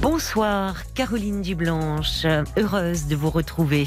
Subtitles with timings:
[0.00, 2.24] Bonsoir, Caroline Dublanche,
[2.56, 3.86] heureuse de vous retrouver.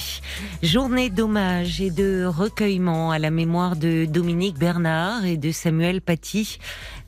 [0.61, 6.59] Journée d'hommage et de recueillement à la mémoire de Dominique Bernard et de Samuel Paty,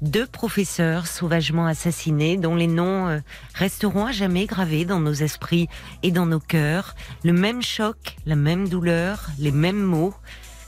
[0.01, 3.19] deux professeurs sauvagement assassinés dont les noms euh,
[3.53, 5.67] resteront à jamais gravés dans nos esprits
[6.01, 6.95] et dans nos cœurs.
[7.23, 10.15] Le même choc, la même douleur, les mêmes mots.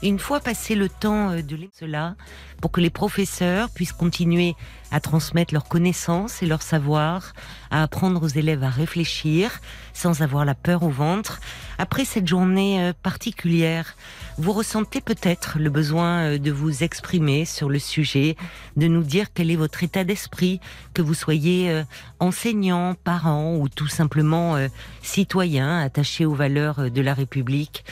[0.04, 2.14] Une fois passé le temps euh, de cela,
[2.60, 4.54] pour que les professeurs puissent continuer
[4.90, 7.32] à transmettre leurs connaissances et leur savoir,
[7.70, 9.60] à apprendre aux élèves à réfléchir
[9.94, 11.40] sans avoir la peur au ventre.
[11.78, 13.96] Après cette journée euh, particulière,
[14.36, 18.36] vous ressentez peut-être le besoin euh, de vous exprimer sur le sujet,
[18.76, 20.60] de nous dire quel est votre état d'esprit,
[20.92, 21.82] que vous soyez
[22.20, 24.56] enseignant, parent ou tout simplement
[25.02, 27.84] citoyen attaché aux valeurs de la République.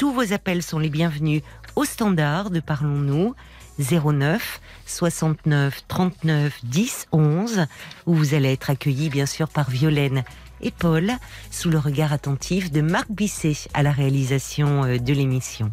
[0.00, 1.42] Tous vos appels sont les bienvenus
[1.76, 3.34] au standard de Parlons-nous
[3.78, 7.66] 09 69 39 10 11
[8.06, 10.24] où vous allez être accueillis bien sûr par Violaine
[10.60, 11.12] et Paul
[11.50, 15.72] sous le regard attentif de Marc Bisset à la réalisation euh, de l'émission.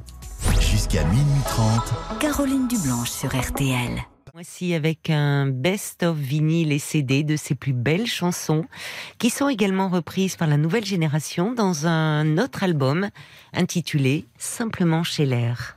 [0.60, 2.20] Jusqu'à minuit 30.
[2.20, 4.02] Caroline Dublanche sur RTL.
[4.34, 8.66] Voici avec un best-of vinyle et CD de ses plus belles chansons,
[9.18, 13.10] qui sont également reprises par la nouvelle génération dans un autre album
[13.54, 15.77] intitulé Simplement chez l'air.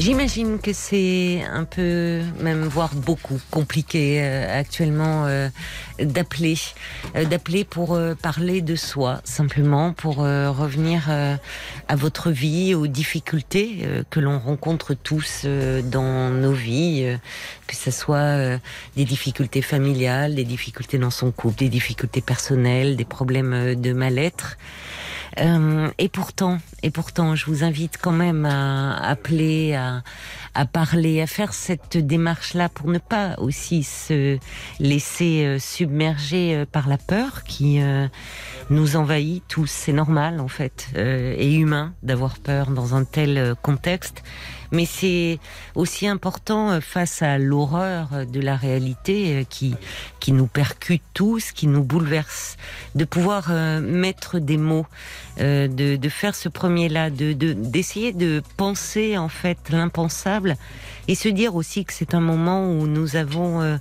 [0.00, 5.50] J'imagine que c'est un peu, même voire beaucoup, compliqué euh, actuellement euh,
[5.98, 6.56] d'appeler,
[7.16, 14.20] euh, d'appeler pour parler de soi, simplement pour revenir à votre vie, aux difficultés que
[14.20, 17.18] l'on rencontre tous dans nos vies,
[17.66, 18.58] que ce soit
[18.96, 24.56] des difficultés familiales, des difficultés dans son couple, des difficultés personnelles, des problèmes de mal-être.
[25.38, 30.02] Euh, et pourtant, et pourtant, je vous invite quand même à appeler, à,
[30.54, 34.38] à parler, à faire cette démarche-là pour ne pas aussi se
[34.78, 37.80] laisser euh, submerger euh, par la peur qui
[38.70, 39.70] nous envahit tous.
[39.70, 44.22] C'est normal en fait et humain d'avoir peur dans un tel contexte
[44.72, 45.38] mais c'est
[45.74, 49.74] aussi important euh, face à l'horreur de la réalité euh, qui
[50.20, 52.56] qui nous percute tous, qui nous bouleverse,
[52.94, 54.86] de pouvoir euh, mettre des mots,
[55.38, 60.39] de, de faire ce premier-là, de d'essayer de, penser en fait l'impensable
[61.08, 63.78] et se dire aussi que c'est un moment où nous avons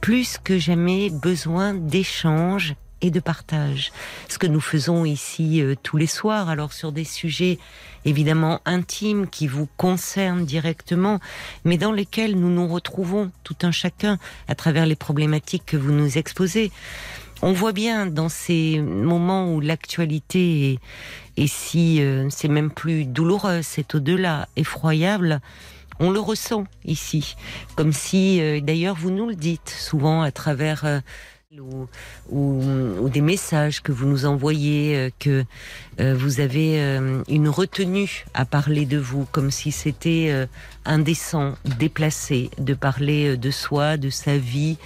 [0.00, 3.92] plus que jamais besoin d'échanges et de partage.
[4.28, 7.58] Ce que nous faisons ici tous les soirs, alors sur des sujets
[8.04, 11.20] évidemment intimes qui vous concernent directement,
[11.64, 14.18] mais dans lesquels nous nous retrouvons tout un chacun
[14.48, 16.70] à travers les problématiques que vous nous exposez.
[17.42, 20.78] On voit bien dans ces moments où l'actualité
[21.38, 25.40] est, si euh, c'est même plus douloureux, c'est au-delà effroyable.
[26.02, 27.36] On le ressent ici,
[27.76, 31.00] comme si, euh, d'ailleurs, vous nous le dites souvent à travers euh,
[32.30, 35.44] ou, des messages que vous nous envoyez, euh, que
[35.98, 36.80] vous avez
[37.28, 40.48] une retenue à parler de vous, comme si c'était
[40.86, 44.78] indécent, déplacé, de parler de soi, de sa vie,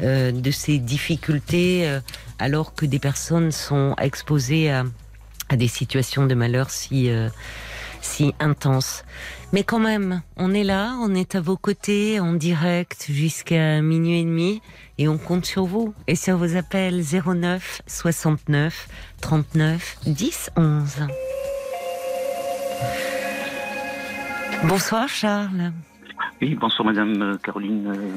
[0.00, 2.00] de ses difficultés,
[2.40, 4.82] alors que des personnes sont exposées à,
[5.50, 7.12] à des situations de malheur si
[8.06, 9.04] si intenses.
[9.52, 14.20] Mais quand même, on est là, on est à vos côtés en direct jusqu'à minuit
[14.20, 14.62] et demi
[14.98, 18.88] et on compte sur vous et sur vos appels 09 69
[19.20, 21.06] 39 10 11.
[24.64, 25.72] Bonsoir Charles.
[26.40, 27.88] Oui, bonsoir Madame euh, Caroline.
[27.88, 28.16] Euh,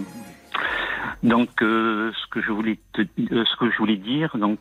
[1.23, 4.59] donc, euh, ce que je voulais ce que je voulais dire, donc,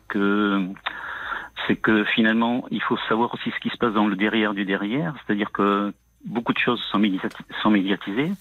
[1.69, 4.65] c'est que finalement, il faut savoir aussi ce qui se passe dans le derrière du
[4.65, 5.93] derrière, c'est-à-dire que
[6.25, 8.31] beaucoup de choses sont, médiatisées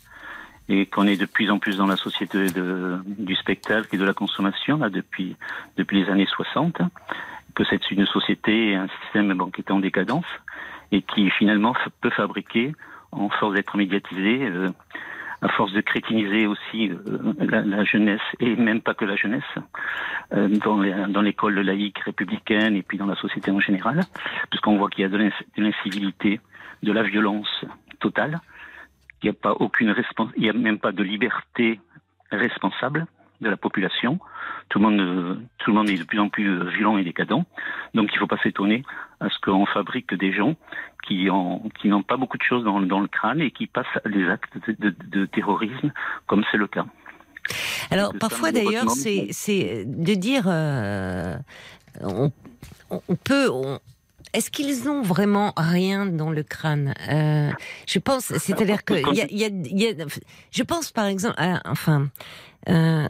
[0.71, 2.47] et qu'on est de plus en plus dans la société
[3.07, 5.37] du spectacle et de la consommation là, depuis,
[5.77, 6.79] depuis les années 60,
[7.55, 10.27] que c'est une société et un système bon, qui est en décadence
[10.91, 12.73] et qui finalement peut fabriquer,
[13.13, 14.71] en force d'être médiatisé, euh,
[15.41, 19.43] à force de crétiniser aussi euh, la, la, jeunesse, et même pas que la jeunesse,
[20.33, 24.01] euh, dans l'école laïque républicaine et puis dans la société en général,
[24.51, 26.41] puisqu'on voit qu'il y a de l'incivilité,
[26.83, 27.65] de la violence
[28.01, 28.41] totale,
[29.23, 29.95] il n'y a pas aucune
[30.37, 31.81] il n'y a même pas de liberté
[32.31, 33.07] responsable
[33.41, 34.19] de la population.
[34.69, 37.45] Tout le monde, euh, tout le monde est de plus en plus violent et décadent.
[37.95, 38.83] Donc il ne faut pas s'étonner
[39.21, 40.57] à ce qu'on fabrique des gens
[41.09, 43.87] qui ont, qui n'ont pas beaucoup de choses dans, dans, le crâne et qui passent
[44.05, 45.93] à des actes de, de, de terrorisme,
[46.27, 46.85] comme c'est le cas.
[47.91, 51.37] Alors parfois d'ailleurs, c'est, c'est de dire, euh,
[52.03, 52.31] on,
[52.91, 53.79] on, peut, on,
[54.35, 56.95] est-ce qu'ils ont vraiment rien dans le crâne?
[57.11, 57.51] Euh,
[57.87, 60.07] Je pense, c'est-à-dire que y a, y a, y a,
[60.51, 62.09] je pense par exemple, à, enfin,
[62.69, 63.09] euh,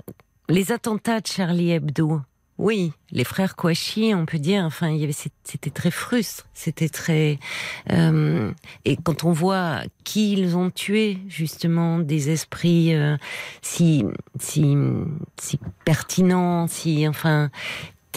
[0.48, 2.20] les attentats de Charlie Hebdo.
[2.58, 4.98] Oui, les frères Kouachi, on peut dire, enfin,
[5.44, 7.38] c'était très frustre, c'était très,
[7.92, 8.50] euh,
[8.84, 13.16] et quand on voit qui ils ont tué, justement, des esprits euh,
[13.62, 14.04] si,
[14.40, 14.76] si,
[15.40, 17.50] si pertinents, si, enfin,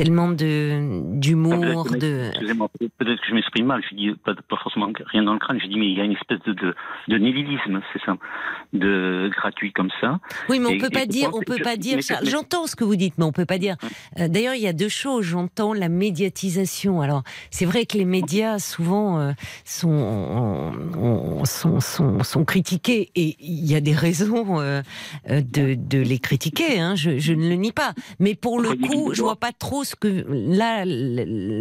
[0.02, 2.30] tellement de d'humour, de.
[2.30, 3.84] Excusez-moi, peut-être que je m'exprime mal.
[3.88, 5.60] Je dis pas, pas, forcément rien dans le crâne.
[5.62, 6.74] Je dis mais il y a une espèce de de,
[7.08, 8.16] de nihilisme, c'est ça,
[8.74, 10.20] de gratuit comme ça.
[10.50, 12.00] Oui, mais on et, peut pas dire, on peut pas dire.
[12.24, 13.76] J'entends ce que vous dites, mais on peut pas dire.
[14.20, 15.24] Euh, D'ailleurs, il y a deux choses.
[15.24, 17.02] J'entends la médiatisation.
[17.02, 17.22] Alors,
[17.52, 19.32] c'est vrai que les médias souvent euh,
[19.66, 20.72] sont,
[21.46, 24.82] sont, sont sont critiqués et il y a des raisons euh,
[25.30, 26.80] de de les critiquer.
[26.80, 27.94] Hein, je, je ne le nie pas.
[28.20, 30.86] Mais pour le coup, je vois pas trop ce que là,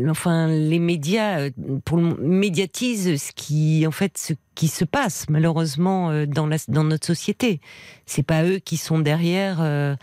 [0.09, 1.51] enfin, les médias
[1.85, 7.07] pour médiatisent ce qui, en fait, ce qui se passe malheureusement dans la dans notre
[7.07, 7.61] société.
[8.07, 9.95] C'est pas eux qui sont derrière euh,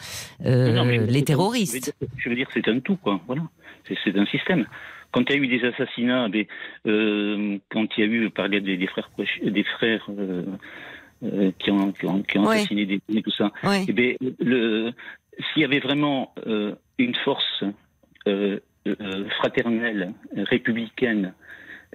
[0.46, 1.96] euh, les terroristes.
[2.18, 3.22] Je veux dire, c'est un tout, quoi.
[3.28, 3.44] Voilà,
[3.88, 4.66] c'est un système.
[5.12, 6.46] Quand il y a eu des assassinats, ben,
[6.86, 9.10] euh, quand il y a eu, par des, des frères,
[9.42, 10.10] des frères.
[11.24, 12.58] Euh, qui ont, qui ont, qui ont ouais.
[12.58, 13.52] assassiné des et tout ça.
[13.64, 13.86] Ouais.
[13.88, 14.92] Et ben, le,
[15.38, 17.72] s'il y avait vraiment euh, une force euh,
[19.40, 21.34] fraternelle, républicaine,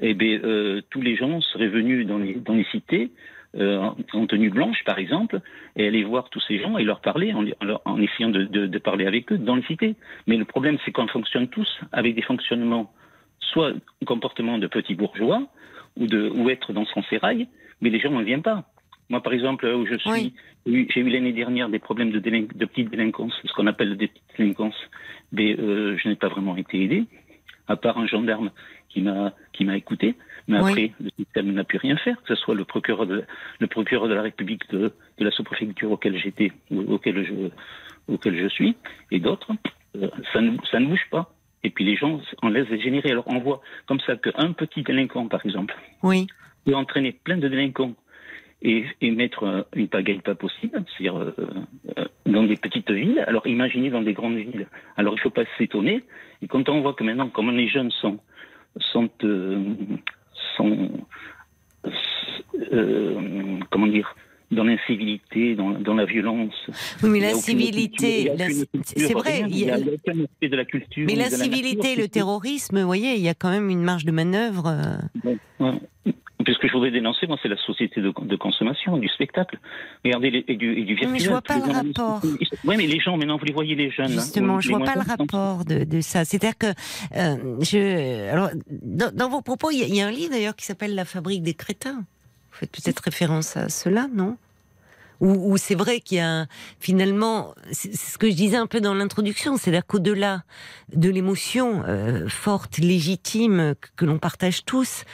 [0.00, 3.10] eh bien, euh, tous les gens seraient venus dans les, dans les cités,
[3.54, 5.40] euh, en tenue blanche par exemple,
[5.76, 7.44] et aller voir tous ces gens et leur parler en,
[7.84, 9.94] en, essayant de, parler avec eux dans les cités.
[10.26, 12.92] Mais le problème, c'est qu'on fonctionne tous avec des fonctionnements,
[13.40, 13.72] soit
[14.06, 15.46] comportement de petits bourgeois,
[15.98, 17.46] ou être dans son sérail,
[17.82, 18.64] mais les gens n'en viennent pas.
[19.08, 20.32] Moi, par exemple, où je suis,
[20.66, 20.88] oui.
[20.90, 24.08] j'ai eu l'année dernière des problèmes de, délin de petite délinquance, ce qu'on appelle des
[24.08, 24.80] petites délinquances.
[25.32, 27.04] Mais euh, je n'ai pas vraiment été aidé,
[27.68, 28.50] à part un gendarme
[28.88, 30.14] qui m'a qui m'a écouté.
[30.48, 30.70] Mais oui.
[30.70, 33.24] après, le système n'a pu rien faire, que ce soit le procureur de
[33.58, 38.48] le procureur de la République de, de la sous-préfecture auquel j'étais, auquel je auquel je
[38.48, 38.76] suis,
[39.10, 39.52] et d'autres.
[39.96, 41.34] Euh, ça ne ça ne bouge pas.
[41.64, 43.10] Et puis les gens en laissent dégénérer.
[43.10, 46.26] Alors on voit comme ça qu'un petit délinquant, par exemple, oui.
[46.64, 47.94] peut entraîner plein de délinquants
[48.62, 51.34] et, et, mettre une pagaille pas possible, c'est-à-dire euh,
[52.26, 53.24] dans des petites villes.
[53.26, 54.66] Alors imaginez dans des grandes villes.
[54.96, 56.02] Alors il ne faut pas s'étonner.
[56.42, 58.18] Et quand on voit que maintenant, comme les jeunes sont
[58.76, 59.62] sont, euh,
[60.56, 60.90] sont
[62.72, 64.14] euh, comment dire
[64.52, 66.54] dans l'incivilité, dans, dans, la violence.
[67.02, 68.30] Oui, mais l'incivilité,
[68.84, 69.44] c'est vrai.
[69.48, 71.06] Il y a, il de la culture.
[71.06, 74.98] Mais l'incivilité, le terrorisme, vous voyez, il y a quand même une marge de manœuvre.
[75.24, 75.72] Ouais, ouais.
[76.44, 79.58] Puis ce que je voudrais dénoncer, moi, c'est la société de, de, consommation, du spectacle.
[80.04, 81.12] Regardez, les, et, du, et du virtuel.
[81.12, 82.20] Mais je vois pas le rapport.
[82.64, 84.08] Oui, mais les gens, maintenant, vous les voyez, les jeunes.
[84.08, 86.24] Justement, hein, je vois pas le rapport de, de ça.
[86.24, 86.66] C'est-à-dire que,
[87.16, 90.64] euh, je, alors, dans, dans, vos propos, il y, y, a un livre d'ailleurs qui
[90.64, 92.04] s'appelle La fabrique des crétins.
[92.52, 94.36] Vous faites peut-être référence à cela, non?
[95.20, 96.46] Où, où c'est vrai qu'il y a
[96.80, 100.42] finalement, c'est ce que je disais un peu dans l'introduction, c'est-à-dire qu'au-delà
[100.92, 105.04] de l'émotion euh, forte, légitime que, que l'on partage tous,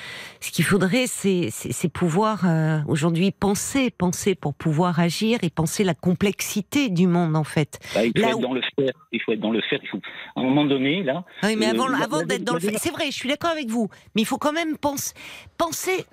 [0.40, 1.52] ce qu'il faudrait, c'est
[1.92, 7.44] pouvoir euh, aujourd'hui penser, penser pour pouvoir agir et penser la complexité du monde en
[7.44, 7.78] fait.
[7.94, 8.40] Bah, il faut là être où...
[8.40, 8.92] dans le faire.
[9.12, 9.78] Il faut être dans le faire.
[9.82, 10.00] Il faut
[10.36, 11.22] à un moment donné là.
[11.42, 13.68] Oui, mais avant, euh, avant d'être dans le faire, c'est vrai, je suis d'accord avec
[13.68, 15.12] vous, mais il faut quand même pense,
[15.58, 16.06] penser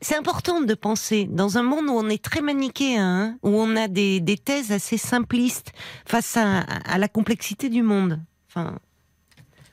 [0.00, 3.76] c'est important de penser dans un monde où on est très manichéen, hein, où on
[3.76, 5.72] a des, des, thèses assez simplistes
[6.06, 8.20] face à, à la complexité du monde.
[8.48, 8.78] Enfin,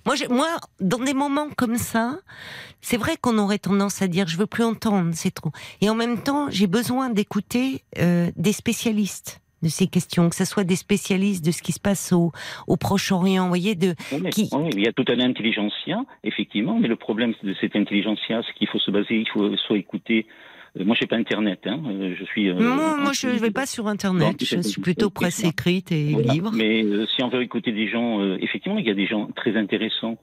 [0.06, 0.48] moi, moi,
[0.80, 2.20] dans des moments comme ça,
[2.82, 5.52] c'est vrai qu'on aurait tendance à dire je veux plus entendre, c'est trop.
[5.82, 10.46] Et en même temps, j'ai besoin d'écouter euh, des spécialistes de ces questions, que ce
[10.46, 12.32] soit des spécialistes de ce qui se passe au,
[12.68, 14.50] au Proche-Orient, vous voyez, de oui, qui...
[14.54, 18.54] oui, il y a tout un intelligentsia, effectivement, mais le problème de cette intelligentsia, c'est
[18.54, 20.26] qu'il faut se baser, il faut soit écouter.
[20.78, 21.82] Euh, moi, je n'ai pas Internet, hein.
[22.18, 22.50] je suis.
[22.50, 24.36] Euh, non, moi, je ne vais pas sur Internet.
[24.44, 26.34] Je suis plutôt presse écrite et voilà.
[26.34, 26.52] libre.
[26.54, 29.28] Mais euh, si on veut écouter des gens, euh, effectivement, il y a des gens
[29.36, 30.18] très intéressants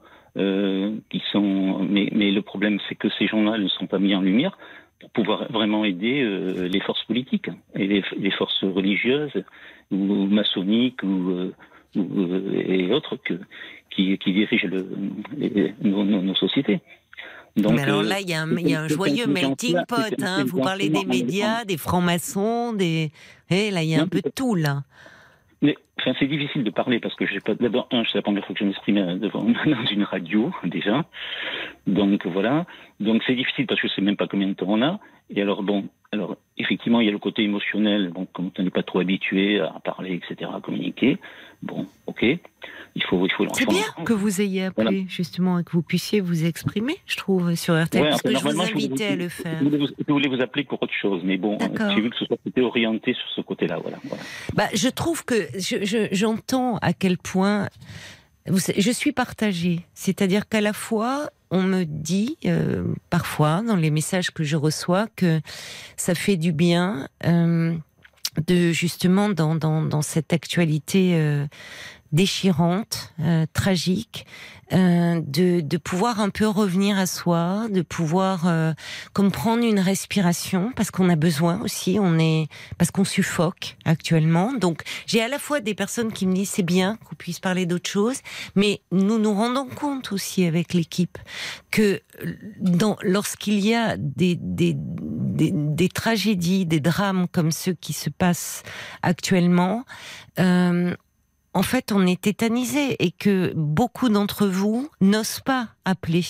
[1.08, 1.86] qui sont.
[1.88, 4.58] Mais, mais le problème, c'est que ces gens-là ne sont pas mis en lumière
[5.00, 9.44] pour pouvoir vraiment aider euh, les forces politiques et les, les, forces religieuses
[9.90, 11.54] ou maçonniques ou, euh,
[11.96, 13.34] ou et autres que,
[13.90, 14.88] qui, qui dirigent le,
[15.36, 16.80] les, nos, nos, nos, sociétés.
[17.56, 20.22] Donc, Mais alors là, il y a un, y a un joyeux melting pot.
[20.22, 20.44] Hein.
[20.46, 23.10] Vous parlez des médias, des francs-maçons, des.
[23.50, 24.82] Eh, là, il y a un peu de tout là.
[25.62, 27.54] Mais enfin, c'est difficile de parler parce que j'ai pas.
[27.54, 31.06] D'abord, un, c'est la première fois que je m'exprime euh, devant dans une radio déjà.
[31.86, 32.66] Donc voilà.
[33.00, 34.98] Donc c'est difficile parce que je sais même pas combien de temps on a.
[35.28, 38.10] Et alors bon, alors effectivement, il y a le côté émotionnel.
[38.10, 41.18] Bon, comme on n'est pas trop habitué à parler, etc., à communiquer.
[41.62, 42.24] Bon, ok.
[42.94, 43.44] Il faut, il faut.
[43.52, 47.54] C'est bien que vous ayez appelé justement et que vous puissiez vous exprimer, je trouve,
[47.54, 49.58] sur RTL, Ouais, parce que je vous invitais à le faire.
[49.58, 51.90] Je voulais, vous, appeler pour autre chose, mais bon, D'accord.
[51.94, 53.98] j'ai vu que ce soit orienté sur ce côté-là, voilà.
[54.04, 54.22] voilà.
[54.54, 57.68] Bah, je trouve que je- je- j'entends à quel point
[58.48, 59.86] je suis partagée.
[59.94, 65.06] C'est-à-dire qu'à la fois, on me dit euh, parfois dans les messages que je reçois
[65.16, 65.40] que
[65.96, 67.74] ça fait du bien euh,
[68.46, 71.46] de justement dans, dans, dans cette actualité euh,
[72.16, 74.26] déchirante, euh, tragique,
[74.72, 78.72] euh, de, de pouvoir un peu revenir à soi, de pouvoir euh,
[79.62, 84.52] une respiration parce qu'on a besoin aussi, on est parce qu'on suffoque actuellement.
[84.54, 87.64] Donc j'ai à la fois des personnes qui me disent c'est bien qu'on puisse parler
[87.64, 88.18] d'autre chose,
[88.56, 91.18] mais nous nous rendons compte aussi avec l'équipe
[91.70, 92.00] que
[92.58, 98.10] dans, lorsqu'il y a des, des, des, des tragédies, des drames comme ceux qui se
[98.10, 98.62] passent
[99.02, 99.84] actuellement,
[100.40, 100.94] euh,
[101.56, 106.26] en fait, on est tétanisé et que beaucoup d'entre vous n'osent pas appeler.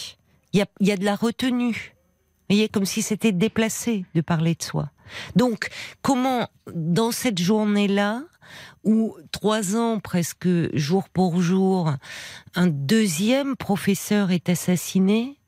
[0.52, 1.96] Il y a, de la retenue.
[1.96, 4.88] Vous voyez, comme si c'était déplacé de parler de soi.
[5.34, 5.68] Donc,
[6.00, 8.22] comment, dans cette journée-là,
[8.84, 11.92] où trois ans presque jour pour jour,
[12.54, 15.40] un deuxième professeur est assassiné,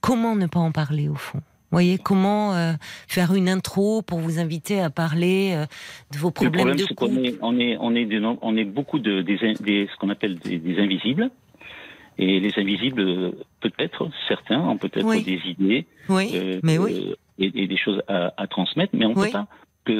[0.00, 1.42] comment ne pas en parler au fond?
[1.76, 2.72] Voyez comment euh,
[3.06, 5.66] faire une intro pour vous inviter à parler euh,
[6.12, 8.20] de vos Le problèmes problème, de c'est qu'on couple est, on est, on est, des
[8.40, 11.30] on est beaucoup de, des, des- ce qu'on appelle des, des invisibles.
[12.18, 15.22] Et les invisibles, peut-être, certains ont peut-être Oui.
[15.22, 17.14] des idées Oui, euh, mais oui.
[17.38, 19.26] et, et des choses à, à transmettre, mais on Oui.
[19.26, 19.46] peut pas.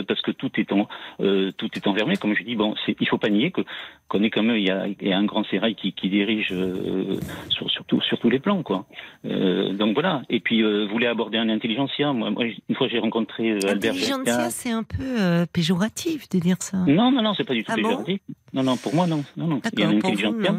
[0.08, 0.88] Parce que tout est en
[1.20, 2.56] euh, tout est enfermé, comme je dis.
[2.56, 3.62] Bon, il faut pas nier que
[4.08, 4.58] qu'on est comme eux.
[4.58, 7.16] Il y a, il y a un grand sérail qui, qui dirige euh,
[7.50, 8.86] sur, sur, tout- sur tous les plans, quoi.
[9.24, 10.22] Euh, donc voilà.
[10.28, 12.12] Et puis euh, vous voulez aborder un intelligentsia?
[12.12, 16.78] Moi, moi, une fois j'ai rencontré Albert Intelligentsia, c'est un peu péjoratif de dire ça.
[16.86, 18.20] Non, non, non, c'est pas du tout Ah bon péjoratif.
[18.52, 19.60] non, non, pour moi, non, non, non.
[19.72, 20.54] Il y a un vous, intelligentsia,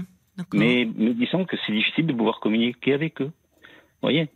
[0.54, 3.32] mais, mais disons que c'est difficile de pouvoir communiquer avec eux.
[3.32, 4.28] Vous voyez?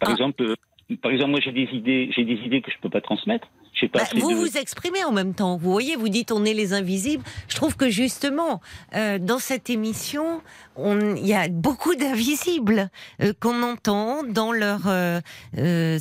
[0.00, 0.12] Par Ah.
[0.12, 0.54] exemple,
[0.96, 3.48] par exemple, moi j'ai des idées, j'ai des idées que je peux pas transmettre.
[3.92, 5.56] Pas Bah, vous de- vous exprimez en même temps.
[5.56, 7.22] Vous voyez, vous dites on est les invisibles.
[7.46, 8.60] Je trouve que justement,
[8.96, 10.40] euh, dans cette émission,
[10.74, 12.90] on- il y a beaucoup d'invisibles
[13.22, 15.20] euh, qu'on entend dans leur, euh,
[15.58, 15.98] euh,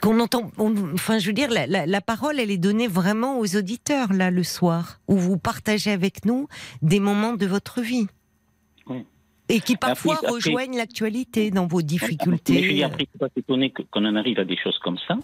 [0.00, 0.50] qu'on entend.
[0.56, 4.14] on- enfin, je veux dire, la, la- la parole, elle est donnée vraiment aux auditeurs
[4.14, 6.48] là le soir, où vous partagez avec nous
[6.80, 8.06] des moments de votre vie.
[9.48, 12.60] Et qui parfois après- rejoignent l'actualité dans vos Mais je difficultés.
[12.68, 15.16] dis après, il faut pas s'étonner qu'on en arrive à des choses comme ça,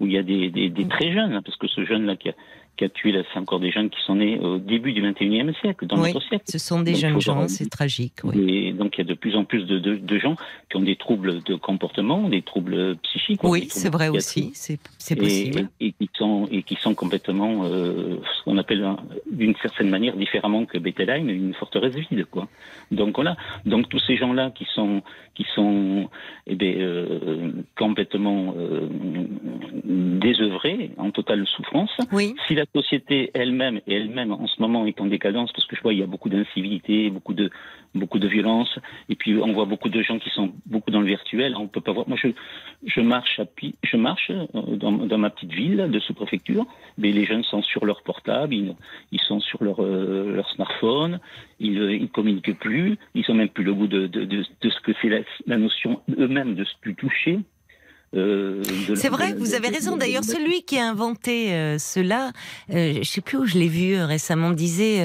[0.00, 0.72] où il y a des, des, Mm.
[0.74, 2.34] des très jeunes, hein, parce que ce jeune-là qui a,
[2.76, 5.52] qui a tué, là, c'est encore des jeunes qui sont nés au début du 21e
[5.60, 6.44] siècle, dans Oui, notre siècle.
[6.48, 8.14] ce sont des Donc, jeunes gens, c'est tragique.
[8.24, 8.66] Oui.
[8.68, 10.36] Et donc il y a de plus en plus de, de, de gens
[10.70, 13.44] qui ont des troubles de comportement, des troubles psychiques.
[13.44, 14.78] Oui, c'est vrai aussi, c'est
[15.12, 15.68] et, possible.
[15.80, 18.96] et qui sont et qui sont complètement euh, ce qu'on appelle un-
[19.30, 22.48] d'une certaine manière différemment que Bettelheim une forteresse vide quoi
[22.90, 23.36] donc voilà
[23.66, 25.02] donc tous ces gens là qui sont
[25.34, 26.08] qui sont
[26.46, 28.88] eh ben, euh, complètement euh,
[29.84, 35.00] désœuvrés en totale souffrance Oui, si la société elle-même et elle-même en ce moment est
[35.00, 37.50] en décadence parce que je vois il y a beaucoup d'incivilité beaucoup de
[37.94, 41.06] beaucoup de violence et puis on voit beaucoup de gens qui sont beaucoup dans le
[41.06, 41.56] virtuel.
[41.56, 42.08] On peut pas voir.
[42.08, 42.28] Moi je
[42.84, 43.44] je marche à
[43.82, 46.66] je marche euh, dans, ma petite ville de sous-préfecture
[46.98, 51.20] mais les jeunes sont sur leur portable ils, sont sur leur euh, leur smartphone
[51.58, 54.70] ils euh, ils communiquent plus ils ont même plus le goût de de, de, de
[54.70, 57.40] ce que c'est la, la notion eux-mêmes de du toucher
[58.16, 58.60] euh,
[58.96, 59.96] c'est vrai, de- vous avez raison.
[59.96, 62.32] D'ailleurs, celui qui a inventé euh, cela,
[62.74, 64.98] euh, je sais plus où je l'ai vu récemment, disait,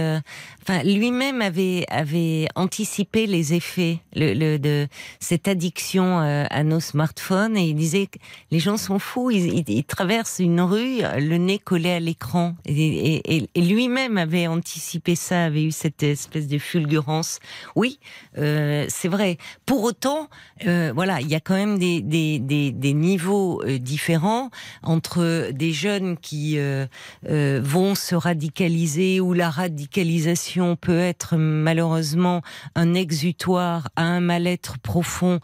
[0.63, 4.87] enfin, lui-même avait avait anticipé les effets le, le- de
[5.19, 8.17] cette addiction à nos smartphones et il disait que
[8.49, 12.55] les gens sont fous, ils, ils- ils traversent une rue, le nez collé à l'écran,
[12.65, 17.39] et, et- et- et lui-même avait anticipé ça, avait eu cette espèce de fulgurance.
[17.75, 17.99] Oui,
[18.35, 19.37] c'est vrai.
[19.67, 20.27] Pour autant,
[20.63, 24.49] voilà, il y a quand même des, des, des, des niveaux euh, différents
[24.83, 26.85] entre des jeunes qui euh,
[27.29, 32.41] euh, vont se radicaliser où la radicalisation peut être malheureusement
[32.75, 35.39] un exutoire à un mal-être profond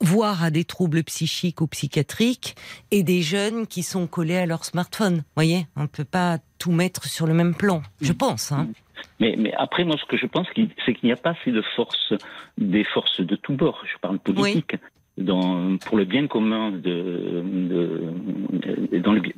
[0.00, 2.56] voire à des troubles psychiques ou psychiatriques,
[2.90, 5.18] et des jeunes qui sont collés à leur smartphone.
[5.18, 8.52] Vous voyez, on ne peut pas tout mettre sur le même plan, je pense.
[8.52, 8.68] Hein.
[9.20, 10.46] Mais, mais après, moi, ce que je pense,
[10.84, 12.12] c'est qu'il n'y a pas assez de forces,
[12.58, 13.82] des forces de tous bords.
[13.90, 14.76] Je parle politique.
[15.16, 17.42] Dans, pour le bien commun de,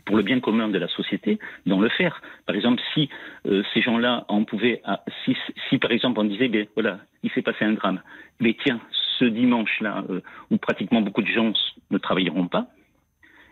[0.05, 2.23] pour le bien commun de la société, dans le faire.
[2.47, 3.09] Par exemple, si
[3.47, 5.37] euh, ces gens-là en pouvaient, ah, si,
[5.69, 8.01] si par exemple on disait, ben voilà, il s'est passé un drame,
[8.41, 8.81] mais tiens,
[9.19, 11.53] ce dimanche-là, euh, où pratiquement beaucoup de gens
[11.91, 12.69] ne travailleront pas,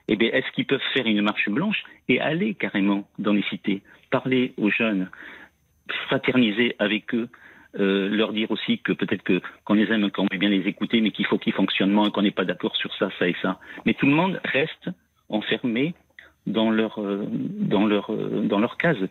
[0.09, 3.83] eh bien, est-ce qu'ils peuvent faire une marche blanche et aller carrément dans les cités,
[4.11, 5.09] parler aux jeunes,
[6.09, 7.28] fraterniser avec eux,
[7.78, 11.00] euh, leur dire aussi que peut-être que qu'on les aime, qu'on veut bien les écouter,
[11.00, 13.59] mais qu'il faut qu'ils fonctionnent moins, qu'on n'est pas d'accord sur ça, ça et ça.
[13.85, 14.90] Mais tout le monde reste
[15.28, 15.95] enfermé
[16.47, 19.09] dans leur euh, dans leur euh, dans leur case.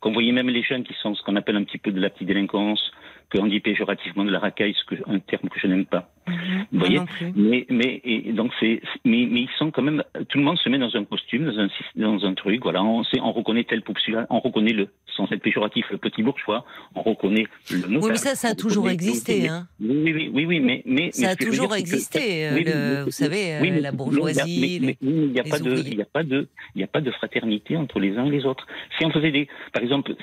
[0.00, 2.00] Quand vous voyez même les jeunes qui sont ce qu'on appelle un petit peu de
[2.00, 2.90] la petite délinquance,
[3.32, 6.10] qu'on dit péjorativement de la racaille, ce que, un terme que je n'aime pas.
[6.26, 6.66] Mhm.
[6.72, 7.00] Vous voyez
[7.34, 10.68] mais, mais, et donc c'est, mais, mais ils sont quand même, tout le monde se
[10.68, 13.82] met dans un costume, dans un, dans un truc, voilà, on sait, on reconnaît tel
[13.82, 17.98] populaire, on reconnaît le, sans être péjoratif, le petit bourgeois, on reconnaît le.
[17.98, 19.48] Oui, mais ça, ça a toujours existé.
[19.48, 19.66] Hein.
[19.80, 22.58] Oui, oui, oui, oui, mais, mais Ça mais a toujours c'est que- existé, euh,
[23.00, 25.50] le- vous savez, oui, euh, mais- la bourgeoisie, mais- il n'y a les
[25.90, 28.30] il n'y a pas de, il n'y a pas de fraternité entre les uns et
[28.30, 28.66] les autres.
[28.98, 30.14] Si on faisait des, par exemple,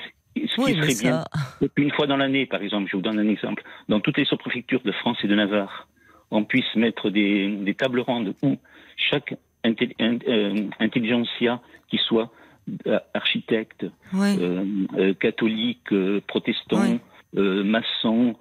[0.46, 1.24] ce qui Oui, serait bien,
[1.60, 1.66] ça.
[1.76, 4.82] une fois dans l'année, par exemple, je vous donne un exemple, dans toutes les sous-préfectures
[4.84, 5.88] de France et de Navarre,
[6.30, 8.56] on puisse mettre des, des tables rondes où
[8.96, 12.30] chaque inté- in- euh, intelligentsia qui soit
[12.86, 14.64] euh, architecte, euh,
[14.98, 15.88] euh, catholique,
[16.26, 16.98] protestant,
[17.34, 18.36] maçon,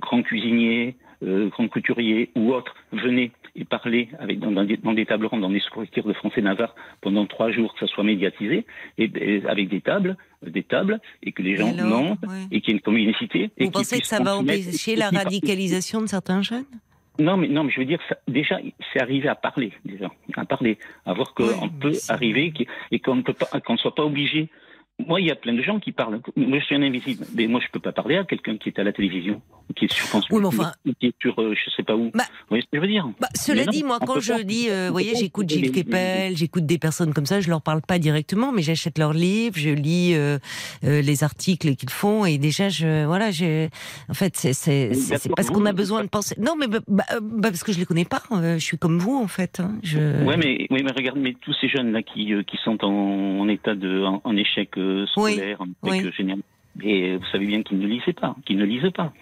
[0.00, 5.06] grand cuisinier, grand couturier ou autre, venez et parlez avec, dans, dans des, dans des
[5.06, 8.02] tables rondes, dans des sous-préfectures de France et Navarre pendant trois jours, que ça soit
[8.02, 8.66] médiatisé,
[8.98, 10.16] et, et avec des tables,
[10.50, 12.46] des tables, et que les gens alors, ouais.
[12.50, 13.50] et qu'il y ait une communauté.
[13.58, 16.64] Vous pensez que ça va empêcher la radicalisation de certains jeunes?
[17.18, 18.58] Non, mais non, mais je veux dire, ça, déjà,
[18.92, 22.52] c'est arrivé à parler, déjà, à parler, à voir qu'on peut arriver
[22.90, 24.48] et qu'on ne peut pas, qu'on ne soit pas obligé.
[25.06, 26.20] Moi, il y a plein de gens qui parlent.
[26.36, 28.78] Moi, je suis un invisible, mais moi, je peux pas parler à quelqu'un qui est
[28.78, 31.14] à la télévision, ou qui est sur France Oui, mais Culture, enfin- ou qui est
[31.20, 32.10] sur, euh, je sais pas où.
[32.14, 34.32] Bah, vous voyez ce que je veux dire Bah, cela non, dit, moi, quand je
[34.32, 34.42] pas.
[34.44, 37.60] dis, euh, vous voyez, j'écoute Gilles les- Kepel, j'écoute des personnes comme ça, je leur
[37.60, 40.38] parle pas directement, mais j'achète leurs livres, je lis euh,
[40.84, 43.66] les articles qu'ils font, et déjà, je, voilà, je,
[44.08, 44.92] en fait, c'est,
[45.34, 46.36] parce qu'on a besoin de penser.
[46.40, 47.04] Non, mais bah, bah,
[47.42, 48.22] parce que je les connais pas.
[48.30, 49.58] je suis comme vous, en fait.
[49.58, 49.98] hein, je...
[50.24, 53.48] Ouais, mais, oui, mais regarde, mais tous ces jeunes là qui, qui sont en, en
[53.48, 56.32] état de, en, en échec euh, scolaire, en échec oui.
[56.32, 56.36] euh,
[56.82, 59.12] et vous savez bien qu'ils ne lisaient pas, qu'ils ne lisent pas.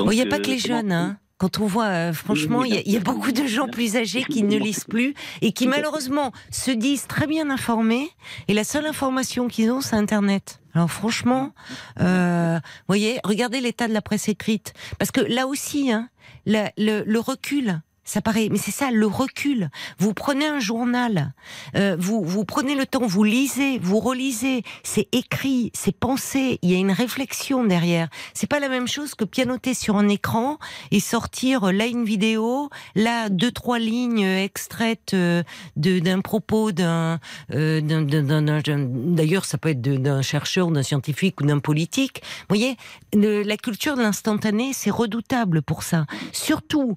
[0.00, 1.18] Il n'y a pas euh, que les jeunes, hein.
[1.36, 4.44] Quand on voit, euh, franchement, il y, a- y beaucoup de gens plus âgés qui
[4.44, 8.08] ne lisent plus et qui malheureusement se disent très bien informés
[8.46, 10.60] et la seule information qu'ils ont, c'est Internet.
[10.74, 11.52] Alors franchement,
[12.00, 16.08] euh, voyez, regardez l'état de la presse écrite, parce que là aussi, hein,
[16.46, 17.80] la- le, le recul.
[18.04, 19.70] Ça paraît, mais c'est ça, le recul.
[19.98, 21.32] Vous prenez un journal,
[21.74, 24.62] euh, vous vous prenez le temps, vous lisez, vous relisez.
[24.82, 26.58] C'est écrit, c'est pensé.
[26.62, 28.08] Il y a une réflexion derrière.
[28.34, 30.58] C'est pas la même chose que pianoter sur un écran
[30.90, 35.42] et sortir euh, là une vidéo, là deux trois lignes extraites euh,
[35.76, 37.18] d'un propos d'un
[37.52, 42.20] euh, d'ailleurs ça peut être d'un chercheur, d'un scientifique ou d'un politique.
[42.48, 42.76] Vous voyez,
[43.14, 46.06] le- la culture de l'instantané, c'est redoutable pour ça.
[46.32, 46.96] Surtout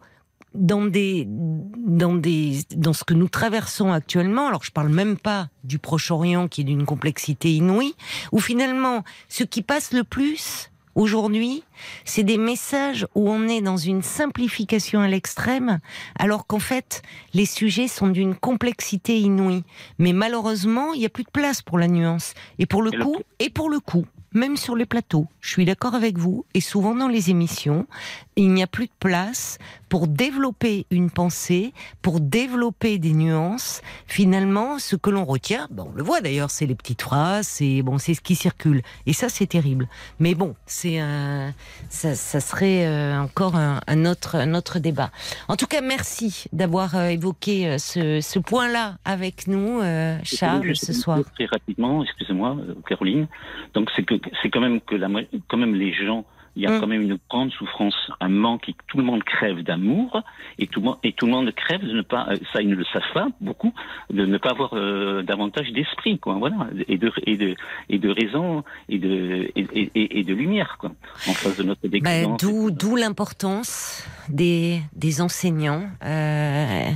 [0.54, 5.50] dans des dans des dans ce que nous traversons actuellement alors je parle même pas
[5.64, 7.96] du Proche-Orient qui est d'une complexité inouïe
[8.32, 11.64] où finalement ce qui passe le plus aujourd'hui
[12.06, 15.80] c'est des messages où on est dans une simplification à l'extrême
[16.18, 17.02] alors qu'en fait
[17.34, 19.64] les sujets sont d'une complexité inouïe.
[20.00, 22.34] Mais malheureusement il n'y a plus de place pour la nuance.
[22.58, 23.18] Et pour le- coup.
[23.40, 26.94] et pour le coup même sur les plateaux, je suis d'accord avec vous, et souvent
[26.94, 27.88] dans les émissions,
[28.38, 29.58] il n'y a plus de place
[29.90, 33.82] pour développer une pensée, pour développer des nuances.
[34.06, 37.82] Finalement, ce que l'on retient, bon, on le voit d'ailleurs, c'est les petites phrases, c'est
[37.82, 39.88] bon, c'est ce qui circule, et ça c'est terrible.
[40.20, 41.54] Mais bon, c'est un,
[41.90, 45.10] ça, ça serait euh, encore un, un autre, un autre débat.
[45.48, 50.76] En tout cas, merci d'avoir euh, évoqué euh, ce, ce point-là avec nous, euh, Charles,
[50.76, 51.20] ce soir.
[51.36, 53.28] Très rapidement, excusez-moi, euh, Caroline.
[53.74, 55.08] Donc c'est que c'est quand même que la,
[55.48, 56.26] quand même les gens,
[56.58, 56.80] il y a Mm.
[56.82, 60.24] quand même une grande souffrance, un manque, et tout le monde crève d'amour
[60.60, 62.70] et tout, le monde- et tout le monde crève de ne pas, euh, ça ils
[62.70, 63.72] ne le savent pas beaucoup,
[64.12, 67.56] de ne pas avoir euh, davantage d'esprit, quoi, voilà, et de et de
[67.90, 69.66] et de raison et de et,
[69.96, 70.92] et- et de lumière, quoi,
[71.30, 72.42] en face de notre Bah, décadence.
[72.42, 75.84] D'où d'où l'importance des, des enseignants.
[76.04, 76.90] Euh,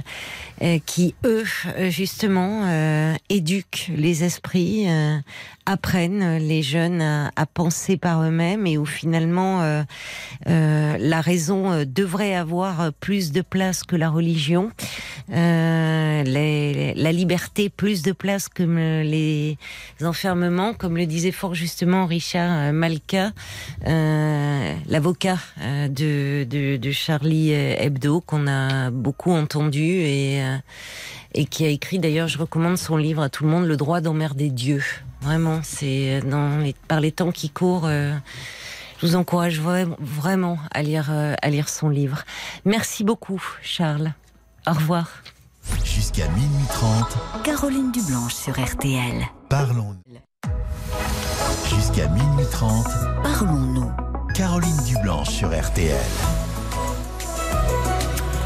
[0.64, 1.44] euh, qui eux
[1.90, 2.52] justement
[3.30, 4.86] éduquent les esprits,
[5.66, 9.84] apprennent les jeunes à, à penser par eux-mêmes et où finalement euh,
[10.48, 14.72] euh, la raison euh, devrait avoir plus de place que la religion,
[15.30, 16.24] la
[17.12, 19.58] liberté plus de place que les
[20.02, 23.32] enfermements, comme le disait fort justement Richard Malka,
[23.86, 25.38] l'avocat
[25.90, 30.42] de, Charlie Hebdo, qu'on a beaucoup entendu et,
[31.50, 34.50] qui a écrit d'ailleurs, je recommande son livre à tout le monde, Le droit d'emmerder
[34.50, 34.84] Dieu.
[35.22, 36.22] Vraiment, c'est
[36.88, 37.88] par les temps qui courent.
[39.02, 42.24] Je vous encourage vra- vraiment à lire, euh, à lire son livre.
[42.66, 44.14] Merci beaucoup, Charles.
[44.68, 45.10] Au revoir.
[45.84, 49.26] Jusqu'à minuit 30, Caroline Dublanche sur RTL.
[49.50, 49.96] parlons.
[51.70, 52.86] Jusqu'à minuit 30,
[53.24, 53.92] Parlons-nous.
[54.36, 55.96] Caroline Dublanche sur RTL.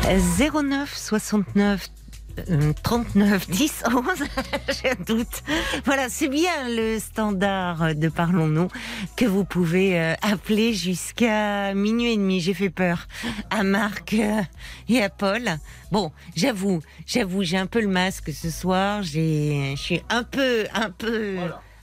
[0.04, 2.05] 09 69 euh,
[2.84, 4.04] 39 10 11
[4.68, 5.44] j'ai un doute.
[5.86, 8.68] Voilà c'est bien le standard de Parlons-nous
[9.16, 12.40] que vous pouvez euh, appeler jusqu'à minuit et demi.
[12.40, 13.08] J'ai fait peur
[13.50, 14.42] à Marc euh,
[14.90, 15.44] et à Paul.
[15.92, 19.04] Bon j'avoue j'avoue j'ai un peu le masque ce soir.
[19.04, 21.38] J'ai je suis un peu un peu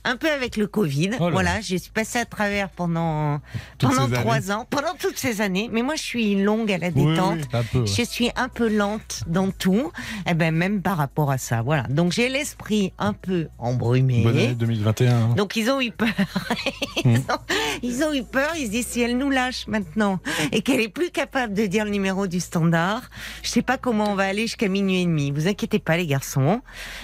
[0.04, 3.40] un peu avec le Covid, Oh là voilà, je suis passée à travers pendant
[3.78, 5.68] Toutes pendant trois ans, pendant toutes ces années.
[5.72, 7.38] Mais moi, je suis longue à la détente.
[7.38, 7.78] Oui, oui, un peu.
[7.80, 7.86] ouais.
[7.86, 9.92] Je suis un peu lente dans tout,
[10.28, 11.62] eh ben même par rapport à ça.
[11.62, 11.84] Voilà.
[11.84, 14.22] Donc j'ai l'esprit un peu embrumé.
[14.22, 15.12] Bonne année 2021.
[15.14, 15.34] hein.
[15.36, 16.08] Donc ils ont eu peur.
[17.04, 17.38] ils, ont,
[17.82, 18.50] ils ont eu peur.
[18.58, 20.18] Ils se disent si elle nous lâche maintenant
[20.50, 23.02] et qu'elle est plus capable de dire le numéro du standard,
[23.42, 25.30] je sais pas comment on va aller jusqu'à minuit et demi.
[25.30, 26.60] Vous inquiétez pas les garçons.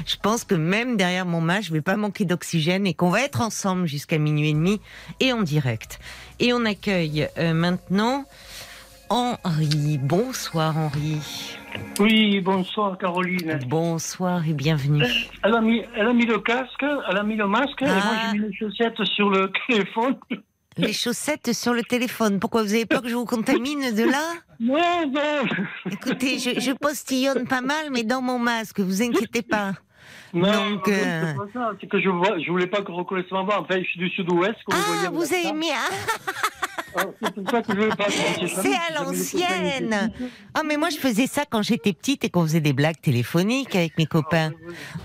[0.07, 3.20] Je pense que même derrière mon masque, je vais pas manquer d'oxygène et qu'on va
[3.22, 4.81] être ensemble jusqu'à minuit et demi
[5.20, 6.01] et en direct.
[6.40, 8.24] Et on accueille euh, maintenant
[9.11, 9.98] Henri.
[10.03, 11.57] Bonsoir Henri.
[12.01, 13.59] Oui, bonsoir Caroline.
[13.66, 15.05] Bonsoir et bienvenue.
[15.44, 18.03] Elle a mis, elle a mis le casque, elle a mis le masque, et moi
[18.33, 20.16] j'ai mis les chaussettes sur le téléphone.
[20.79, 22.38] Les chaussettes sur le téléphone.
[22.38, 24.33] Pourquoi vous avez peur que je vous contamine de là?
[24.61, 29.74] Non, non, Écoutez, je, je postillonne pas mal, mais dans mon masque, vous inquiétez pas.
[30.35, 31.73] Non, Donc, non, euh, c'est pas ça.
[31.81, 33.61] C'est que je vois, je voulais pas qu'on reconnaisse ma voix.
[33.61, 34.57] Enfin, je suis du sud-ouest.
[34.73, 35.71] Ah, vous avez mis...
[35.71, 35.95] Ah,
[36.97, 38.07] Ah, C'est pour ça que je veux pas.
[38.62, 40.12] c'est à l'ancienne
[40.55, 43.75] Ah, mais moi, je faisais ça quand j'étais petite et qu'on faisait des blagues téléphoniques
[43.77, 44.53] avec mes copains.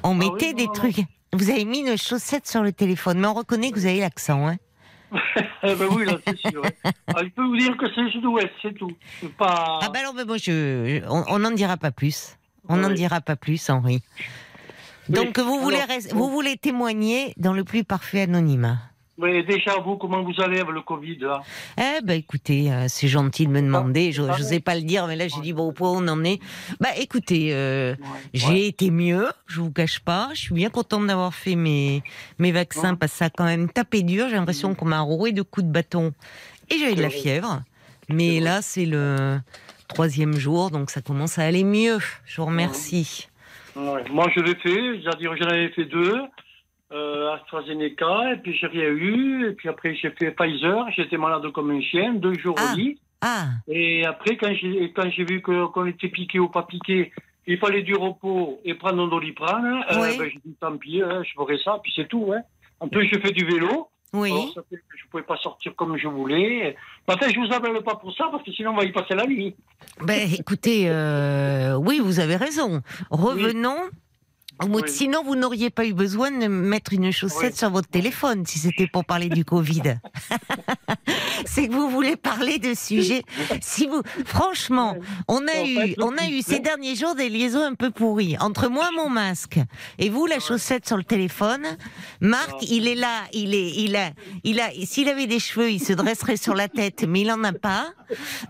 [0.03, 0.71] On Ah oui, mettait non, des non.
[0.73, 0.95] trucs...
[1.33, 4.47] Vous avez mis une chaussette sur le téléphone, mais on reconnaît que vous avez l'accent,
[4.47, 4.57] hein
[5.63, 6.61] Eh ben oui, là, c'est sûr.
[6.61, 6.75] ouais.
[7.07, 8.91] Ah, je peux vous dire que c'est le sud-ouest, c'est tout.
[9.21, 9.79] C'est pas.
[9.81, 12.37] Ah bah alors, mais bon, je, on- on n'en dira pas plus.
[12.69, 12.95] On n'en Oui.
[12.95, 14.01] dira pas plus, Henri.
[15.09, 15.15] Oui.
[15.15, 18.77] Donc, vous voulez, Alors, vous voulez témoigner dans le plus parfait anonymat
[19.17, 21.41] Mais déjà, vous, comment vous allez avec le Covid, là?
[21.77, 24.11] Eh ben écoutez, euh, c'est gentil de me demander.
[24.11, 26.07] Je Ah, n'osais pas le dire, mais là j'ai dit bon, au point où on
[26.07, 26.39] en est.
[26.79, 27.97] Bah écoutez, euh, Ouais.
[28.33, 28.67] j'ai Ouais.
[28.67, 30.29] été mieux, je vous cache pas.
[30.33, 32.01] Je suis bien contente d'avoir fait mes
[32.39, 32.97] mes vaccins Ouais.
[32.99, 34.27] parce que ça a quand même tapé dur.
[34.29, 36.11] J'ai l'impression qu'on m'a roué de coups de bâton
[36.71, 37.61] et j'avais de la fièvre.
[38.09, 39.39] Mais là c'est le
[39.89, 41.99] troisième jour, donc ça commence à aller mieux.
[42.25, 43.27] Je vous remercie.
[43.75, 44.03] Ouais.
[44.11, 46.15] Moi, je l'ai fait, c'est-à-dire j'en avais fait deux,
[46.91, 51.49] euh, AstraZeneca, et puis j'ai rien eu, et puis après j'ai fait Pfizer, j'étais malade
[51.51, 52.73] comme un chien, deux jours Ah.
[52.73, 56.49] au lit, Ah, et après quand j'ai quand j'ai vu que qu'on était piqué ou
[56.49, 57.11] pas piqué,
[57.47, 60.17] il fallait du repos et prendre un doliprane, euh, Oui.
[60.19, 62.31] ben, j'ai dit tant pis, hein, je ferai ça, puis c'est tout.
[62.33, 62.41] Hein.
[62.79, 64.31] En plus, j'ai fait du vélo, oui.
[64.31, 66.75] alors je pouvais pas sortir comme je voulais.
[67.07, 69.15] Mais Enfin, je vous appelle pas pour ça, parce que sinon on va y passer
[69.15, 69.55] la nuit.
[70.01, 72.81] Ben écoutez, euh, oui, vous avez raison.
[73.09, 73.77] Revenons.
[74.61, 74.81] Oui.
[74.87, 77.57] Sinon, vous n'auriez pas eu besoin de mettre une chaussette Oui.
[77.57, 79.81] sur votre téléphone si c'était pour parler du Covid.
[81.45, 83.23] C'est que vous voulez parler de sujets.
[83.61, 84.95] Si vous, franchement,
[85.27, 87.91] on a En eu, fait, on a eu ces derniers jours des liaisons un peu
[87.91, 89.59] pourries entre moi, mon masque,
[89.99, 91.65] et vous, la chaussette sur le téléphone.
[92.21, 94.11] Marc, il est là, il est, il a,
[94.43, 94.69] il a.
[94.85, 97.87] S'il avait des cheveux, il se dresserait sur la tête, mais il en a pas.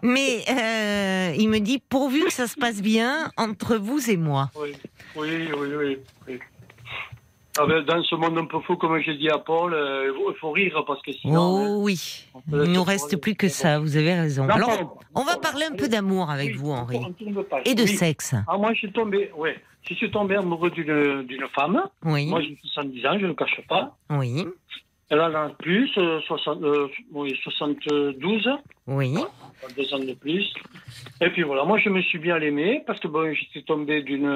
[0.01, 4.51] Mais euh, il me dit pourvu que ça se passe bien entre vous et moi.
[4.61, 4.73] Oui,
[5.15, 5.97] oui, oui, oui.
[6.28, 6.39] oui.
[7.60, 10.36] Ah ben, dans ce monde un peu fou, comme j'ai dit à Paul, euh, il
[10.39, 11.58] faut rire parce que sinon.
[11.58, 13.78] hein, Oh oui, on peut il nous reste plus que ça.
[13.78, 14.45] Vous avez raison.
[14.45, 16.97] Non, Alors, on va parler un peu d'amour avec Oui, vous, Henri,
[17.65, 17.88] et de Oui.
[17.89, 18.34] sexe.
[18.47, 19.56] Ah, moi, je suis tombé, ouais.
[19.88, 21.84] Je suis tombé amoureux d'une d'une femme.
[22.04, 23.95] Oui, Moi, j'ai 70 ans, je ne le cache pas.
[24.10, 24.45] oui,
[25.12, 28.49] Elle en a plus, euh, 60, euh, oui, 72,
[28.88, 29.15] oui.
[29.76, 30.54] Deux ans de plus.
[31.21, 34.28] Et puis voilà, moi, je me suis bien aimé parce que bon, j'étais tombé d'une.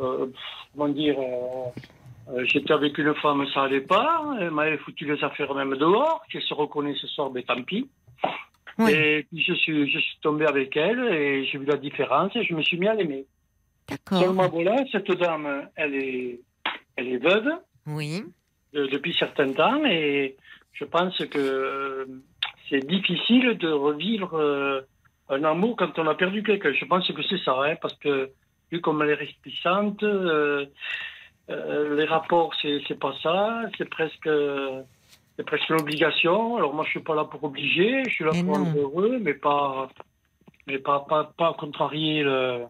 [0.00, 0.26] euh,
[0.72, 1.16] comment dire.
[1.18, 1.70] euh,
[2.30, 4.22] euh, J'étais avec une femme, ça allait pas.
[4.40, 6.22] Elle m'avait foutu les affaires même dehors.
[6.30, 7.88] Qu'elle se reconnaît ce soir, mais tant pis.
[8.78, 8.92] Oui.
[8.92, 12.44] Et puis je suis, je suis tombé avec elle et j'ai vu la différence et
[12.44, 13.24] je me suis à l'aimer.
[13.88, 14.22] D'accord.
[14.22, 16.40] Seulement voilà, cette dame, elle est,
[16.96, 17.48] elle est veuve
[17.86, 18.22] Oui.
[18.74, 20.36] de- depuis certain temps et
[20.74, 22.06] je pense que
[22.68, 24.80] c'est difficile de revivre euh,
[25.28, 26.72] un amour quand on a perdu quelqu'un.
[26.72, 28.30] Je pense que c'est ça, hein, parce que
[28.70, 30.66] vu comme elle est réticente, euh,
[31.50, 34.28] euh, les rapports, c'est pas ça, c'est presque.
[35.36, 36.56] C'est presque l'obligation.
[36.56, 39.18] Alors moi, je suis pas là pour obliger, je suis là Mais pour rendre heureux,
[39.20, 39.88] mais pas,
[40.66, 42.64] mais pas, pas, pas contrarier le-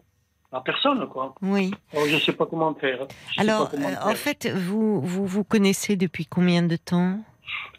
[0.53, 1.33] la personne, quoi.
[1.41, 1.71] Oui.
[1.91, 3.07] Alors, je sais pas comment faire.
[3.35, 4.05] Je Alors, pas comment euh, faire.
[4.07, 7.17] en fait, vous, vous vous connaissez depuis combien de temps?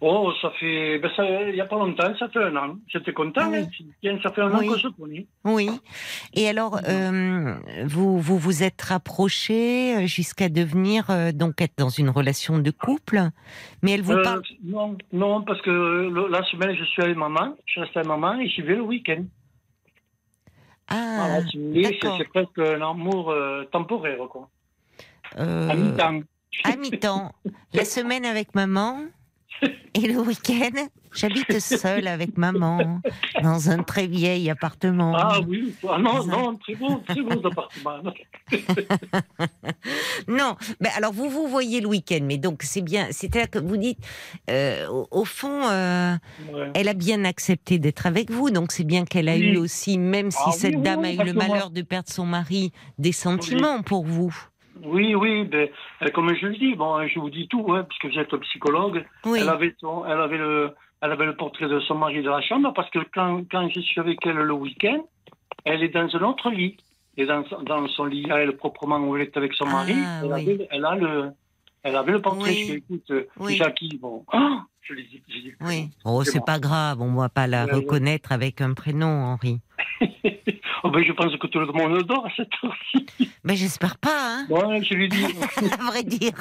[0.03, 0.99] Oh, ça fait.
[0.99, 2.77] Ben ça, il n'y a pas longtemps, ça fait un an.
[2.89, 3.67] J'étais content, Ah oui.
[4.07, 4.19] hein.
[4.23, 4.67] Ça fait un an Oui.
[4.69, 5.27] qu'on se connaît.
[5.45, 5.69] Oui.
[6.33, 7.55] Et alors, euh,
[7.85, 13.21] vous, vous vous êtes rapprochés jusqu'à devenir, euh, donc être dans une relation de couple,
[13.83, 14.43] mais elle vous Euh, parle.
[14.65, 18.39] non, non, parce que le- la semaine, je suis avec maman, je resté avec maman
[18.41, 19.25] et j'y vais le week-end.
[20.89, 24.49] Ah, voulez, c'est presque un amour euh, temporaire, quoi.
[25.39, 26.21] euh, À mi-temps.
[26.65, 27.33] à mi-temps.
[27.75, 29.03] La semaine avec maman
[29.95, 33.01] et le week-end, j'habite seule avec maman
[33.43, 35.15] dans un très vieil appartement.
[35.17, 38.13] Ah oui, ah, non, non, très beau, très beau appartement.
[40.29, 43.09] Non, mais alors vous vous voyez le week-end, mais donc c'est bien.
[43.11, 43.99] C'est-à-dire que vous dites,
[44.51, 46.15] euh, au, au fond, euh,
[46.53, 46.71] Ouais.
[46.75, 49.41] elle a bien accepté d'être avec vous, donc c'est bien qu'elle a Oui.
[49.53, 51.83] eu aussi, même si Ah cette oui, dame oui, a eu le moi- malheur de
[51.83, 54.35] perdre son mari, des sentiments pour vous.
[54.85, 55.69] Oui, oui, ben,
[56.03, 59.05] euh, comme je le dis, bon, je vous dis tout, hein, puisque vous êtes psychologue.
[59.27, 59.39] Oui.
[59.43, 60.71] Elle avait, son, elle avait le,
[61.03, 63.81] elle avait le portrait de son mari dans la chambre parce que quand, quand je
[63.81, 65.05] suis avec elle le week-end,
[65.65, 66.77] elle est dans un autre lit.
[67.17, 70.21] Et dans, son- dans son lit, elle proprement où elle est avec son mari, Ah,
[70.23, 70.41] elle, oui.
[70.53, 71.31] avait, elle a le,
[71.83, 72.51] elle avait le portrait.
[72.51, 72.65] Oui.
[72.67, 73.57] Je dis, écoute, euh, Oui.
[73.57, 75.01] Jackie, bon, ah, je je
[75.41, 75.89] dis, Oui.
[76.05, 76.45] Oh, C'est bon.
[76.45, 79.61] pas grave, on va pas la reconnaître avec un prénom, Henri.
[80.85, 83.07] oh, ben, je pense que tout le monde dort à cette heure-ci.
[83.45, 85.25] Mais j'espère pas, hein, Bon, je lui dis,
[85.73, 86.33] à vrai dire.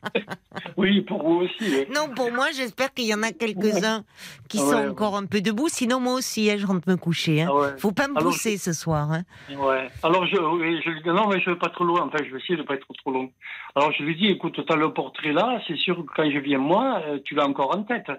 [0.76, 1.86] oui, pour vous aussi.
[1.94, 4.04] Non, pour moi, j'espère qu'il y en a quelques-uns
[4.48, 4.88] qui Ouais, sont ouais.
[4.88, 5.68] encore un peu debout.
[5.68, 7.42] Sinon, moi aussi, hein, je rentre me coucher.
[7.42, 7.48] Hein.
[7.50, 7.78] Ah ouais.
[7.78, 9.10] Faut pas me Alors, pousser ce soir.
[9.12, 9.22] Hein.
[9.56, 9.88] Ouais.
[10.02, 12.02] Alors je, lui dis non mais je veux pas trop loin.
[12.06, 13.30] Enfin je vais essayer de pas être trop long.
[13.74, 16.38] Alors je lui dis écoute tu as le portrait là, c'est sûr que quand je
[16.38, 18.10] viens moi, euh, tu l'as encore en tête.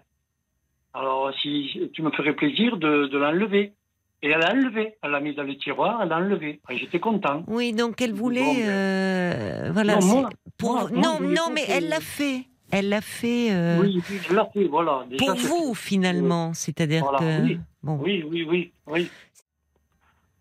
[0.93, 3.73] Alors si tu me ferais plaisir de, de l'enlever.
[4.21, 6.59] Et elle a enlevé, elle l'a mis dans le tiroir, elle l'a enlevé.
[6.69, 7.43] J'étais content.
[7.47, 9.95] Oui, donc elle voulait, mais- euh, voilà.
[9.95, 12.43] Non, c'est moi, pour moi, moi, non, mais elle l'a fait.
[12.71, 15.03] Elle l'a fait euh, Oui, oui, je l'ai fait, voilà.
[15.09, 15.35] Déjà, pour
[15.67, 17.59] vous finalement, c'est-à-dire Voilà, que oui.
[17.81, 17.97] bon.
[18.01, 19.09] Oui, oui, oui, oui.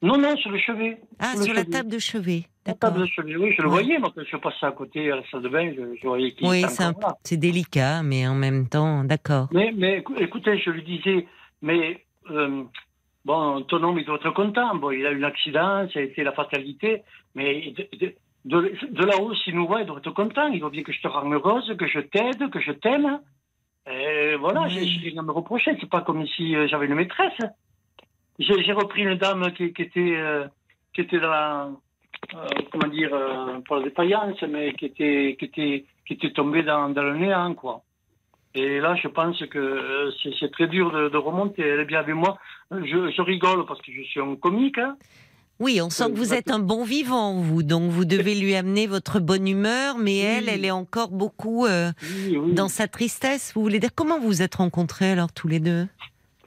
[0.02, 1.00] Non, non, sur le chevet.
[1.18, 1.70] Ah, sur la chevet.
[1.70, 2.42] table de chevet.
[2.66, 2.90] La D'accord.
[2.92, 3.82] table de chevet, oui, je le Ouais.
[3.82, 6.32] voyais, moi, quand je passais à côté à la salle de bain, je, je voyais
[6.32, 6.64] qu'il Oui,
[7.24, 9.48] c'est délicat, mais en même temps, d'accord.
[9.52, 11.26] Mais, mais écou- écoutez, je lui disais,
[11.62, 12.62] mais euh,
[13.28, 14.74] bon, ton homme, il doit être content.
[14.80, 16.90] Bon, il a eu un accident, ça a été la fatalité,
[17.36, 18.06] mais de, de,
[18.52, 20.46] de- de là-haut, s'il nous voit, il doit être content.
[20.54, 23.20] Il doit bien que je te rende heureuse, que je t'aide, que je t'aime.
[23.96, 24.74] Et voilà, Oui.
[24.88, 25.70] j'ai rien à me reprocher.
[25.80, 27.40] C'est pas comme si euh, j'avais une maîtresse.
[28.38, 30.46] J'ai j'ai repris une dame qui, qui était, euh,
[30.94, 31.68] qui était dans la,
[32.34, 36.62] euh, comment dire, euh, pour la défaillance, mais qui était, qui était, qui était tombée
[36.62, 37.76] dans, dans le néant, quoi.
[38.54, 41.62] Et là, je pense que euh, c'est très dur de, de remonter.
[41.62, 42.38] Elle est bien avec moi.
[42.70, 44.78] Je, je rigole parce que je suis un comique.
[44.78, 44.96] hein.
[45.60, 47.62] Oui, on sent que vous êtes un bon vivant, vous.
[47.64, 50.50] Donc vous devez lui amener votre bonne humeur, mais elle, Oui.
[50.54, 52.52] elle est encore beaucoup euh, Oui, oui.
[52.54, 53.52] dans sa tristesse.
[53.54, 55.86] Vous voulez dire comment vous vous êtes rencontrés alors tous les deux?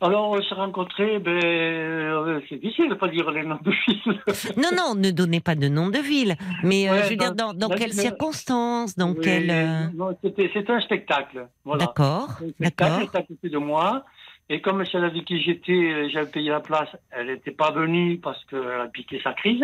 [0.04, 4.20] Alors, on s'est rencontrés, ben, euh, c'est difficile de pas dire les noms de filles.
[4.58, 6.36] Non, non, ne donnez pas de nom de ville.
[6.64, 10.50] Mais euh, Ouais, je veux dire, dans, dans- quelles circonstances Dans Oui, quelle euh, C'était
[10.54, 11.48] c'était un spectacle.
[11.64, 11.86] Voilà.
[11.86, 12.98] D'accord, d'accord.
[13.00, 14.04] elle était à côté de moi.
[14.50, 18.18] Et comme celle avec qui j'étais, euh, j'avais payé la place, elle n'était pas venue
[18.18, 19.64] parce qu'elle a piqué sa crise.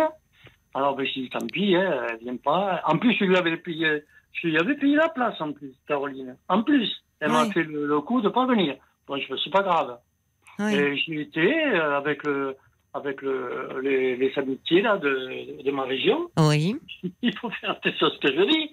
[0.74, 2.82] Alors, ben, je dit, tant pis, hein, elle vient pas.
[2.86, 6.38] En plus, je lui avais payé, je lui avais payé la place, en plus, Caroline.
[6.48, 6.88] En plus,
[7.20, 8.76] elle m'a fait le, le coup de pas venir.
[9.08, 9.98] Bon, je c'est pas grave.
[10.60, 10.76] Oui.
[10.76, 12.56] Et j'y étais euh, avec le,
[12.94, 16.30] avec le, les, les amitiés, là, de, de ma région.
[16.38, 16.76] Oui.
[17.22, 18.72] Il faut faire attention à ce que je dis.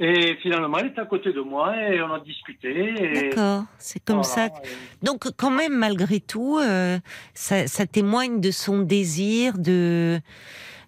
[0.00, 2.68] Et finalement, elle était à côté de moi et on a discuté.
[3.00, 4.48] et D'accord, c'est comme ça.
[4.48, 4.62] voilà,
[5.04, 6.98] Donc quand même, malgré tout, euh,
[7.32, 10.18] ça, ça témoigne de son désir de,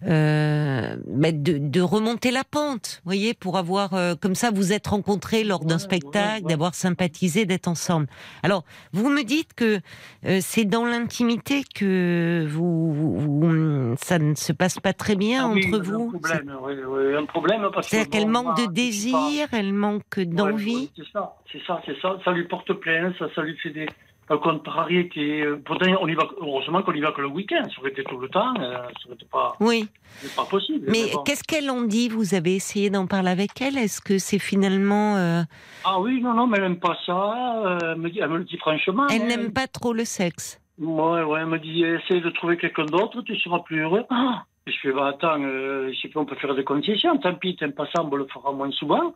[0.06, 4.86] euh, de, de remonter la pente, vous voyez, pour avoir, euh, comme ça, vous êtes
[4.86, 6.48] rencontrés lors d'un Ouais, spectacle, ouais, ouais.
[6.48, 8.06] d'avoir sympathisé, d'être ensemble.
[8.42, 9.80] Alors, vous me dites que
[10.24, 15.66] euh, c'est dans l'intimité que vous, ça ne se passe pas très bien Ah oui,
[15.66, 16.12] entre vous.
[16.14, 17.96] Un problème, oui, oui, un problème parce que.
[17.96, 20.90] C'est-à-dire qu'elle bon, manque de désir, elle manque d'envie.
[20.96, 22.16] c'est ça, c'est ça, c'est ça.
[22.24, 23.86] Ça lui porte plainte, ça, ça lui fait des,
[24.28, 25.44] un contrariété.
[25.64, 27.62] Pourtant, on y va, heureusement qu'on y va que le week-end.
[27.72, 29.88] Ça aurait été tout le temps, euh, ça aurait été pas, Oui.
[30.18, 30.86] c'est pas possible.
[30.90, 31.22] Mais bon.
[31.22, 32.08] qu'est-ce qu'elles ont dit?
[32.08, 33.78] Vous avez essayé d'en parler avec elle?
[33.78, 35.16] Est-ce que c'est finalement...
[35.16, 35.42] euh,
[35.84, 37.62] Ah oui, non, non, mais elle n'aime pas ça.
[37.66, 39.06] euh, elle, me dit, elle me le dit franchement.
[39.10, 40.60] elle n'aime pas trop le sexe?
[40.78, 44.04] Ouais, ouais, elle me dit, essaye de trouver quelqu'un d'autre, tu seras plus heureux.
[44.10, 47.16] Ah je fais, bah attends, euh, je sais pas, on peut faire des concessions.
[47.18, 49.14] Tant pis, t'aimes pas ça, on le fera moins souvent.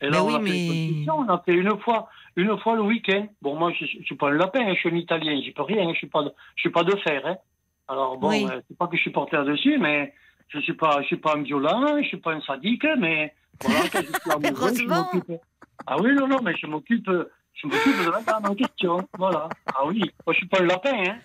[0.00, 2.08] Et là, Ben on oui, a fait des mais- concessions, on a fait une fois,
[2.36, 3.26] une fois le week-end.
[3.40, 5.62] Bon, moi, je, je suis pas un lapin, hein, je suis un Italien, j'y peux
[5.62, 7.22] rien, hein, je suis pas, de, je suis pas de fer.
[7.26, 7.36] Hein.
[7.88, 8.46] Alors bon, Oui.
[8.50, 10.14] euh, c'est pas que je suis porté là-dessus, mais
[10.48, 13.80] je suis pas, je suis pas un violent, je suis pas un sadique, mais voilà,
[13.92, 15.40] quand je suis amoureux, je m'occupe.
[15.86, 17.10] Ah oui, non, non, mais je m'occupe,
[17.54, 19.06] je m'occupe de la dame en question.
[19.18, 19.48] Voilà.
[19.74, 21.16] Ah oui, moi, je suis pas un lapin, hein.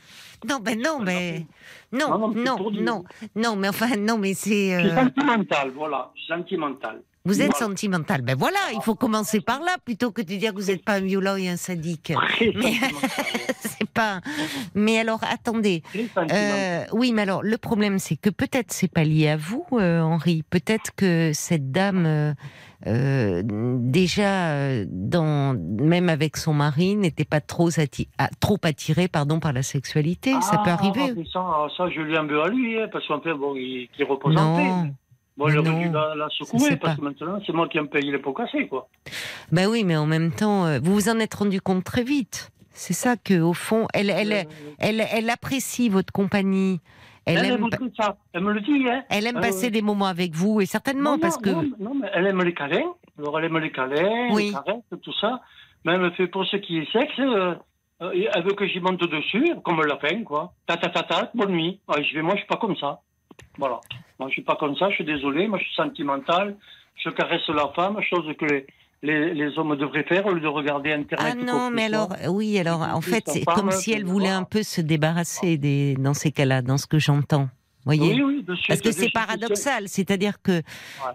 [0.47, 1.45] Non, ben non, mais...
[1.91, 4.75] Non, Non, non, c'est non, mais enfin, non, mais c'est...
[4.75, 7.01] Euh, sentimental, voilà, sentimental.
[7.27, 8.21] Vous êtes sentimental.
[8.21, 10.93] Ben voilà, il faut commencer par là, plutôt que de dire que vous n'êtes pas
[10.93, 12.13] un violent et un sadique.
[12.41, 12.73] Mais-
[13.59, 14.21] c'est pas...
[14.73, 15.83] Mais alors, attendez...
[16.31, 20.01] Euh, oui, mais alors le problème, c'est que peut-être c'est pas lié à vous, euh,
[20.01, 20.43] Henri.
[20.49, 22.33] Peut-être que cette dame, euh,
[22.87, 29.39] euh, déjà, dans, même avec son mari, n'était pas trop, atti- ah, trop attirée, pardon,
[29.39, 30.33] par la sexualité.
[30.41, 31.13] ça peut Ah, arriver.
[31.33, 34.05] Ça, ça, je lui en veux à lui, hein, parce qu'en fait, bon, il, paix.
[34.33, 34.89] Non.
[35.37, 35.79] Bon, non.
[35.79, 38.33] dû la, la secouer, parce pas- que maintenant, c'est moi qui me paye les pots
[38.33, 38.89] cassés, quoi.
[39.51, 42.49] Ben oui, mais en même temps, euh, vous vous en êtes rendu compte très vite.
[42.71, 44.43] C'est ça que, au fond, elle, elle, Euh,
[44.79, 46.79] elle, elle apprécie votre compagnie.
[47.25, 48.17] Elle elle, aime, aime ça.
[48.33, 49.03] Elle me le dit, hein.
[49.09, 51.49] elle aime Euh, passer des moments avec vous, et certainement non, parce non, que.
[51.49, 52.93] Non, non, mais elle aime les câlins.
[53.19, 54.45] Alors, elle aime les câlins, Oui.
[54.47, 55.41] les caresses, tout ça.
[55.85, 57.53] Mais elle me fait pour ce qui est sexe, euh,
[58.01, 60.53] euh, elle veut que j'y monte dessus, comme un lapin, quoi.
[60.67, 61.79] Ta ta ta ta, bonne nuit.
[61.89, 63.01] Ouais, je vais, moi, je suis pas comme ça.
[63.57, 63.79] Voilà.
[64.19, 65.47] Moi, je suis pas comme ça, je suis désolé.
[65.47, 66.55] Moi, je suis sentimental.
[66.95, 68.65] Je caresse la femme, chose que les,
[69.03, 71.35] les, les hommes devraient faire au lieu de regarder Internet.
[71.39, 74.63] Ah non, mais alors, oui, alors en fait, c'est comme si elle voulait un peu
[74.63, 77.49] se débarrasser des, dans ces cas-là, dans ce que j'entends.
[77.85, 80.61] Voyez Oui, oui, Parce que c'est paradoxal, c'est-à-dire que euh,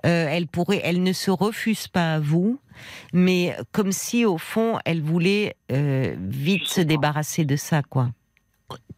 [0.05, 2.59] elle pourrait, elle ne se refuse pas à vous,
[3.13, 8.09] mais comme si au fond elle voulait euh, vite se débarrasser de ça, quoi.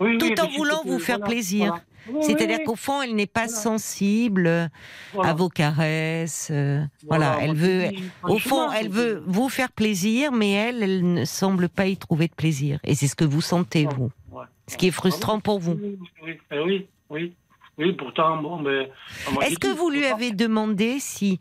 [0.01, 1.67] Oui, tout en voulant vous faire voilà, plaisir.
[1.67, 1.83] voilà.
[2.07, 3.63] Oui, C'est-à-dire qu'au fond, elle n'est pas Voilà.
[3.63, 4.71] sensible
[5.23, 6.49] à vos caresses.
[6.51, 7.85] euh, voilà, elle veut.
[8.23, 12.29] Au fond, elle veut vous faire plaisir, mais elle, elle ne semble pas y trouver
[12.29, 12.79] de plaisir.
[12.85, 14.11] Et c'est ce que vous sentez, vous.
[14.67, 15.79] Ce qui est frustrant pour vous.
[16.23, 16.39] Oui,
[17.11, 17.35] oui,
[17.79, 18.91] oui, pourtant, bon, mais.
[19.33, 21.41] moi, Est-ce que vous lui avez demandé si.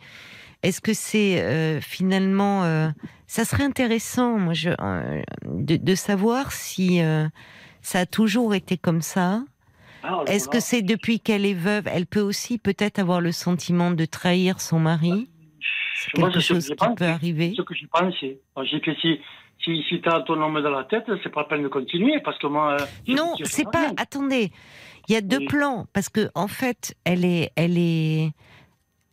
[0.62, 2.64] Est-ce que c'est euh, finalement.
[2.64, 2.88] euh,
[3.28, 7.02] ça serait intéressant, moi, je, euh, de, de savoir si
[7.84, 9.44] ça a toujours été comme ça.
[10.02, 13.32] Ah, alors Est-ce que c'est depuis qu'elle est veuve Elle peut aussi peut-être avoir le
[13.32, 15.30] sentiment de trahir son mari?
[15.96, 16.96] C'est quelque que chose qui pensé.
[16.96, 17.54] peut arriver.
[17.56, 18.40] ce que pensé.
[18.56, 19.20] Moi, J'ai fait si,
[19.64, 22.20] si, si tu as ton homme dans la tête, c'est pas la peine de continuer
[22.26, 22.74] parce que moi.
[22.82, 23.80] euh, je Non, c'est pas.
[23.88, 23.94] rien.
[23.98, 24.52] Attendez,
[25.08, 25.46] il y a deux Oui.
[25.48, 28.32] plans parce que en fait, elle est, elle est,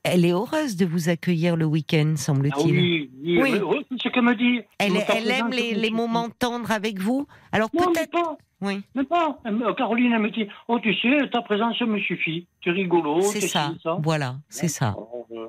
[0.02, 2.72] elle est heureuse de vous accueillir le week-end, Ah semble-t-il.
[2.72, 3.50] oui, oui, Oui.
[3.52, 4.60] oui, oui, c'est ce qu'elle me dit.
[4.78, 7.28] Elle, Me elle aime les, je les moments tendres avec vous.
[7.52, 8.18] Alors peut-être.
[8.62, 9.38] Oui, Mais pas.
[9.44, 12.46] Me- Caroline, elle me dit Oh, tu sais, ta présence me suffit.
[12.60, 13.20] Tu es rigolo.
[13.22, 13.72] c'est ça.
[14.02, 14.88] Voilà, c'est ça.
[14.88, 15.48] Alors, euh,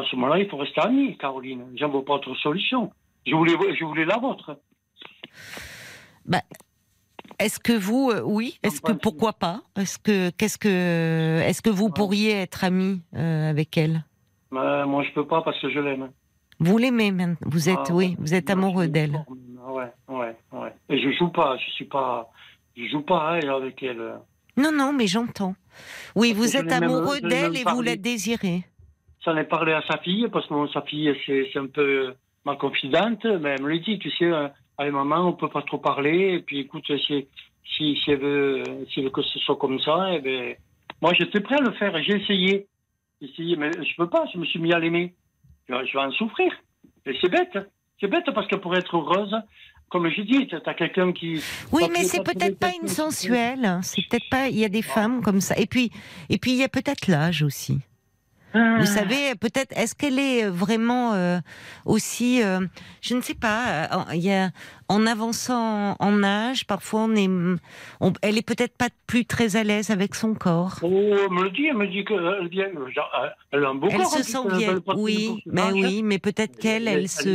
[0.00, 1.64] à ce moment-là, il faut rester amis, Caroline.
[1.76, 2.90] J'en vois pas autre solution.
[3.26, 4.56] Je voulais, je voulais la vôtre.
[7.38, 9.60] Est-ce que vous, euh, oui, est-ce que pourquoi pas?
[9.76, 14.04] Est-ce que qu'est-ce que est-ce que vous pourriez être ami euh, avec elle?
[14.52, 16.10] Mais moi, je peux pas parce que je l'aime.
[16.58, 19.22] Vous l'aimez maintenant Vous êtes, Ah, oui, vous êtes amoureux d'elle.
[19.68, 20.72] Ouais, ouais, ouais.
[20.88, 21.58] Et je joue pas.
[21.58, 22.30] Je suis pas.
[22.76, 24.20] Je joue pas hein, avec elle.
[24.56, 25.54] Non, non, mais j'entends.
[26.14, 28.64] Oui, Parce vous êtes amoureux d'elle et vous la désirez.
[29.24, 32.56] J'en ai parlé à sa fille parce que sa fille, c'est c'est un peu ma
[32.56, 33.24] confidente.
[33.24, 36.34] Mais elle me l'a dit, tu sais, euh, avec maman, on peut pas trop parler.
[36.34, 37.26] Et puis, écoute, si,
[37.76, 40.54] si, si elle veut, si elle veut que ce soit comme ça, eh ben,
[41.02, 42.00] moi, j'étais prêt à le faire.
[42.02, 42.66] J'ai essayé.
[43.20, 44.24] J'ai essayé, mais je peux pas.
[44.32, 45.14] Je me suis mis à l'aimer.
[45.68, 46.52] Je, vais- en souffrir.
[47.04, 47.58] Et c'est bête.
[48.00, 49.34] C'est bête parce que pour être heureuse,
[49.90, 51.40] comme je dis, tu as quelqu'un qui.
[51.72, 53.64] Oui, mais c'est t'as peut-être pas une sensuelle.
[53.64, 53.80] hein.
[53.82, 54.48] C'est peut-être pas.
[54.48, 55.56] Il y a des femmes comme ça.
[55.58, 55.90] Et puis,
[56.28, 57.78] et puis il y a peut-être l'âge aussi.
[58.58, 58.76] Ah.
[58.80, 61.38] Vous savez, peut-être, est-ce qu'elle est vraiment euh,
[61.84, 62.60] aussi, euh,
[63.02, 64.50] je ne sais pas, euh, y a,
[64.88, 67.28] en avançant en âge, parfois on est,
[68.00, 70.76] on- elle est peut-être pas plus très à l'aise avec son corps.
[70.82, 72.66] Oh, elle me le dit, elle me dit qu'elle vient.
[72.66, 76.02] euh, Elle a un beau Elle corps, se hein, sent bien, oui, mais se oui,
[76.02, 77.28] mais peut-être qu'elle, Elle- se,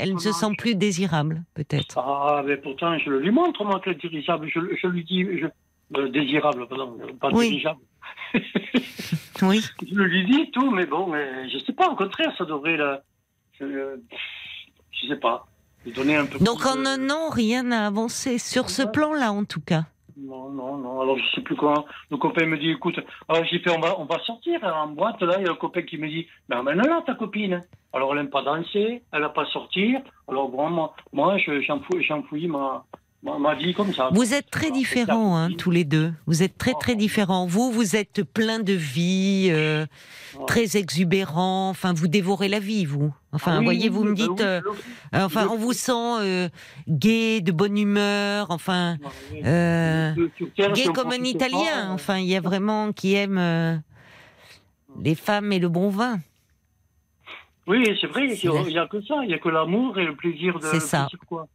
[0.00, 1.98] elle ne se sent plus désirable, peut-être.
[1.98, 4.48] Ah, mais pourtant, je le lui montre, moi, qu'elle est dirigeable.
[4.52, 5.46] Je, je lui dis, je,
[5.98, 7.48] euh, désirable, pardon, pas Oui.
[7.48, 7.80] dirigeable.
[9.42, 9.60] Oui.
[9.86, 13.02] Je lui dis tout, mais bon, mais je sais pas, au contraire, ça devrait la.
[13.58, 13.96] Je,
[14.92, 15.46] je sais pas.
[15.94, 19.32] donner un peu Donc plus en de- un an, rien n'a avancé sur ce plan-là,
[19.32, 19.82] en tout cas.
[20.16, 21.00] Non, non, non.
[21.00, 21.84] Alors, je sais plus quoi.
[22.10, 25.20] Le copain me dit, écoute, alors j'ai fait, on va, on va sortir en boîte.
[25.22, 27.62] Là, il y a un copain qui me dit, ben, emmène-la, ta copine.
[27.92, 30.00] Alors, elle n'aime pas danser, elle n'a pas sortir.
[30.28, 32.84] Alors, bon, moi, moi je, j'enfouis, j'enfouis ma,
[33.22, 34.10] ma, ma vie comme ça.
[34.12, 36.12] Vous êtes très Alors, différents, hein, tous les deux.
[36.26, 37.46] Vous êtes très très différents.
[37.46, 39.86] Vous, vous êtes plein de vie, euh,
[40.46, 41.68] très exubérant.
[41.70, 43.12] Enfin, vous dévorez la vie, vous.
[43.32, 44.38] Enfin, Ah oui, voyez, vous me oui, dites.
[44.38, 44.60] bah euh,
[45.14, 46.48] euh, enfin, on vous sent euh,
[46.88, 48.46] gai, de bonne humeur.
[48.50, 48.96] Enfin,
[49.44, 50.12] euh,
[50.56, 51.90] gai comme un Italien.
[51.90, 53.76] Enfin, il y a vraiment qui aime euh,
[55.02, 56.18] les femmes et le bon vin.
[57.72, 59.14] Oui, c'est vrai, il n'y a que ça.
[59.22, 60.64] Il n'y a que l'amour et le plaisir de.
[60.66, 61.08] C'est le ça.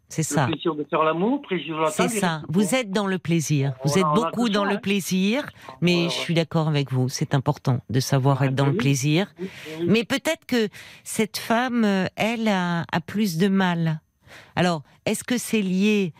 [0.09, 0.47] C'est Le ça.
[0.47, 2.41] plaisir de faire l'amour, plaisir de la C'est ça.
[2.49, 3.73] Vous êtes dans le plaisir.
[3.83, 4.79] Vous Voilà, êtes beaucoup dans ça, le hein.
[4.81, 5.45] plaisir.
[5.81, 7.07] Mais je suis d'accord avec vous.
[7.07, 8.79] C'est important de savoir Ouais, être dans bah le oui.
[8.79, 9.27] plaisir.
[9.39, 9.49] Oui,
[9.79, 9.85] oui.
[9.87, 10.69] Mais peut-être que
[11.03, 14.01] cette femme, euh, elle, a, a plus de mal.
[14.55, 16.13] Alors, est-ce que c'est lié,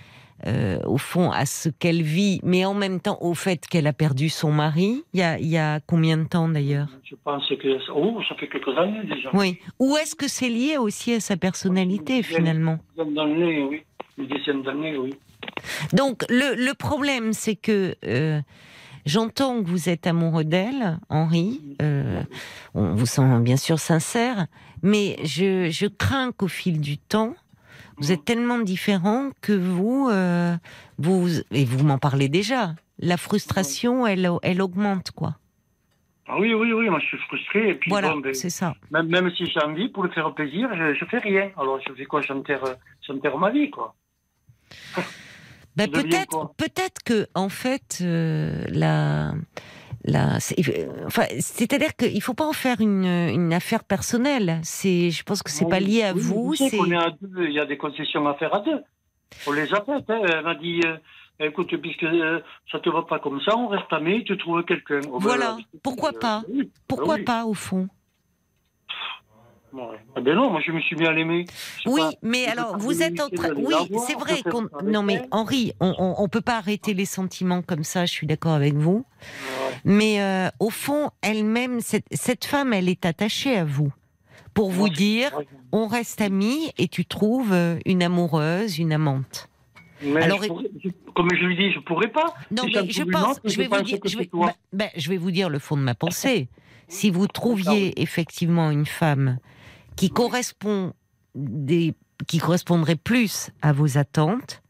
[0.46, 3.94] euh, au fond, à ce qu'elle vit, mais en même temps au fait qu'elle a
[3.94, 6.90] perdu son mari il y a, il y a combien de temps d'ailleurs?
[7.04, 7.92] Je pense que.
[7.92, 9.30] Oh, ça fait quelques années déjà.
[9.34, 9.58] Oui.
[9.80, 12.78] Ou est-ce que c'est lié aussi à sa personnalité, finalement?
[12.98, 13.82] Une d'années, oui.
[14.18, 15.16] Une dizaine d'années, oui.
[15.94, 18.40] Donc, le, le problème, c'est que euh,
[19.06, 21.62] j'entends que vous êtes amoureux d'elle, Henri.
[21.82, 22.22] Euh,
[22.76, 24.48] on vous sent bien sûr sincère,
[24.84, 27.34] mais je, je crains qu'au fil du temps,
[27.98, 30.56] vous êtes tellement différents que vous, euh,
[30.98, 32.76] vous et vous m'en parlez déjà.
[33.00, 35.38] La frustration, elle, elle augmente, quoi.
[36.28, 37.70] Ah oui, oui, oui, moi je suis frustré.
[37.70, 38.76] Et puis, Voilà, bon, ben, c'est ça.
[38.92, 41.52] même, même si j'ai envie, pour le faire plaisir, je, je fais rien.
[41.58, 42.22] Alors je fais quoi?
[42.22, 42.64] J'enterre
[43.02, 43.96] j'enterre ma vie, quoi.
[45.78, 49.34] Ben, peut-être, peut-être que en fait, euh, la,
[50.08, 54.60] la, euh, enfin, c'est-à-dire qu'il faut pas en faire une, une affaire personnelle.
[54.64, 56.56] C'est, je pense que c'est pas lié à oui, vous.
[56.56, 58.82] C'est, qu'on est à deux, il y a des concessions à faire à deux.
[59.46, 60.10] On les a faites.
[60.10, 60.22] Hein.
[60.30, 60.98] Elle m'a dit euh,
[61.40, 62.40] écoute, puisque euh,
[62.72, 65.02] ça te va pas comme ça, on reste amis, tu trouves quelqu'un.
[65.12, 65.58] Oh, ben, Voilà.
[65.58, 66.44] euh, Pourquoi euh, pas?
[66.50, 66.72] oui.
[66.88, 67.24] pourquoi oui.
[67.24, 67.88] pas au fond?
[69.74, 69.84] Ouais.
[70.16, 70.96] Ah ben non, moi je me suis.
[70.98, 71.46] Je sais
[71.90, 73.50] Oui, pas, mais alors vous êtes en train.
[73.56, 73.74] Oui,
[74.08, 74.68] c'est vrai qu'on.
[74.84, 75.22] Non, mais.
[75.32, 78.06] Henri, on, on, on peut pas arrêter les sentiments comme ça.
[78.06, 79.06] Je suis d'accord avec vous.
[79.22, 79.76] Ouais.
[79.84, 83.92] Mais euh, au fond, elle-même, cette, cette femme, elle est attachée à vous
[84.54, 85.32] pour vous Moi, dire,
[85.72, 89.50] on reste amis et tu trouves euh, une amoureuse, une amante.
[90.02, 92.34] Mais Alors, je pourrais- je- comme je lui dis, je pourrais pas.
[92.52, 95.32] Non, mais je pense, je vais vous dire, je vais, bah, bah, je vais vous
[95.32, 96.48] dire le fond de ma pensée.
[96.90, 99.40] Si vous trouviez effectivement une femme
[99.98, 100.94] qui correspond
[101.36, 101.94] des,
[102.28, 104.62] qui correspondrait plus à vos attentes,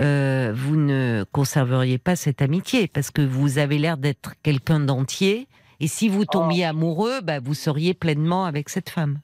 [0.00, 5.48] euh, vous ne conserveriez pas cette amitié parce que vous avez l'air d'être quelqu'un d'entier.
[5.80, 9.18] Et si vous tombiez amoureux, bah, vous seriez pleinement avec cette femme.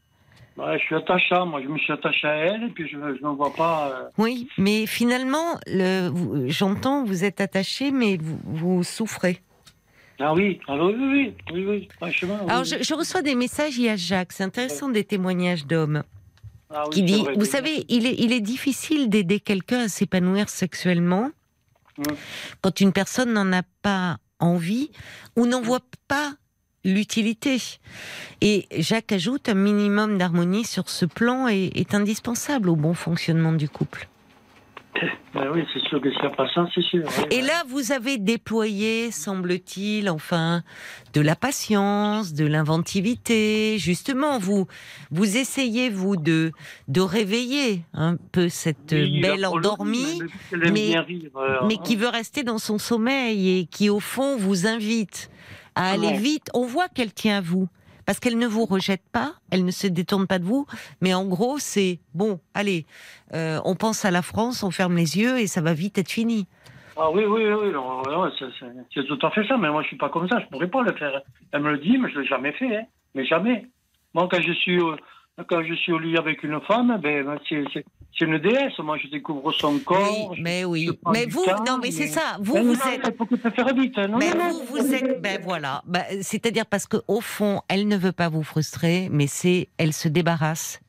[0.58, 3.28] Ouais, je suis attaché, moi je me suis attaché à elle et puis je ne
[3.34, 3.88] vois pas.
[3.88, 5.58] euh, Oui, mais finalement,
[6.48, 9.40] j'entends, vous êtes attaché, mais vous, vous souffrez.
[10.20, 12.38] Ah oui, alors oui, oui, oui, oui, franchement.
[12.46, 16.02] Alors, je, reçois des messages, il y a Jacques, c'est intéressant des témoignages d'hommes,
[16.68, 21.30] Ah qui dit, vous savez, il est, il est difficile d'aider quelqu'un à s'épanouir sexuellement
[22.62, 24.90] quand une personne n'en a pas envie
[25.36, 26.34] ou n'en voit pas
[26.84, 27.58] l'utilité.
[28.40, 33.52] Et Jacques ajoute, un minimum d'harmonie sur ce plan est, est indispensable au bon fonctionnement
[33.52, 34.09] du couple.
[35.32, 37.05] Ben oui, c'est sûr que s'il n'y a pas ça, c'est sûr.
[37.07, 37.47] oui, Et ouais.
[37.47, 40.62] là, vous avez déployé, semble-t-il, enfin,
[41.14, 43.78] de la patience, de l'inventivité.
[43.78, 44.66] Justement, vous,
[45.11, 46.53] vous essayez, vous, de,
[46.88, 50.20] de réveiller un peu cette Oui, belle endormie,
[50.53, 55.30] mais euh, mais qui veut rester dans son sommeil et qui, au fond, vous invite
[55.76, 56.16] à aller Ouais.
[56.18, 56.49] vite.
[56.53, 57.68] On voit qu'elle tient à vous.
[58.07, 60.66] Parce qu'elle ne vous rejette pas, elle ne se détourne pas de vous,
[61.01, 62.86] mais en gros, c'est bon, allez,
[63.34, 66.11] euh, on pense à la France, on ferme les yeux et ça va vite être
[66.11, 66.46] fini.
[66.96, 67.72] Ah oui, oui, oui,
[68.38, 70.82] c'est- tout à fait ça, mais moi je suis pas comme ça, je pourrais pas
[70.82, 71.22] le faire.
[71.53, 72.84] Elle me le dit, mais je l'ai jamais fait, hein.
[73.14, 73.66] mais jamais.
[74.12, 74.78] Moi, quand je suis
[75.49, 78.78] quand je suis au lit avec une femme, ben, ben, c'est une déesse.
[78.80, 80.30] Moi, je découvre son corps.
[80.32, 80.91] Oui, mais oui.
[81.12, 82.36] Mais vous, temps, non, mais c'est ça.
[82.41, 83.16] Vous, Ben vous non, êtes.
[83.43, 83.97] Que faire vite.
[83.97, 84.09] hein.
[84.09, 85.22] Non, Mais non, vous, vous êtes.
[85.22, 85.82] Ben voilà.
[85.86, 89.93] Ben, C'est-à-dire parce que au fond, elle ne veut pas vous frustrer, mais c'est, elle
[89.93, 90.80] se débarrasse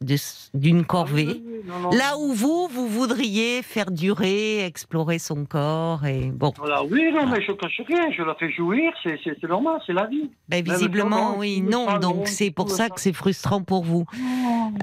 [0.54, 1.42] d'une corvée.
[1.66, 1.90] Non, non.
[1.92, 6.52] Là où vous, vous voudriez faire durer, explorer son corps et bon.
[6.58, 10.08] Voilà, oui, non, mais je cache rien, je la fais jouir, c'est normal, c'est la
[10.08, 10.30] vie.
[10.50, 12.00] Ben, visiblement, oui, on non.
[12.00, 14.06] Donc on- c'est pour ça que c'est frustrant pour vous.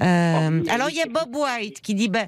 [0.01, 2.27] Euh, oui, alors oui, il y a Bob White qui dit ben,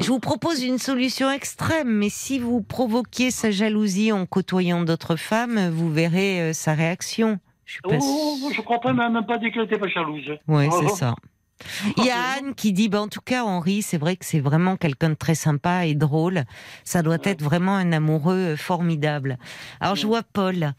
[0.00, 5.16] je vous propose une solution extrême, mais si vous provoquiez sa jalousie en côtoyant d'autres
[5.16, 7.38] femmes, vous verrez euh, sa réaction.
[7.64, 10.36] Je suis Oh, je crois pas, même, pas dit qu'elle était pas jalouse.
[10.48, 10.96] Ouais, Oh, c'est oh.
[10.96, 11.14] ça.
[11.96, 14.40] Il y a Anne qui dit, bah, en tout cas, Henri, c'est vrai que c'est
[14.40, 16.44] vraiment quelqu'un de très sympa et drôle.
[16.82, 19.38] Ça doit être vraiment un amoureux formidable.
[19.80, 20.72] Alors, je vois Paul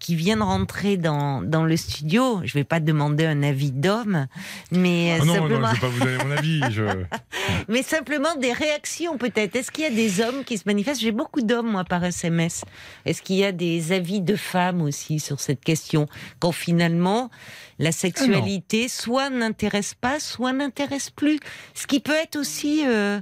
[0.00, 2.40] qui vient de rentrer dans, dans le studio.
[2.44, 4.26] Je vais pas demander un avis d'homme,
[4.72, 5.60] mais Ah non, simplement...
[5.60, 6.60] non, je vais pas vous donner mon avis.
[6.70, 6.82] Je...
[7.68, 9.54] Mais simplement des réactions peut-être.
[9.56, 11.00] Est-ce qu'il y a des hommes qui se manifestent?
[11.00, 12.64] J'ai beaucoup d'hommes moi par SMS.
[13.04, 16.08] Est-ce qu'il y a des avis de femmes aussi sur cette question?
[16.40, 17.30] Quand finalement
[17.78, 21.38] la sexualité soit n'intéresse pas, soit n'intéresse plus.
[21.74, 22.84] Ce qui peut être aussi...
[22.86, 23.20] euh,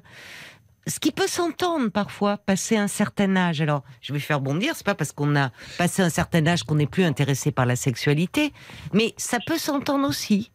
[0.89, 3.61] ce qui peut s'entendre parfois, passer un certain âge.
[3.61, 6.77] Alors, je vais faire bondir, c'est pas parce qu'on a passé un certain âge qu'on
[6.77, 8.53] n'est plus intéressé par la sexualité,
[8.93, 10.51] mais ça peut s'entendre aussi.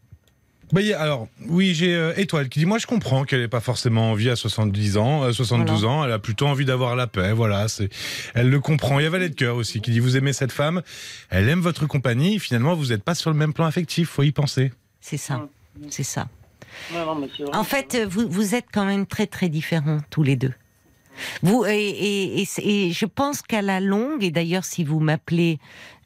[0.71, 4.11] Bah, alors, oui, j'ai euh, Étoile qui dit Moi, je comprends qu'elle n'ait pas forcément
[4.11, 6.03] envie à 70 ans, euh, 72 ans.
[6.03, 7.31] Elle a plutôt envie d'avoir la paix.
[7.31, 7.89] Voilà, c'est,
[8.33, 8.99] elle le comprend.
[8.99, 10.81] Il y a Valet de cœur aussi qui dit Vous aimez cette femme,
[11.29, 12.39] elle aime votre compagnie.
[12.39, 14.09] Finalement, vous n'êtes pas sur le même plan affectif.
[14.09, 14.71] Faut y penser.
[14.99, 15.47] C'est ça.
[15.89, 16.27] C'est ça.
[17.53, 20.53] En fait, euh, vous, vous êtes quand même très très différents tous les deux.
[21.43, 25.59] Vous et je pense qu'à la longue, et d'ailleurs si vous m'appelez,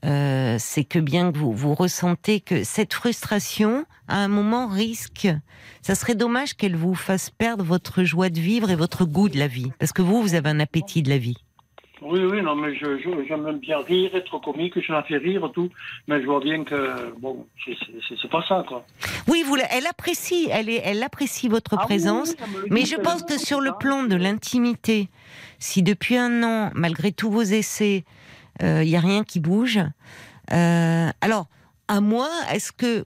[0.06, 5.28] euh, c'est que bien que vous, vous ressentez que cette frustration, à un moment, risque.
[5.82, 9.40] Ça serait dommage qu'elle vous fasse perdre votre joie de vivre et votre goût de
[9.40, 11.38] la vie, parce que vous, vous avez un appétit de la vie.
[12.02, 15.70] Oui, oui, non, mais je, j'aime bien rire, être comique, je la fais rire, tout.
[16.08, 18.86] Mais je vois bien que, bon, c'est, pas ça, quoi.
[19.28, 22.36] Oui, vous, elle apprécie, elle, est, elle apprécie votre Ah présence.
[22.40, 25.10] oui, Mais je pense que sur le plan de l'intimité,
[25.60, 28.06] si depuis un an, malgré tous vos essais,
[28.62, 29.80] il n'y a rien qui bouge,
[30.54, 31.48] euh, alors,
[31.88, 33.06] à moi, est-ce que,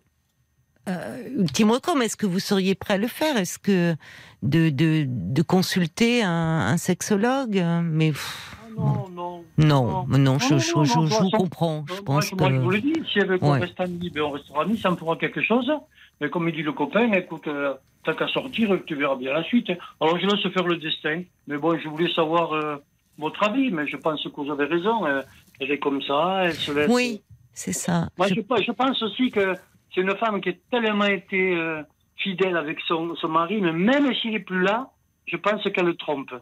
[0.89, 3.37] euh, ultime recours, est-ce que vous seriez prêt à le faire?
[3.37, 3.95] Est-ce que
[4.43, 7.63] de, de, de consulter un, un sexologue?
[7.83, 10.05] Mais pff, Non, non.
[10.07, 11.83] non, je, je, je- vous comprends.
[11.87, 12.73] Je Moi, pense moi, je vous que.
[12.75, 15.15] le dis, si elle veut qu'on reste amis, ben, on restera amis, ça me fera
[15.17, 15.71] quelque chose.
[16.19, 19.43] Mais comme il dit le copain, écoute, euh, t'as qu'à sortir, tu verras bien la
[19.43, 19.69] suite.
[19.99, 21.23] Alors je laisse faire le destin.
[21.47, 22.77] Mais bon, je voulais savoir euh,
[23.17, 25.05] votre avis, mais je pense que vous avez raison.
[25.05, 25.21] euh,
[25.59, 26.89] elle est comme ça, elle se laisse.
[26.89, 27.21] Oui,
[27.53, 28.07] c'est ça.
[28.17, 29.53] Moi, Je- je, je pense aussi que
[29.93, 31.81] c'est une femme qui a tellement été euh,
[32.17, 34.89] fidèle avec son, son mari, mais même s'il n'est plus là,
[35.27, 36.33] je pense qu'elle le trompe.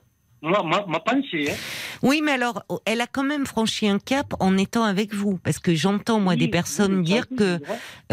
[0.42, 1.56] Moi, ma, ma pensée, hein.
[2.02, 5.60] Oui, mais alors, elle a quand même franchi un cap en étant avec vous, parce
[5.60, 7.60] que j'entends moi des personnes dire que,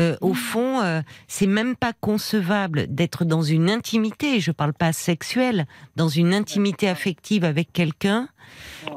[0.00, 4.40] euh, au fond, euh, c'est même pas concevable d'être dans une intimité.
[4.40, 8.28] Je parle pas sexuelle, dans une intimité affective avec quelqu'un,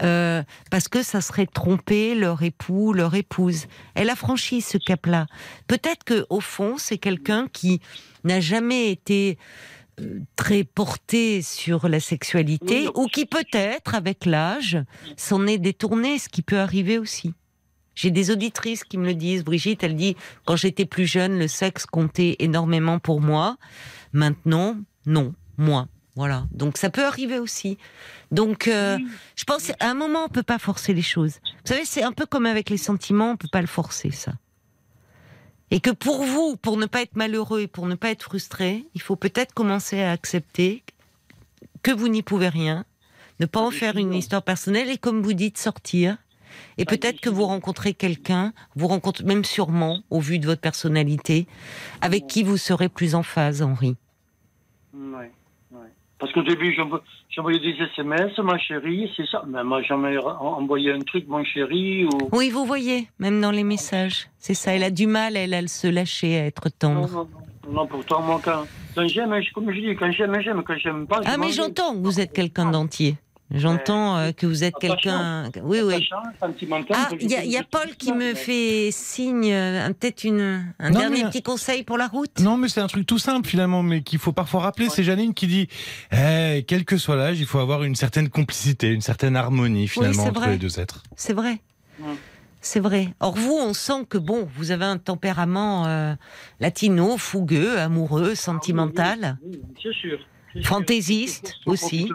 [0.02, 3.68] euh, parce que ça serait tromper leur époux, leur épouse.
[3.94, 5.28] Elle a franchi ce cap-là.
[5.68, 7.80] Peut-être que au fond, c'est quelqu'un qui
[8.24, 9.38] n'a jamais été
[10.36, 12.92] très porté sur la sexualité Oui.
[12.96, 14.78] ou qui peut-être avec l'âge
[15.18, 17.34] s'en est détourné, ce qui peut arriver aussi.
[17.96, 19.44] J'ai des auditrices qui me le disent.
[19.44, 23.58] Brigitte, elle dit quand j'étais plus jeune, le sexe comptait énormément pour moi.
[24.14, 25.88] Maintenant, non, moins.
[26.16, 26.48] Voilà.
[26.52, 27.78] Donc ça peut arriver aussi.
[28.32, 28.98] Donc euh,
[29.36, 31.40] je pense qu'à un moment on peut pas forcer les choses.
[31.44, 34.34] Vous savez, c'est un peu comme avec les sentiments, on peut pas le forcer ça.
[35.72, 38.86] Et que pour vous, pour ne pas être malheureux et pour ne pas être frustré,
[38.96, 40.84] il faut peut-être commencer à accepter
[41.84, 42.86] que vous n'y pouvez rien,
[43.40, 46.18] ne pas en faire une histoire personnelle et comme vous dites sortir.
[46.78, 51.48] Et peut-être que vous rencontrez quelqu'un, vous rencontrez même sûrement, au vu de votre personnalité,
[52.02, 53.96] avec qui vous serez plus en phase, Henri.
[54.94, 55.32] Ouais.
[56.20, 57.00] Parce qu'au début, j'envo-
[57.30, 59.42] j'envoyais des SMS, ma chérie, c'est ça.
[59.48, 62.10] Mais moi, jamais envoyé un truc, mon chéri, ou.
[62.34, 64.28] Oui, vous voyez, même dans les messages.
[64.38, 67.08] C'est ça, elle a du mal, elle, à se lâcher, à être tendre.
[67.10, 67.28] non,
[67.68, 68.66] non, non, pourtant, moi, quand,
[68.96, 71.94] quand j'aime, je- comme je dis, quand j'aime, j'aime, quand j'aime pas, Ah, mais j'entends
[71.94, 73.16] que vous êtes quelqu'un d'entier.
[73.52, 75.50] J'entends euh, que vous êtes quelqu'un...
[75.64, 76.08] Oui, oui.
[76.40, 80.90] Sentimental, Ah, il y a, y Paul qui me fait signe, euh, peut-être une, un
[80.92, 82.40] Non, dernier mais- petit conseil pour la route?
[82.40, 84.90] Non, mais c'est un truc tout simple finalement, mais qu'il faut parfois rappeler.
[84.90, 85.68] C'est Janine qui dit
[86.12, 90.26] Eh, quel que soit l'âge, il faut avoir une certaine complicité, une certaine harmonie finalement
[90.26, 90.52] entre vrai.
[90.52, 91.02] les deux êtres.
[91.16, 91.60] C'est vrai.
[92.62, 93.08] C'est vrai.
[93.20, 96.14] Or vous, on sent que bon, vous avez un tempérament euh,
[96.60, 99.38] latino, fougueux, amoureux, sentimental.
[99.44, 100.20] Oui, oui, sûr.
[100.64, 102.10] Fantaisiste aussi.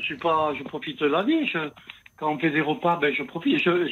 [0.00, 1.46] Je suis pas, je profite de la vie.
[1.46, 1.70] Je-
[2.16, 3.58] quand on fait des repas, ben je profite.
[3.62, 3.88] Je,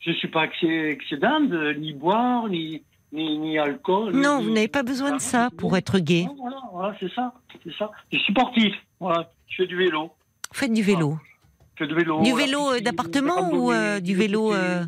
[0.00, 2.82] je suis pas excé- excédent de ni boire, ni,
[3.12, 4.12] ni, ni alcool.
[4.14, 6.24] Non, ni- vous n'avez pas besoin de ça pour être gay.
[6.26, 7.32] Non, Voilà, voilà, c'est ça,
[7.64, 7.90] c'est ça.
[8.12, 8.74] Je suis sportif.
[9.00, 10.10] Voilà, je fais du vélo.
[10.52, 11.18] Faites du vélo.
[11.76, 12.22] Je fais du vélo.
[12.22, 14.84] Du vélo euh, d'appartement ou euh, du vélo euh,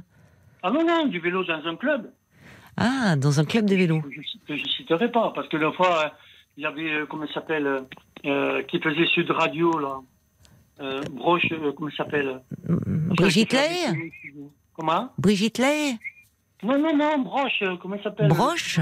[0.62, 2.10] Ah non, non, du vélo dans un club.
[2.76, 4.00] Ah, dans un club de vélo.
[4.00, 4.10] que
[4.56, 6.12] je, je citerai pas, parce que la fois,
[6.56, 7.84] il y avait, comment il s'appelle,
[8.26, 10.00] euh, qui faisait Sud Radio, là.
[10.80, 14.10] Euh, Broche, euh, comment s'appelle Brigitte Lay
[14.74, 15.96] Comment Brigitte Lay
[16.62, 18.80] Non, non, non, Broche, euh, comment il s'appelle Broche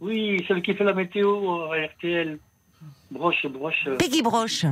[0.00, 2.38] Oui, celle qui fait la météo à RTL.
[3.10, 3.86] Broche, broche.
[3.86, 3.96] euh.
[3.96, 4.64] Peggy Broche.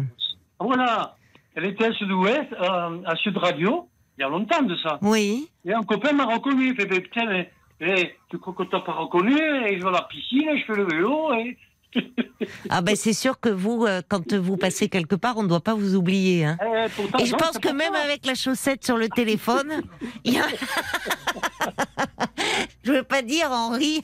[0.59, 1.15] Voilà.
[1.55, 4.99] Elle était à Sud-Ouest, euh, à Sud Radio, il y a longtemps de ça.
[5.03, 5.49] Oui.
[5.65, 6.71] Et un copain m'a reconnu.
[6.71, 7.51] Il fait, mais putain, mais,
[7.81, 10.65] eh, tu crois que t'as pas reconnu Et je vais à la piscine, et je
[10.67, 11.33] fais le vélo.
[11.35, 11.57] Et...
[12.70, 15.61] Ah ben c'est sûr que vous, euh, quand vous passez quelque part, on ne doit
[15.61, 16.45] pas vous oublier.
[16.45, 16.57] Hein.
[16.61, 19.82] Eh, pourtant, Et je non, pense que même avec la chaussette sur le téléphone,
[20.24, 20.45] y a...
[22.84, 24.03] je veux pas dire Henri,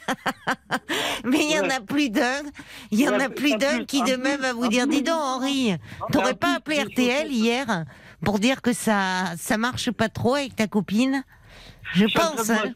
[1.25, 2.43] mais il y en a plus d'un,
[2.91, 5.75] il y en a plus d'un qui demain plus, va vous dire, dis donc Henri,
[6.01, 7.85] en t'aurais pas appelé RTL hier
[8.25, 11.23] pour dire que ça, ça marche pas trop avec ta copine?
[11.93, 12.49] Je pense.
[12.49, 12.73] de hein.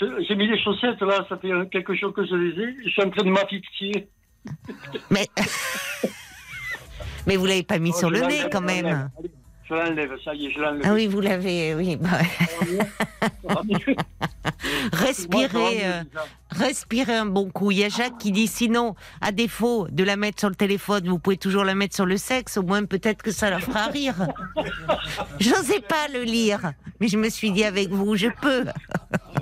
[0.00, 2.76] J'ai mis les chaussettes là, ça fait euh, quelque chose que je les ai.
[2.84, 4.08] Je suis en train de m'affixer.
[5.10, 5.28] Mais...
[7.26, 9.10] mais vous l'avez pas mis Oh, sur le nez quand même.
[9.66, 10.82] Je l'enlève, ça y est, je l'enlève.
[10.84, 11.96] Ah oui, vous l'avez, oui.
[11.96, 12.18] bah,
[14.92, 16.02] respirez, euh,
[16.50, 17.70] respirez un bon coup.
[17.70, 21.08] Il y a Jacques qui dit sinon, à défaut de la mettre sur le téléphone,
[21.08, 22.58] vous pouvez toujours la mettre sur le sexe.
[22.58, 24.28] Au moins, peut-être que ça la fera rire.
[25.40, 28.66] J'osais pas le lire, mais je me suis dit avec vous, je peux.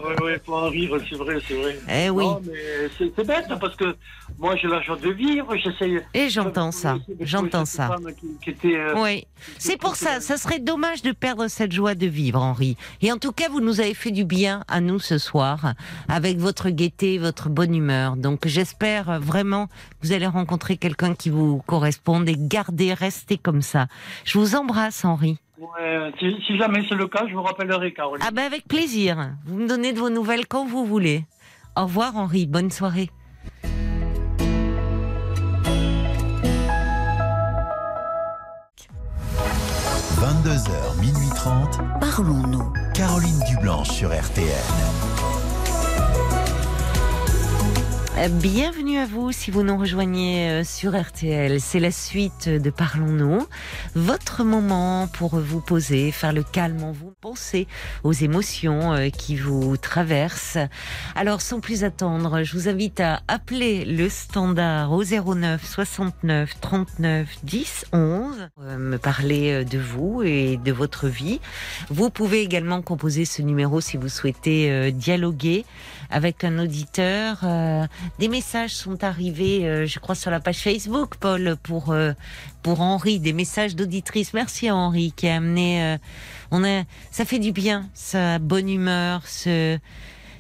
[0.05, 1.79] Oui, oui, faut en rire, c'est vrai, c'est vrai.
[1.89, 2.25] Eh oui.
[2.25, 3.97] Non, mais c'est c'est bête parce que
[4.39, 6.01] moi j'ai la joie de vivre, j'essaye.
[6.15, 7.89] Et j'entends ça, j'entends ça.
[7.89, 9.27] femme Qui, qui était, euh, Oui,
[9.59, 10.21] c'est pour ça.
[10.21, 12.77] Ça serait dommage de perdre cette joie de vivre, Henri.
[13.01, 15.75] Et en tout cas, vous nous avez fait du bien à nous ce soir,
[16.09, 18.17] avec votre gaieté, votre bonne humeur.
[18.17, 19.73] Donc, j'espère vraiment que
[20.03, 23.87] vous allez rencontrer quelqu'un qui vous corresponde et gardez, restez comme ça.
[24.25, 25.39] Je vous embrasse, Henri.
[25.63, 28.25] Ouais, si, si jamais c'est le cas, je vous rappellerai, Caroline.
[28.27, 29.37] Ah ben, avec plaisir.
[29.47, 31.25] Vous me donnez de vos nouvelles quand vous voulez.
[31.77, 32.47] Au revoir, Henri.
[32.47, 33.11] Bonne soirée.–
[40.23, 41.81] 22h, minuit 30.
[42.01, 42.73] Parlons-nous.
[42.95, 44.47] Caroline Dublanche sur RTL.
[48.19, 51.59] Euh, Bienvenue à vous si vous nous rejoignez euh, sur RTL.
[51.63, 53.47] C'est la suite de Parlons-nous.
[53.95, 57.67] Votre moment pour vous poser, faire le calme en vous, penser
[58.05, 60.59] aux émotions euh, qui vous traversent.
[61.17, 67.27] Alors sans plus attendre, je vous invite à appeler le standard au 09 69 39
[67.45, 68.49] 10 11.
[68.61, 71.41] euh, Me parler de vous et de votre vie.
[71.89, 75.65] Vous pouvez également composer ce numéro si vous souhaitez dialoguer
[76.13, 77.39] avec un auditeur.
[77.43, 77.87] Euh,
[78.19, 82.13] des messages sont arrivés, euh, je crois, sur la page Facebook, Paul, pour euh,
[82.63, 84.35] pour Henri, des messages d'auditrices.
[84.35, 85.83] Merci à Henri qui a amené.
[85.83, 85.99] euh,
[86.51, 89.79] on a, ça fait du bien, sa bonne humeur, ce,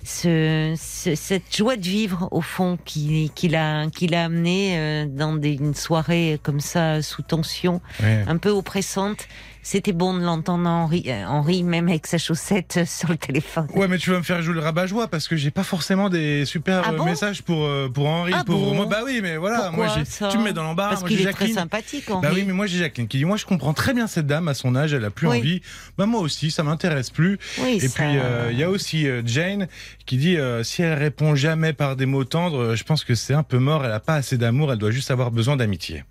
[0.05, 5.07] ce, ce- cette joie de vivre au fond qui qu'il a qu'il a amené euh,
[5.09, 8.25] dans des, une soirée comme ça sous tension, Ouais.
[8.27, 9.27] un peu oppressante.
[9.65, 13.69] C'était bon de l'entendre Henri, euh, Henri même avec sa chaussette euh, sur le téléphone.
[13.75, 16.45] Ouais, mais tu vas me faire jouer le rabat-joie parce que j'ai pas forcément des
[16.45, 17.05] super Ah euh, bon?
[17.05, 18.33] messages pour, pour Henri.
[18.35, 18.75] Ah pour bon?
[18.75, 19.69] moi, bah oui, mais voilà.
[19.69, 20.91] Pourquoi, moi, j'ai- tu me mets dans l'embarras.
[20.97, 21.55] Parce qu'il est très Jacqueline.
[21.55, 22.23] sympathique, Henri.
[22.27, 24.49] Bah oui, mais moi j'ai Jacqueline qui dit Moi je comprends très bien cette dame
[24.49, 25.39] à son âge, elle a plus Oui.
[25.39, 25.63] envie.
[25.97, 27.39] Bah moi aussi, ça m'intéresse plus.
[27.59, 29.69] Oui, Et ça- puis euh, il y a aussi Jane
[30.07, 33.35] qui dit euh, Si elle répond jamais par des mots tendres, je pense que c'est
[33.35, 36.03] un peu mort, elle a pas assez d'amour, elle doit juste avoir besoin d'amitié.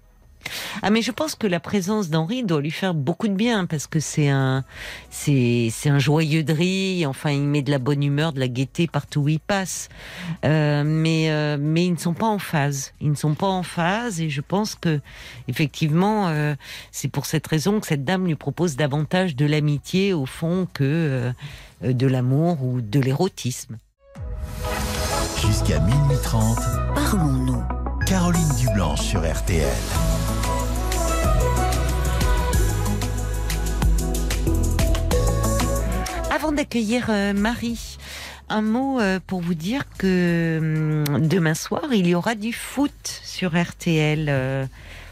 [0.81, 3.87] Ah mais je pense que la présence d'Henri doit lui faire beaucoup de bien parce
[3.87, 4.63] que c'est un
[5.09, 6.51] c'est c'est un joyeux de
[7.05, 9.89] enfin il met de la bonne humeur, de la gaieté partout où il passe.
[10.45, 12.93] Euh, mais euh, mais ils ne sont pas en phase.
[13.01, 14.99] Ils ne sont pas en phase et je pense que
[15.47, 16.55] effectivement euh,
[16.91, 21.33] c'est pour cette raison que cette dame lui propose davantage de l'amitié au fond que
[21.83, 23.77] euh, de l'amour ou de l'érotisme.
[25.41, 26.59] Jusqu'à minuit 30.
[26.93, 27.63] Parlons-nous.
[28.05, 29.65] Caroline Dublanche sur RTL.
[36.33, 37.97] Avant d'accueillir euh, Marie,
[38.49, 43.21] un mot euh, pour vous dire que hum, demain soir, il y aura du foot
[43.23, 44.27] sur RTL.
[44.29, 44.65] euh,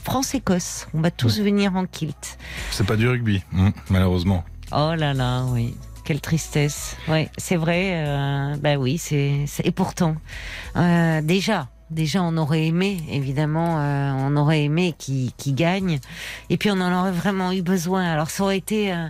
[0.04, 0.88] France-Écosse.
[0.94, 2.38] On va tous venir en kilt.
[2.72, 4.44] C'est pas du rugby, hum, malheureusement.
[4.72, 5.76] Oh là là, oui.
[6.06, 6.96] Quelle tristesse.
[7.10, 7.92] Oui, c'est vrai.
[8.08, 9.44] Euh, bah oui, c'est.
[9.46, 10.16] c'est- Et pourtant,
[10.78, 16.00] euh, déjà, déjà, on aurait aimé, évidemment, euh, on aurait aimé qui qui gagne.
[16.50, 18.04] Et puis, on en aurait vraiment eu besoin.
[18.12, 19.08] Alors, ça aurait été euh,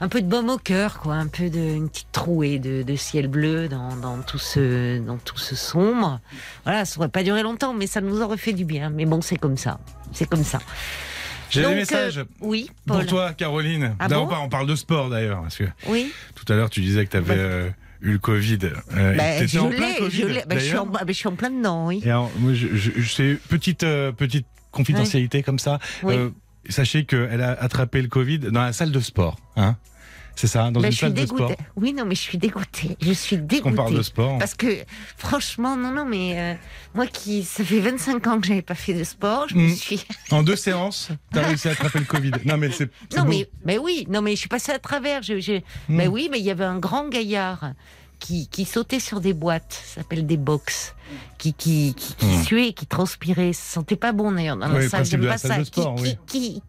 [0.00, 2.96] un peu de baume au cœur, quoi, un peu de une petite trouée de, de
[2.96, 6.20] ciel bleu dans, dans tout ce dans tout ce sombre.
[6.64, 8.90] Voilà, ça aurait pas duré longtemps, mais ça nous aurait fait du bien.
[8.90, 9.78] Mais bon, c'est comme ça.
[10.12, 10.60] C'est comme ça.
[11.50, 12.98] J'ai des messages euh, oui, Paul.
[12.98, 13.94] pour toi, Caroline.
[14.00, 14.36] Ah D'abord, bon?
[14.42, 15.44] on parle de sport d'ailleurs,
[15.88, 16.12] Oui.
[16.34, 17.74] tout à l'heure tu disais que tu avais Ouais.
[18.04, 18.58] Eu le Covid.
[18.96, 20.44] Euh, Bah, je en plein l'ai, Covid, je l'ai.
[20.46, 20.92] Bah, je, suis en, d'ailleurs.
[20.92, 22.00] bah, je suis en plein dedans, oui.
[22.04, 25.78] Et alors, moi, je, je, petite, euh, petite confidentialité comme ça.
[26.02, 26.14] Oui.
[26.14, 26.30] Euh,
[26.68, 29.36] sachez qu'elle a attrapé le Covid dans la salle de sport.
[29.56, 29.76] Hein
[30.36, 31.52] C'est ça, dans Bah, une je suis salle de sport.
[31.76, 32.96] Oui, non, mais je suis dégoûtée.
[33.00, 33.60] Je suis dégoûtée.
[33.62, 34.38] qu'on parle de sport.
[34.38, 34.78] Parce que,
[35.16, 36.54] franchement, non, non, mais euh,
[36.94, 39.74] moi qui, ça fait 25 ans que j'avais pas fait de sport, je me Mm.
[39.76, 40.04] suis.
[40.30, 42.32] En deux séances, t'as réussi à attraper le Covid.
[42.44, 42.90] Non, mais c'est.
[43.16, 43.28] Non, beau.
[43.30, 45.22] mais, mais oui, non, mais je suis passée à travers.
[45.22, 45.60] Je, je- Mm.
[45.88, 47.72] Mais oui, mais il y avait un grand gaillard
[48.18, 50.94] qui, qui sautait sur des boîtes, ça s'appelle des box,
[51.38, 52.42] qui, qui, qui, qui Mm.
[52.44, 55.32] suait, qui transpirait, ça sentait pas bon d'ailleurs dans Oui, la le salle, de la
[55.32, 55.58] pas salle ça.
[55.58, 56.16] de sport, qui, oui.
[56.26, 56.62] qui,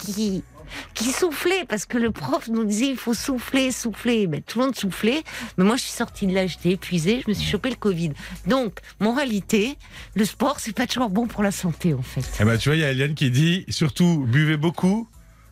[0.93, 4.28] qui, soufflait, parce que le prof nous disait il faut souffler, souffler.
[4.28, 5.24] Ben, tout le monde soufflait,
[5.57, 8.11] mais moi je suis sortie de là, j'étais épuisée, je me suis chopé le Covid.
[8.47, 9.78] Donc, moralité,
[10.16, 12.26] le sport, c'est pas toujours bon pour la santé en fait.
[12.39, 15.07] Eh ben, tu vois, il y a Eliane qui dit surtout, buvez beaucoup,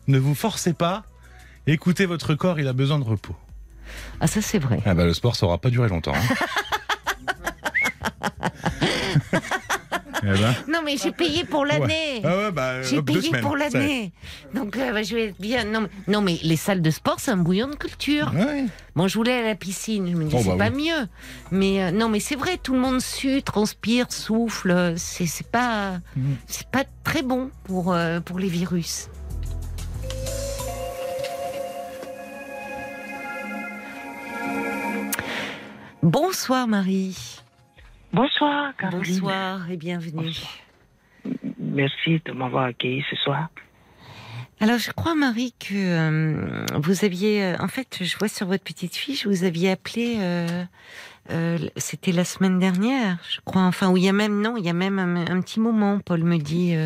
[0.08, 1.04] ne vous forcez pas,
[1.66, 3.36] écoutez votre corps, il a besoin de repos.
[4.20, 4.80] Ah, ça c'est vrai.
[4.86, 6.14] Ah bah, le sport, ça aura pas duré longtemps.
[6.14, 6.46] hein.
[10.26, 12.20] eh ben, Non, mais j'ai payé pour l'année.
[12.24, 13.42] ah ouais, bah, J'ai hop, deux payé semaines.
[13.42, 14.12] pour l'année.
[14.54, 15.64] Donc, euh, bah, je vais être bien.
[15.64, 18.32] Non, mais- non, mais les salles de sport, c'est un bouillon de culture.
[18.34, 18.64] Ouais.
[18.96, 20.08] Bon, je voulais à la piscine.
[20.10, 21.08] Je me dis, Oh, c'est bah pas mieux.
[21.50, 24.70] Mais euh, non, mais c'est vrai, tout le monde sue, transpire, souffle.
[24.70, 26.36] euh, C'est pas, Mhm.
[26.46, 29.08] c'est pas très bon pour, euh, pour les virus.
[36.02, 37.40] Bonsoir Marie.
[38.14, 39.00] Bonsoir, Caroline.
[39.14, 40.30] Bonsoir et bienvenue.
[41.58, 43.48] Merci de m'avoir accueilli ce soir.
[44.60, 47.42] Alors, je crois, Marie, que euh, vous aviez.
[47.42, 50.18] euh, en fait, je vois sur votre petite fiche, vous aviez appelé.
[50.20, 53.62] euh, C'était la semaine dernière, je crois.
[53.62, 54.40] Enfin, où il y a même.
[54.40, 56.76] Non, il y a même un, un petit moment, Paul me dit.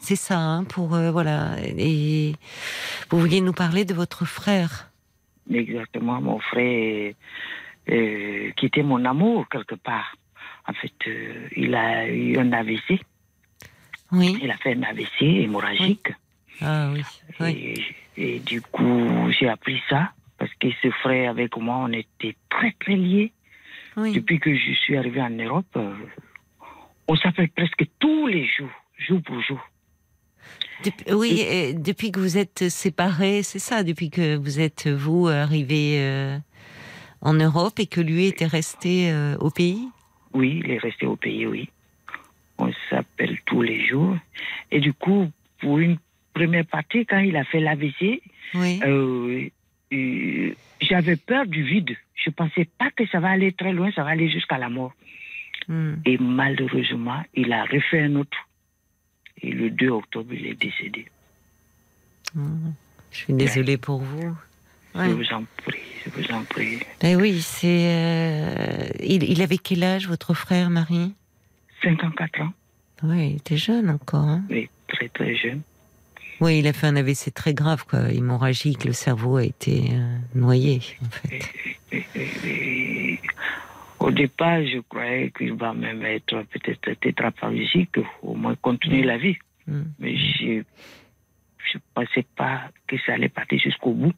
[0.00, 0.94] C'est ça, hein, pour.
[0.94, 1.56] euh, voilà.
[1.64, 2.34] Et
[3.08, 4.90] vous vouliez nous parler de votre frère.
[5.50, 6.20] Exactement.
[6.20, 7.14] Mon frère,
[7.90, 10.14] euh, qui était mon amour quelque part.
[10.68, 13.00] En fait, euh, il a eu un AVC.
[14.12, 14.38] Oui.
[14.42, 16.12] Il a fait un AVC hémorragique.
[16.60, 17.02] Ah oui.
[17.40, 17.84] oui.
[18.16, 22.36] Et, et du coup, j'ai appris ça parce que ce frère avec moi, on était
[22.50, 23.32] très très liés.
[23.96, 24.12] oui.
[24.12, 25.94] Depuis que je suis arrivé en Europe, euh,
[27.08, 29.60] on s'appelle presque tous les jours, jour pour jour.
[30.84, 35.98] Depuis, oui, depuis que vous êtes séparés, c'est ça, depuis que vous êtes, vous, arrivé
[36.00, 36.38] euh,
[37.22, 39.88] en Europe et que lui était resté euh, au pays?
[40.34, 41.70] Oui, il est resté au pays, oui.
[42.58, 44.16] On s'appelle tous les jours.
[44.70, 45.98] Et du coup, pour une
[46.34, 48.20] première partie, quand il a fait l'AVC,
[48.54, 48.80] Oui.
[48.84, 49.48] euh,
[49.92, 51.96] euh, j'avais peur du vide.
[52.14, 54.92] Je pensais pas que ça va aller très loin, ça va aller jusqu'à la mort.
[55.68, 55.94] Hmm.
[56.04, 58.36] Et malheureusement, il a refait un autre.
[59.40, 61.06] Et le 2 octobre, il est décédé.
[62.34, 62.72] Hmm.
[63.10, 64.34] Je suis désolée pour vous.
[64.94, 65.08] Ouais.
[65.08, 66.78] Je vous en prie, je vous en prie.
[67.00, 67.86] Ben oui, c'est.
[67.88, 71.14] euh, il, il avait quel âge, votre frère, Marie?
[71.82, 72.52] 54 ans,
[73.02, 74.20] Oui, il était jeune encore.
[74.28, 74.42] hein.
[74.50, 75.62] mais très très jeune.
[76.40, 78.10] oui, il a fait un AVC très grave, quoi.
[78.12, 81.40] Hémorragique, le cerveau a été euh, noyé, en fait.
[81.92, 83.20] Et- et- et
[83.98, 89.36] au départ, je croyais qu'il va même être peut-être tétraplégique, au moins continuer la vie.
[89.66, 89.82] Hmm.
[90.00, 90.14] Mais
[91.66, 94.12] je je pensais pas que ça allait partir jusqu'au bout.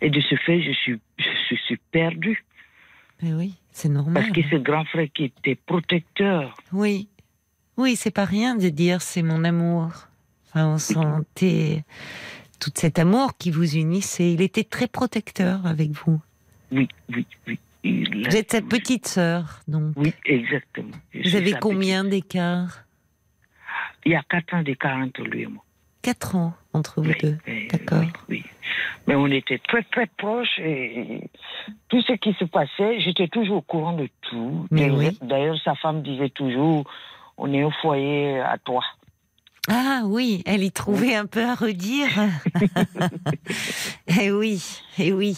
[0.00, 2.44] Et de ce fait, je suis, je suis perdu.
[3.22, 4.14] Ben oui, c'est normal.
[4.22, 7.08] Parce que ce grand frère qui était protecteur, Oui,
[7.76, 9.90] oui, c'est pas rien de dire c'est mon amour.
[10.48, 11.84] Enfin, on sentait
[12.60, 14.32] tout cet amour qui vous unissait.
[14.32, 16.20] Il était très protecteur avec vous.
[16.72, 17.58] oui, oui, oui.
[17.84, 19.92] il- Vous êtes sa petite sœur, donc.
[19.96, 20.96] Oui, exactement.
[21.14, 22.84] Je Vous avez combien d'écart?
[24.04, 25.62] Il y a quatre ans d'écart entre lui et moi.
[26.06, 27.36] Quatre ans entre vous Oui, deux.
[27.72, 27.98] D'accord.
[27.98, 28.44] oui, oui.
[29.08, 31.20] Mais on était très très proches et
[31.88, 34.68] tout ce qui se passait, j'étais toujours au courant de tout.
[34.70, 35.18] Mais D'ailleurs- oui.
[35.20, 36.84] D'ailleurs, sa femme disait toujours,
[37.36, 38.84] on est au foyer à toi.
[39.68, 42.08] Ah oui, elle y trouvait un peu à redire.
[44.20, 44.62] eh oui,
[45.00, 45.36] eh oui.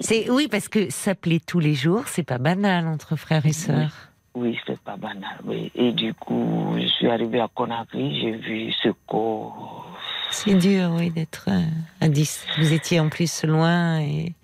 [0.00, 4.07] C'est oui parce que s'appeler tous les jours, c'est pas banal entre frères et sœurs.
[4.38, 5.36] Oui, c'est pas banal.
[5.44, 5.72] oui.
[5.74, 9.84] Et du coup, je suis arrivé à Conakry, j'ai vu ce corps.
[10.30, 11.62] C'est dur, oui, d'être euh,
[12.00, 12.46] à 10.
[12.58, 14.34] Vous étiez en plus loin et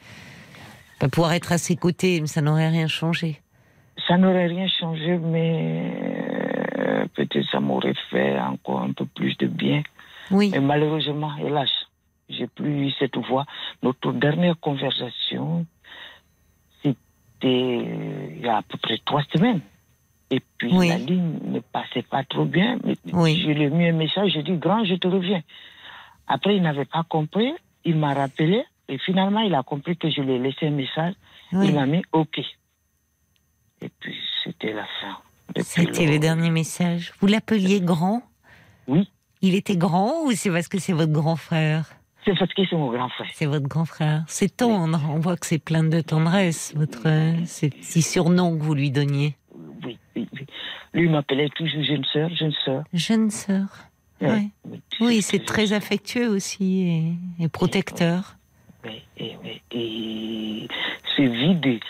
[0.98, 3.40] pas pouvoir être à ses côtés, mais ça n'aurait rien changé.
[4.08, 5.92] Ça n'aurait rien changé, mais
[6.78, 9.84] euh, peut-être ça m'aurait fait encore un peu plus de bien.
[10.32, 11.70] Oui, Mais malheureusement, hélas,
[12.28, 13.44] j'ai plus eu cette voix.
[13.82, 15.66] Notre dernière conversation,
[16.82, 16.96] c'était
[17.44, 19.60] euh, il y a à peu près trois semaines.
[20.34, 20.88] Et puis Oui.
[20.88, 22.78] la ligne ne passait pas trop bien.
[22.84, 23.40] Mais Oui.
[23.40, 25.42] Je lui ai mis un message, j'ai dit, grand, je te reviens.
[26.26, 27.52] Après, il n'avait pas compris,
[27.84, 31.14] il m'a rappelé, et finalement, il a compris que je lui ai laissé un message.
[31.52, 31.68] oui.
[31.68, 32.38] Il m'a mis OK.
[33.80, 35.18] Et puis, c'était la fin.
[35.62, 37.12] C'était le dernier message.
[37.20, 38.22] Vous l'appeliez grand?
[38.88, 39.08] Oui.
[39.42, 41.92] Il était grand ou c'est parce que c'est votre grand frère?
[42.24, 43.28] C'est parce que c'est mon grand frère.
[43.34, 44.24] C'est votre grand frère.
[44.26, 44.98] C'est tendre.
[45.10, 48.90] On voit que c'est plein de tendresse, votre euh, ces petits surnoms que vous lui
[48.90, 49.36] donniez.
[50.92, 52.84] Lui m'appelait toujours jeune sœur, jeune sœur.
[52.92, 53.66] Jeune sœur.
[54.20, 54.28] Ouais,
[54.64, 54.80] Ouais.
[55.00, 58.36] oui, c'est très affectueux aussi et, et protecteur.
[58.84, 60.68] Oui, et, oui, et
[61.16, 61.66] c'est vide.
[61.66, 61.80] Et-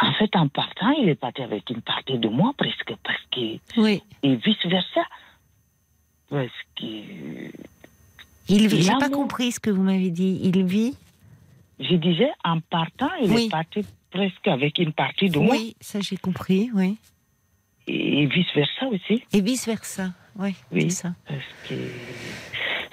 [0.00, 3.58] en fait, en partant, il est parti avec une partie de moi presque, parce que
[3.80, 4.02] Oui.
[4.22, 5.02] et vice versa,
[6.30, 6.48] parce
[6.78, 6.84] que
[8.48, 8.82] Il vit.
[8.82, 10.40] J'ai pas compris ce que vous m'avez dit.
[10.42, 10.96] Il vit?
[11.78, 13.44] je disais, en partant, il Oui.
[13.46, 13.84] est parti
[14.16, 16.70] presque avec une partie de moi, Oui, ça j'ai compris.
[16.74, 16.96] Oui.
[17.86, 20.10] et vice versa aussi, Et vice versa.
[20.36, 20.54] Oui.
[20.72, 20.90] Oui.
[20.90, 21.14] Ça.
[21.26, 21.74] parce que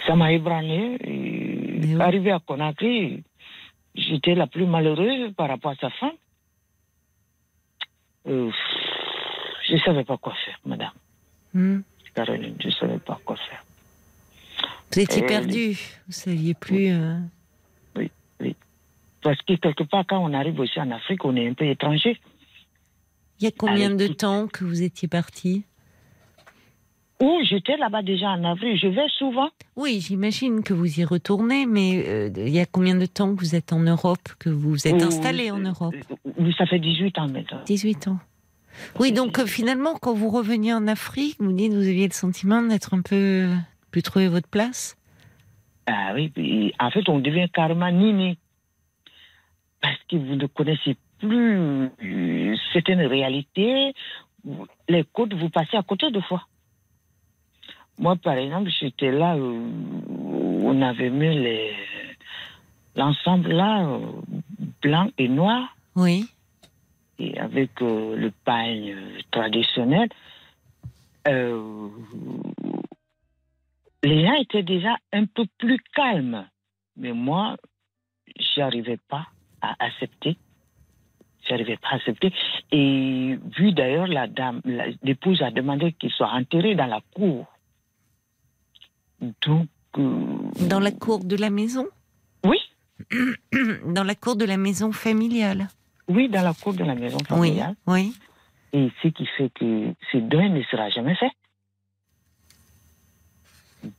[0.06, 0.98] ça m'a ébranlé.
[1.06, 2.02] oui.
[2.02, 3.24] Arrivé à Conakry,
[3.96, 6.18] j'étais la plus malheureuse par rapport à sa femme.
[8.28, 8.50] Euh,
[9.68, 10.92] je ne savais pas quoi faire, madame.
[11.54, 11.82] Hmm.
[12.16, 13.64] Caroline, je ne savais pas quoi faire.
[14.92, 15.78] Vous étiez Euh, perdu.
[16.08, 16.92] Vous saviez plus.
[16.92, 17.18] euh,
[19.24, 22.20] Parce que quelque part, quand on arrive aussi en Afrique, on est un peu étranger.
[23.40, 25.64] Il y a combien Avec de temps que vous étiez parti?
[27.22, 29.50] Ou j'étais là-bas déjà en avril, je vais souvent.
[29.78, 33.40] Oui, j'imagine que vous y retournez, mais euh, il y a combien de temps que
[33.40, 35.96] vous êtes en Europe, que vous vous êtes installé en Europe?
[36.58, 37.62] Ça fait 18 ans maintenant.
[37.66, 38.20] 18 ans.
[39.00, 42.14] Oui, donc euh, finalement, quand vous reveniez en Afrique, vous dites que vous aviez le
[42.14, 43.48] sentiment d'être un peu
[43.92, 44.98] plus trouver votre place?
[45.86, 48.38] Ah oui, en fait, on devient carrément nini.
[49.84, 51.58] Parce que vous ne connaissez plus
[52.02, 53.94] euh, certaines réalités.
[54.88, 56.48] Les côtes, vous passez à côté de fois.
[58.00, 59.70] Moi, par exemple, j'étais là, euh,
[60.10, 61.76] on avait mis les-
[62.96, 64.00] l'ensemble là, euh,
[64.82, 66.28] blanc et noir, Oui.
[67.20, 70.08] et avec euh, le pain euh, traditionnel.
[71.28, 71.90] Euh,
[74.04, 76.48] les gens étaient déjà un peu plus calmes.
[76.96, 77.58] Mais moi,
[78.56, 79.28] j'arrivais pas
[79.64, 80.38] à accepter.
[81.48, 82.32] J'arrivais pas à accepter.
[82.72, 84.62] Et vu d'ailleurs la dame,
[85.04, 87.46] l'épouse a demandé qu'il soit enterré dans la cour.
[89.46, 89.68] Donc.
[89.98, 90.38] euh,
[90.70, 91.86] Dans la cour de la maison?
[92.46, 92.60] Oui,
[93.98, 95.68] Dans la cour de la maison familiale?
[96.10, 97.76] Oui, dans la cour de la maison Oui, familiale.
[97.88, 98.14] oui.
[98.74, 101.32] Et ce qui fait que ce deuil ne sera jamais fait.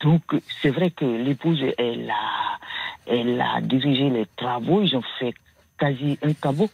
[0.01, 0.23] Donc,
[0.63, 2.59] c'est vrai que l'épouse, elle a,
[3.07, 5.35] elle a dirigé les travaux, ils ont fait
[5.85, 6.71] quasi un cabot.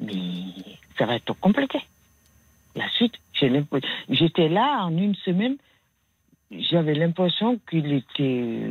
[0.00, 0.54] Mais
[0.96, 1.80] ça va être compliqué.
[2.76, 3.14] La suite,
[4.08, 5.56] j'étais là en une semaine,
[6.50, 8.70] j'avais l'impression qu'il était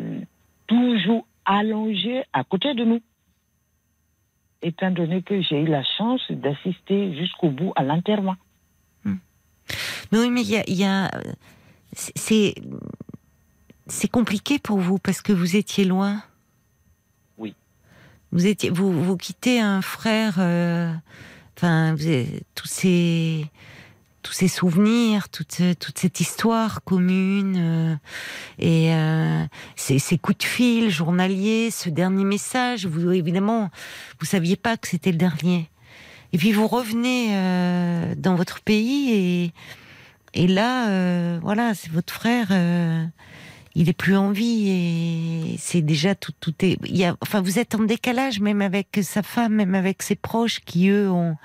[0.65, 3.01] toujours allongé à côté de nous.
[4.61, 8.35] Étant donné que j'ai eu la chance d'assister jusqu'au bout à l'enterrement.
[10.11, 11.33] Mais oui, mais il y a, y a- euh,
[11.93, 12.55] c'est
[13.87, 16.23] c'est compliqué pour vous parce que vous étiez loin.
[18.31, 20.35] Vous étiez, vous, vous quittez un frère.
[20.39, 20.93] euh,
[21.57, 21.95] Enfin,
[22.53, 23.47] tous ces
[24.21, 27.95] tous ces souvenirs, toute toute cette histoire commune euh,
[28.59, 29.43] et euh,
[29.75, 32.85] ces, ces coups de fil journaliers, ce dernier message.
[32.85, 33.71] Vous évidemment,
[34.19, 35.69] vous saviez pas que c'était le dernier.
[36.31, 37.29] Et puis vous revenez
[38.17, 39.53] dans votre pays et
[40.33, 42.49] et là, voilà, c'est votre frère.
[43.77, 46.53] Il est plus en vie et c'est déjà tout, tout
[47.21, 51.11] enfin, vous êtes en décalage même avec sa femme, même avec ses proches qui eux
[51.11, 51.35] ont.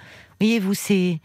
[0.40, 1.20] Voyez, vous c'est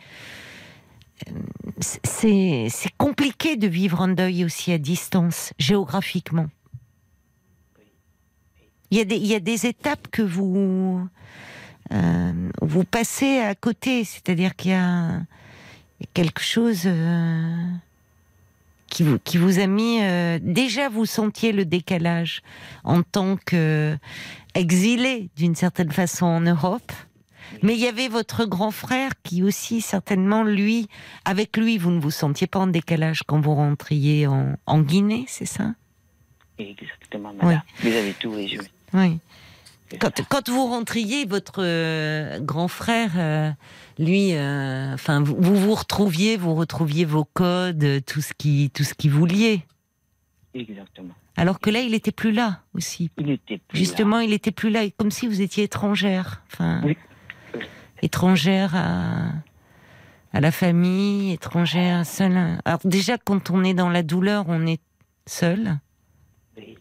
[1.80, 6.48] c'est compliqué de vivre un deuil aussi à distance géographiquement.
[8.92, 11.08] Il y a des étapes que vous
[11.94, 15.22] euh, vous passez à côté, c'est-à-dire qu'il y a
[16.00, 17.66] il y a quelque chose euh,
[18.90, 20.02] qui, vous, qui vous a mis.
[20.02, 22.42] euh, déjà, vous sentiez le décalage
[22.84, 23.98] en tant que
[24.56, 26.92] exilé d'une certaine façon en Europe.
[27.64, 30.88] Mais il y avait votre grand frère qui aussi, certainement, lui,
[31.24, 35.26] avec lui, vous ne vous sentiez pas en décalage quand vous rentriez en, en Guinée,
[35.28, 35.74] c'est ça?
[36.60, 37.62] Exactement, madame.
[37.80, 38.66] Vous avez tout résumé.
[38.94, 39.20] Oui.
[40.00, 43.52] Quand, vous rentriez, votre euh, grand frère, euh,
[43.98, 48.84] lui, euh, enfin, vous, vous vous retrouviez, vous retrouviez vos codes, tout ce qui, tout
[48.84, 49.66] ce qui vous liait.
[50.54, 51.14] Exactement.
[51.38, 53.12] Alors que là, il était plus là aussi.
[53.18, 56.42] Il était plus Justement, il était plus là, comme si vous étiez étrangère.
[56.52, 56.98] Enfin, Oui.
[58.02, 59.32] étrangère à,
[60.34, 62.60] à la famille, étrangère seule.
[62.66, 64.82] Alors déjà, quand on est dans la douleur, on est
[65.28, 65.78] seul,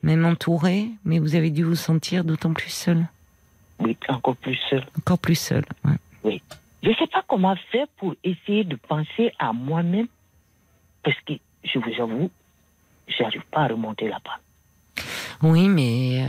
[0.02, 3.06] même entouré, mais vous avez dû vous sentir d'autant plus seul,
[3.80, 4.84] oui, encore plus seul.
[4.98, 5.64] encore plus seul.
[5.84, 6.40] ouais.
[6.82, 10.06] Je ne sais pas comment faire pour essayer de penser à moi-même,
[11.02, 11.32] parce que
[11.64, 12.30] je vous avoue,
[13.08, 15.04] j'arrive pas à remonter pente.
[15.42, 16.28] Oui, mais euh,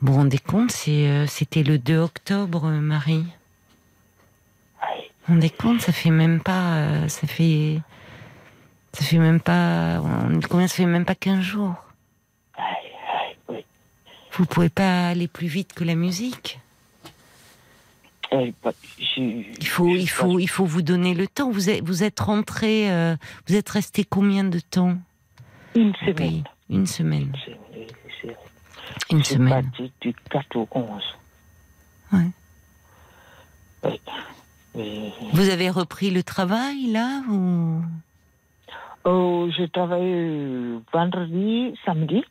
[0.00, 3.24] Vous vous rendez compte, euh, c'était le 2 octobre, euh, Marie.
[4.82, 5.02] Oui.
[5.26, 7.80] Vous vous rendez compte, ça fait même pas, euh, ça fait,
[8.92, 11.74] ça fait même pas, on- combien ça fait même pas 15 jours.
[14.40, 16.60] Vous pouvez pas aller plus vite que la musique.
[18.32, 18.72] Eh, bah,
[19.18, 21.50] Il faut, il faut, il faut vous donner le temps.
[21.50, 23.16] Vous êtes, vous êtes rentré, euh,
[23.46, 24.96] vous êtes resté combien de temps
[25.74, 26.44] Une semaine.
[26.70, 27.36] Une semaine.
[29.10, 29.70] Une semaine.
[29.70, 30.88] parti du 4 au 11.
[32.14, 32.18] Ouais.
[33.84, 34.00] Oui.
[34.74, 35.12] Oui.
[35.34, 37.82] Vous avez repris le travail là ou
[39.04, 42.24] Oh, je travaille euh, vendredi, samedi.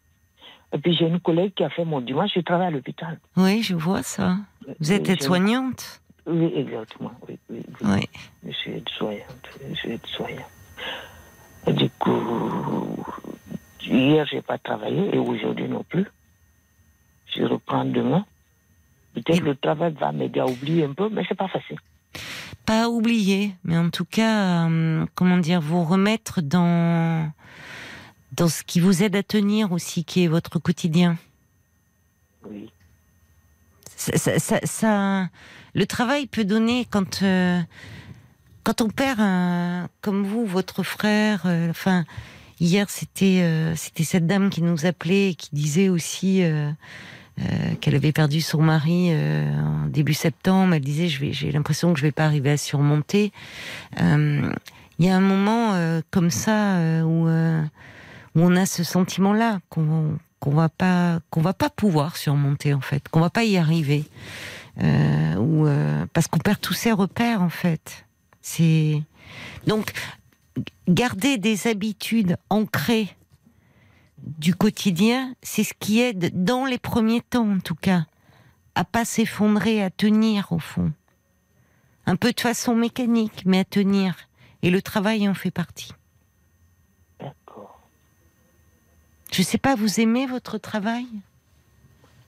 [0.74, 2.32] Et puis j'ai une collègue qui a fait mon dimanche.
[2.36, 3.20] Je travaille à l'hôpital.
[3.38, 4.38] Oui, je vois ça.
[4.80, 7.12] Vous êtes aide-soignante je- Oui, exactement.
[7.28, 7.88] Oui, oui, oui.
[7.90, 8.10] Oui.
[8.46, 9.50] Je suis aide-soignante.
[9.68, 10.46] Je suis aide-soignante.
[11.68, 13.04] Du coup,
[13.82, 16.06] hier, j'ai pas travaillé et aujourd'hui non plus.
[17.36, 18.26] Je reprends demain.
[19.14, 21.78] Peut-être Et- le travail va m'aider à oublier un peu, mais c'est pas facile.
[22.66, 27.32] Pas oublier, mais en tout cas, euh, comment dire, vous remettre dans
[28.34, 31.18] dans ce qui vous aide à tenir aussi, qui est votre quotidien.
[32.50, 32.70] Oui.
[33.96, 35.28] Ça, ça- ça- ça-
[35.74, 37.60] le travail peut donner quand euh,
[38.64, 41.42] quand on perd un, comme vous, votre frère.
[41.46, 42.06] euh, enfin,
[42.60, 46.42] hier c'était euh, c'était cette dame qui nous appelait et qui disait aussi
[47.82, 50.74] qu'elle avait perdu son mari en début septembre.
[50.76, 53.32] Elle disait je vais j'ai l'impression que je vais pas arriver à surmonter.
[53.98, 57.28] Il y a un moment comme ça où
[58.36, 63.10] on a ce sentiment-là qu'on qu'on va pas qu'on va pas pouvoir surmonter en fait,
[63.10, 64.06] qu'on va pas y arriver,
[64.82, 68.06] euh, ou euh, parce qu'on perd tous ses repères en fait.
[68.42, 69.04] C'est
[69.68, 69.92] donc
[70.88, 73.16] garder des habitudes ancrées
[74.18, 78.06] du quotidien, c'est ce qui aide dans les premiers temps en tout cas
[78.76, 80.94] à pas s'effondrer, à tenir au fond,
[82.06, 84.16] un peu de façon mécanique, mais à tenir.
[84.62, 85.92] Et le travail en fait partie.
[87.20, 87.82] D'accord.
[89.32, 91.06] Je sais pas, vous aimez votre travail?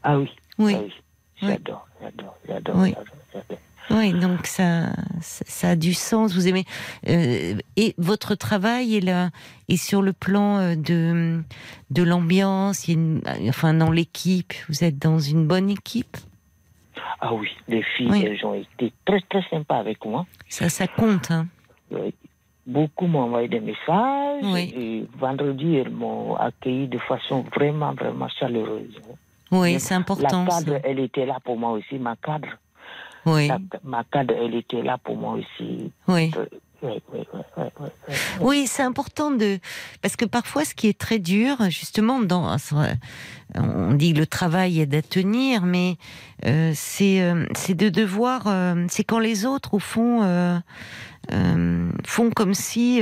[0.03, 0.29] Ah oui.
[0.57, 0.75] Oui.
[0.77, 0.93] Ah oui.
[1.41, 2.89] J'adore, j'adore, j'adore, Oui.
[2.89, 3.57] j'adore, j'adore.
[3.89, 6.33] Oui, donc ça, ça, ça a du sens.
[6.33, 6.65] Vous aimez
[7.09, 9.31] euh, et votre travail est là
[9.67, 11.43] est sur le plan euh, de
[11.89, 12.85] de l'ambiance.
[13.49, 16.15] enfin, dans l'équipe, vous êtes dans une bonne équipe?
[17.19, 18.23] Ah oui, les filles, Oui.
[18.23, 20.25] elles ont été très très sympas avec moi.
[20.47, 21.31] Ça, ça compte.
[21.31, 21.47] Hein?
[21.89, 22.13] Oui.
[22.65, 24.43] Beaucoup m'ont envoyé des messages.
[24.43, 24.73] Oui.
[24.77, 28.99] Et vendredi, elles m'ont accueilli de façon vraiment, vraiment chaleureuse.
[29.51, 30.45] Oui, c'est important.
[30.45, 30.63] La ça.
[30.65, 32.47] cadre, elle était là pour moi aussi, ma cadre.
[33.25, 35.91] Oui, La- ma cadre, elle était là pour moi aussi.
[36.07, 36.31] oui.
[36.37, 36.45] Euh,
[38.41, 39.59] Oui, c'est important de
[40.01, 42.57] parce que parfois ce qui est très dur, justement, dans
[43.55, 45.97] on dit le travail est à tenir, mais
[46.45, 50.21] euh, c'est euh, c'est de devoir, euh, c'est quand les autres au fond
[52.05, 53.01] font comme si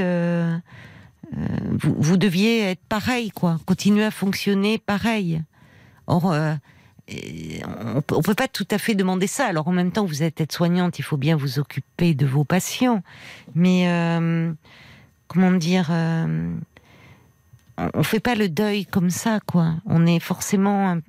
[1.31, 5.41] vous, vous deviez être pareil, quoi, continuer à fonctionner pareil.
[6.07, 6.33] Or,
[7.95, 9.45] on, peut- on peut pas tout à fait demander ça.
[9.45, 13.01] Alors en même temps, vous êtes aide-soignante, il faut bien vous occuper de vos patients,
[13.55, 14.51] mais euh,
[15.27, 16.53] comment dire, euh,
[17.77, 19.75] on, on fait pas le deuil comme ça, quoi.
[19.85, 20.99] On est forcément un,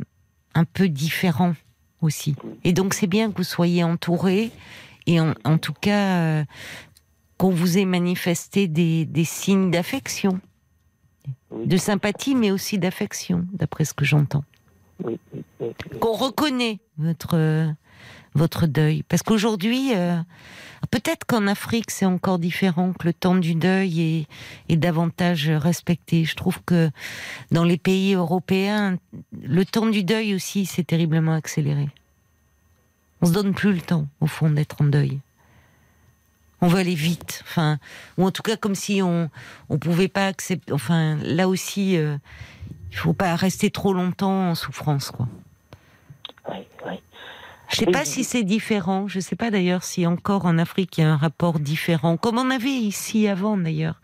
[0.55, 1.55] un peu différent
[2.01, 2.35] aussi,
[2.65, 4.51] et donc c'est bien que vous soyez entouré.
[5.07, 6.45] Et en, en tout cas euh,
[7.37, 10.41] qu'on vous ait manifesté des, des signes d'affection,
[11.51, 14.45] de sympathie, mais aussi d'affection, d'après ce que j'entends
[16.01, 17.75] Qu'on reconnaît votre
[18.35, 19.03] votre deuil.
[19.03, 20.17] Parce qu'aujourd'hui euh,
[20.91, 26.25] peut-être qu'en Afrique c'est encore différent que le temps du deuil est, est davantage respecté.
[26.25, 26.91] Je trouve que
[27.51, 28.99] dans les pays européens
[29.43, 31.89] le temps du deuil aussi s'est terriblement accéléré.
[33.21, 35.19] On se donne plus le temps au fond d'être en deuil.
[36.63, 37.79] On veut aller vite enfin
[38.17, 39.31] ou en tout cas comme si on
[39.71, 42.17] on pouvait pas accepter enfin là aussi euh,
[42.91, 45.29] il faut pas rester trop longtemps en souffrance quoi
[46.51, 46.95] oui, oui.
[47.71, 49.07] je sais pas si c'est différent.
[49.07, 52.39] Je sais pas d'ailleurs si encore en Afrique il y a un rapport différent, comme
[52.39, 54.01] on avait ici avant d'ailleurs.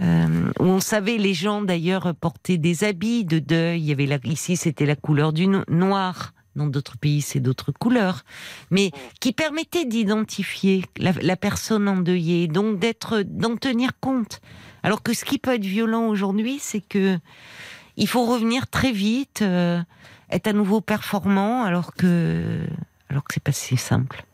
[0.00, 3.80] Euh, où on savait les gens d'ailleurs porter des habits de deuil.
[3.80, 6.34] Il y avait la, ici c'était la couleur du no- noir.
[6.56, 8.24] Dans d'autres pays c'est d'autres couleurs,
[8.70, 14.40] mais qui permettait d'identifier la, la personne endeuillée, donc d'être, d'en tenir compte.
[14.82, 17.18] Alors que ce qui peut être violent aujourd'hui, c'est que
[17.98, 19.42] il faut revenir très vite.
[19.42, 19.80] euh,
[20.30, 22.60] être à nouveau performant alors que
[23.08, 24.24] alors que c'est pas si simple.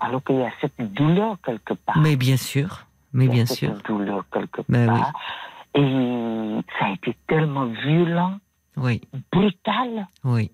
[0.00, 1.96] Alors qu'il y a cette douleur quelque part.
[1.98, 3.74] Mais bien sûr, mais Il y a bien cette sûr.
[3.86, 4.86] douleur quelque oui.
[4.86, 5.12] part.
[5.76, 8.38] Et ça a été tellement violent,
[8.76, 9.00] Oui,
[9.32, 10.08] brutal.
[10.24, 10.50] oui.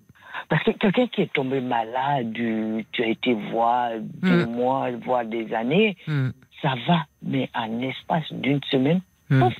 [0.49, 3.89] Parce que quelqu'un qui est tombé malade, tu as été voir
[4.21, 4.51] deux Mm.
[4.51, 6.29] mois, voire des années, Hmm.
[6.61, 6.99] ça va.
[7.23, 9.01] Mais en espace d'une semaine,
[9.31, 9.39] Hmm.
[9.39, 9.53] pouf,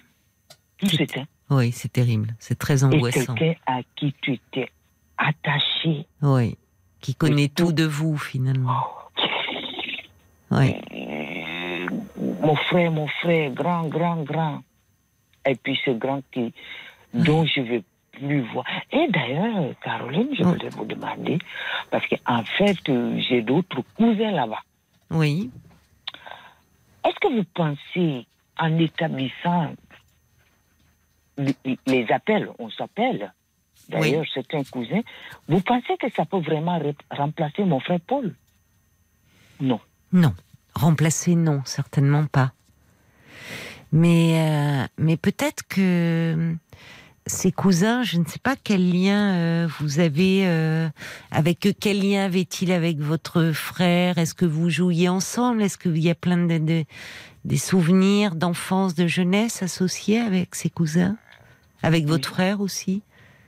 [0.78, 1.26] tout s'éteint.
[1.50, 2.36] Oui, c'est terrible.
[2.40, 3.34] C'est très Et angoissant.
[3.36, 4.70] quelqu'un à qui tu étais
[5.18, 6.06] attaché.
[6.22, 6.58] Oui.
[7.00, 7.68] Qui connaît tout.
[7.68, 8.72] tout de vous, finalement.
[8.76, 9.22] Oh,
[10.52, 10.76] Oui.
[10.94, 11.88] Euh,
[12.42, 14.62] mon frère, mon frère, grand, grand, grand.
[15.46, 16.54] Et puis ce grand qui,
[17.14, 18.66] dont je ne veux plus voir.
[18.92, 21.38] Et d'ailleurs, Caroline, je voulais vous demander,
[21.92, 24.62] parce qu'en fait, euh, j'ai d'autres cousins là-bas.
[25.12, 25.50] Oui.
[27.06, 28.26] Est-ce que vous pensez,
[28.60, 29.72] en établissant
[31.38, 33.34] les- appels, on s'appelle,
[33.90, 35.02] d'ailleurs, c'est un cousin,
[35.48, 38.34] vous pensez que ça peut vraiment re- remplacer mon frère Paul?
[39.60, 39.80] Non.
[40.12, 40.34] Non.
[40.76, 42.52] Remplacer, non, certainement pas.
[43.92, 46.56] Mais, euh, mais peut-être que
[47.26, 50.88] ces cousins, je ne sais pas quel lien euh, vous avez euh,
[51.32, 51.74] avec eux.
[51.78, 54.18] Quel lien avait-il avec votre frère?
[54.18, 55.62] Est-ce que vous jouiez ensemble?
[55.64, 56.86] Est-ce qu'il y a plein de, de-
[57.46, 61.18] des souvenirs d'enfance, de jeunesse associés avec ces cousins?
[61.84, 63.02] Avec votre frère aussi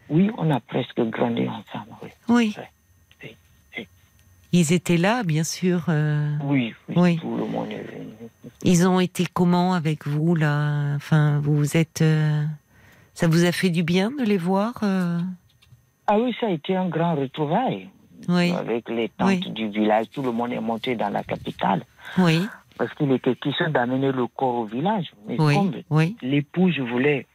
[0.09, 1.91] Oui, on a presque grandi ensemble,
[2.29, 2.55] oui.
[4.51, 5.85] Ils étaient là, bien sûr.
[5.89, 8.09] euh, Oui, oui, tout le monde est venu.
[8.63, 10.95] Ils ont été comment avec vous là?
[10.95, 12.01] Enfin, vous êtes.
[12.01, 12.43] euh,
[13.13, 15.19] Ça vous a fait du bien de les voir euh?
[16.07, 17.89] Ah oui, ça a été un grand retrouvaille.
[18.27, 19.51] Oui, Avec les tantes Oui.
[19.51, 21.83] du village, tout le monde est monté dans la capitale.
[22.17, 22.41] oui,
[22.77, 25.11] Parce qu'il était question d'amener le corps au village.
[25.27, 27.27] Mais oui, comme oui, l'épouse voulait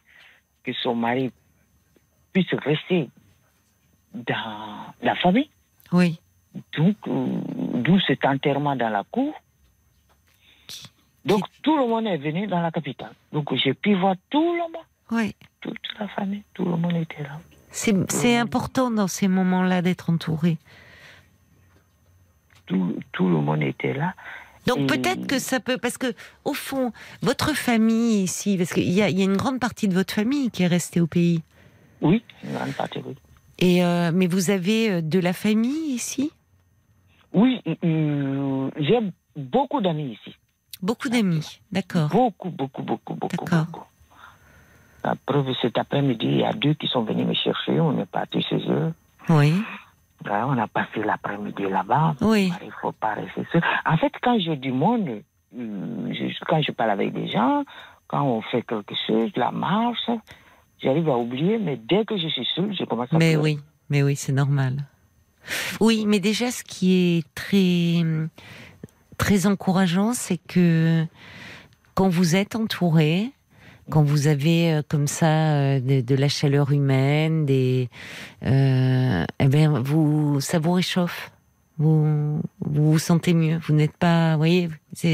[0.64, 1.30] que son mari
[2.32, 3.08] puisse rester
[4.14, 5.50] dans la famille,
[5.92, 6.18] oui.
[6.76, 7.26] donc euh,
[7.74, 9.34] d'où cet enterrement dans la cour.
[11.24, 13.12] Donc tout le monde est venu dans la capitale.
[13.32, 15.34] Donc j'ai pu voir tout le monde, oui.
[15.60, 17.38] toute la famille, tout le monde était là.
[17.70, 20.58] C'est c'est important dans ces moments-là d'être entouré.
[22.66, 24.14] Tout, tout le monde était là.
[24.66, 26.92] Donc Et- peut-être que ça peut, parce que au fond,
[27.22, 30.14] votre famille ici, parce qu'il y a, il y a une grande partie de votre
[30.14, 31.42] famille qui est restée au pays.
[32.00, 33.14] Oui, une grande partie, oui.
[33.58, 36.32] Et euh, mais vous avez euh, de la famille ici,
[37.32, 38.98] Oui, euh, j'ai
[39.36, 40.34] beaucoup d'amis ici.
[40.82, 42.08] beaucoup d'amis, d'accord.
[42.10, 43.66] Beaucoup, beaucoup, beaucoup, beaucoup, D'accord.
[43.66, 43.84] beaucoup.
[45.04, 47.78] La preuve, cet après-midi, il y a deux qui sont venus me chercher.
[47.78, 48.92] On est parti chez eux.
[49.28, 49.52] Oui,
[50.24, 52.14] Là, on a passé l'après-midi là-bas.
[52.20, 53.62] oui, Il faut pas rester seul.
[53.84, 55.22] En fait, quand j'ai du monde,
[55.58, 56.12] euh,
[56.46, 57.64] quand je parle avec des gens,
[58.06, 60.08] quand on fait quelque chose, la marche,
[60.82, 63.54] j'arrive à oublier, mais dès que je suis seul, je commence à Mais pleurer.
[63.56, 63.58] oui,
[63.90, 64.76] mais oui, c'est normal.
[65.80, 68.02] Oui, mais déjà, ce qui est très,
[69.18, 71.04] très encourageant, c'est que
[71.94, 73.30] quand vous êtes entouré,
[73.90, 77.88] quand vous avez euh, comme ça euh, de, de la chaleur humaine, des,
[78.44, 81.30] euh, eh bien, vous, ça vous réchauffe.
[81.76, 83.58] Vous, vous vous sentez mieux.
[83.66, 84.70] Vous n'êtes pas, voyez,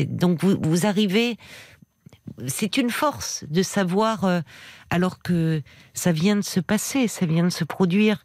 [0.08, 1.38] donc vous, vous arrivez.
[2.46, 4.40] C'est une force de savoir, euh,
[4.90, 5.62] alors que
[5.94, 8.24] ça vient de se passer, ça vient de se produire,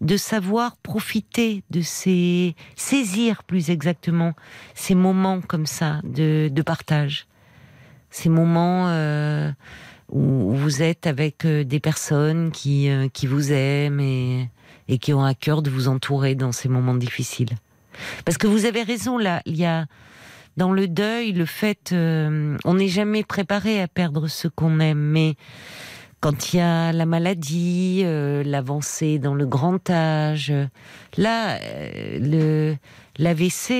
[0.00, 4.32] de savoir profiter de ces, saisir plus exactement
[4.74, 7.26] ces moments comme ça de, de partage,
[8.14, 9.50] ces moments euh,
[10.08, 14.48] où vous êtes avec euh, des personnes qui, euh, qui vous aiment et,
[14.86, 17.56] et qui ont à cœur de vous entourer dans ces moments difficiles.
[18.24, 19.86] Parce que vous avez raison, là, il y a
[20.56, 24.98] dans le deuil le fait, euh, on n'est jamais préparé à perdre ce qu'on aime,
[24.98, 25.34] mais
[26.20, 30.54] quand il y a la maladie, l'avancée dans le grand âge,
[31.18, 32.74] là, euh,
[33.18, 33.70] l'AVC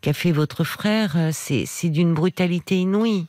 [0.00, 3.26] qu'a fait votre frère, euh, c'est d'une brutalité inouïe.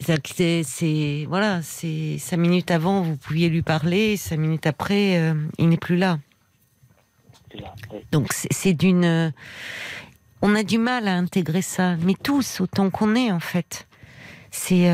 [0.00, 5.68] C'est- voilà, c'est cinq minutes avant vous pouviez lui parler, cinq minutes après euh, il
[5.68, 6.18] n'est plus là.
[8.10, 9.04] Donc c'est- d'une.
[9.04, 9.30] euh,
[10.44, 13.86] On a du mal à intégrer ça, mais tous autant qu'on est en fait.
[14.50, 14.90] C'est.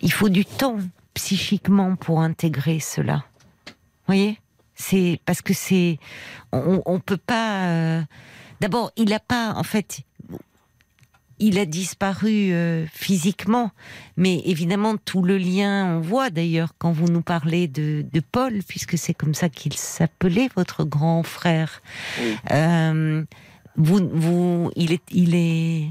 [0.00, 0.78] il faut du temps
[1.14, 3.24] psychiquement pour intégrer cela.
[4.08, 4.40] Voyez?
[4.82, 5.98] C'est parce que c'est.
[6.52, 7.66] On, on peut pas.
[7.68, 8.02] euh,
[8.60, 9.54] D'abord, il n'a pas.
[9.54, 10.00] En fait,
[11.38, 13.70] il a disparu euh, physiquement,
[14.16, 18.60] mais évidemment tout le lien, on voit d'ailleurs quand vous nous parlez de, de Paul,
[18.68, 21.82] puisque c'est comme ça qu'il s'appelait votre grand frère.
[22.20, 22.36] Oui.
[22.52, 23.24] Euh,
[23.76, 25.88] vous, vous, il est, il est,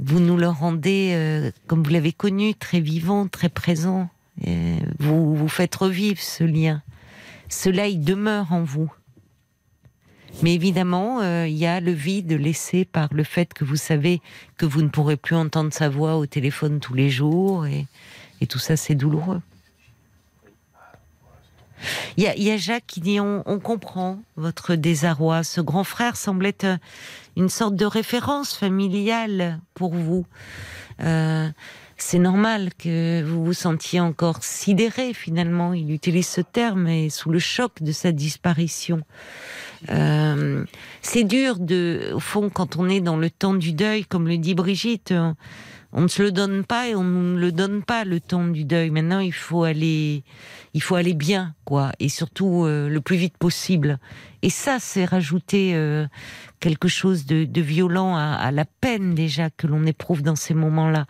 [0.00, 4.08] vous nous le rendez euh, comme vous l'avez connu, très vivant, très présent.
[4.98, 6.82] Vous, vous faites revivre ce lien.
[7.54, 8.92] Cela, il demeure en vous.
[10.42, 14.20] Mais évidemment, euh, il y a le vide laissé par le fait que vous savez
[14.58, 17.86] que vous ne pourrez plus entendre sa voix au téléphone tous les jours, et,
[18.48, 19.40] tout ça, c'est douloureux.
[22.18, 25.44] Il y y a Jacques qui dit on, comprend votre désarroi.
[25.44, 26.66] Ce grand frère semble être
[27.36, 30.26] une sorte de référence familiale pour vous.
[31.00, 31.48] Euh,
[31.96, 35.72] c'est normal que vous vous sentiez encore sidéré finalement.
[35.74, 39.02] Il utilise ce terme et sous le choc de sa disparition.
[39.90, 40.64] Euh,
[41.02, 44.38] c'est dur de, au fond, quand on est dans le temps du deuil, comme le
[44.38, 45.14] dit Brigitte,
[45.94, 48.64] on ne se le donne pas et on ne le donne pas le temps du
[48.64, 48.90] deuil.
[48.90, 50.24] Maintenant, il faut aller,
[50.74, 53.98] il faut aller bien, quoi, et surtout euh, le plus vite possible.
[54.42, 56.06] Et ça, c'est rajouter euh,
[56.58, 60.52] quelque chose de, de violent à, à la peine déjà que l'on éprouve dans ces
[60.52, 61.06] moments-là.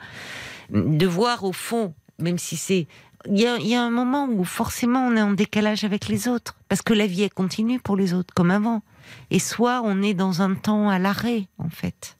[0.70, 2.86] De voir au fond, même si c'est
[3.26, 6.28] il y, a, y a un moment où forcément on est en décalage avec les
[6.28, 8.82] autres, parce que la vie elle continue pour les autres comme avant.
[9.30, 12.18] Et soit on est dans un temps à l'arrêt en fait.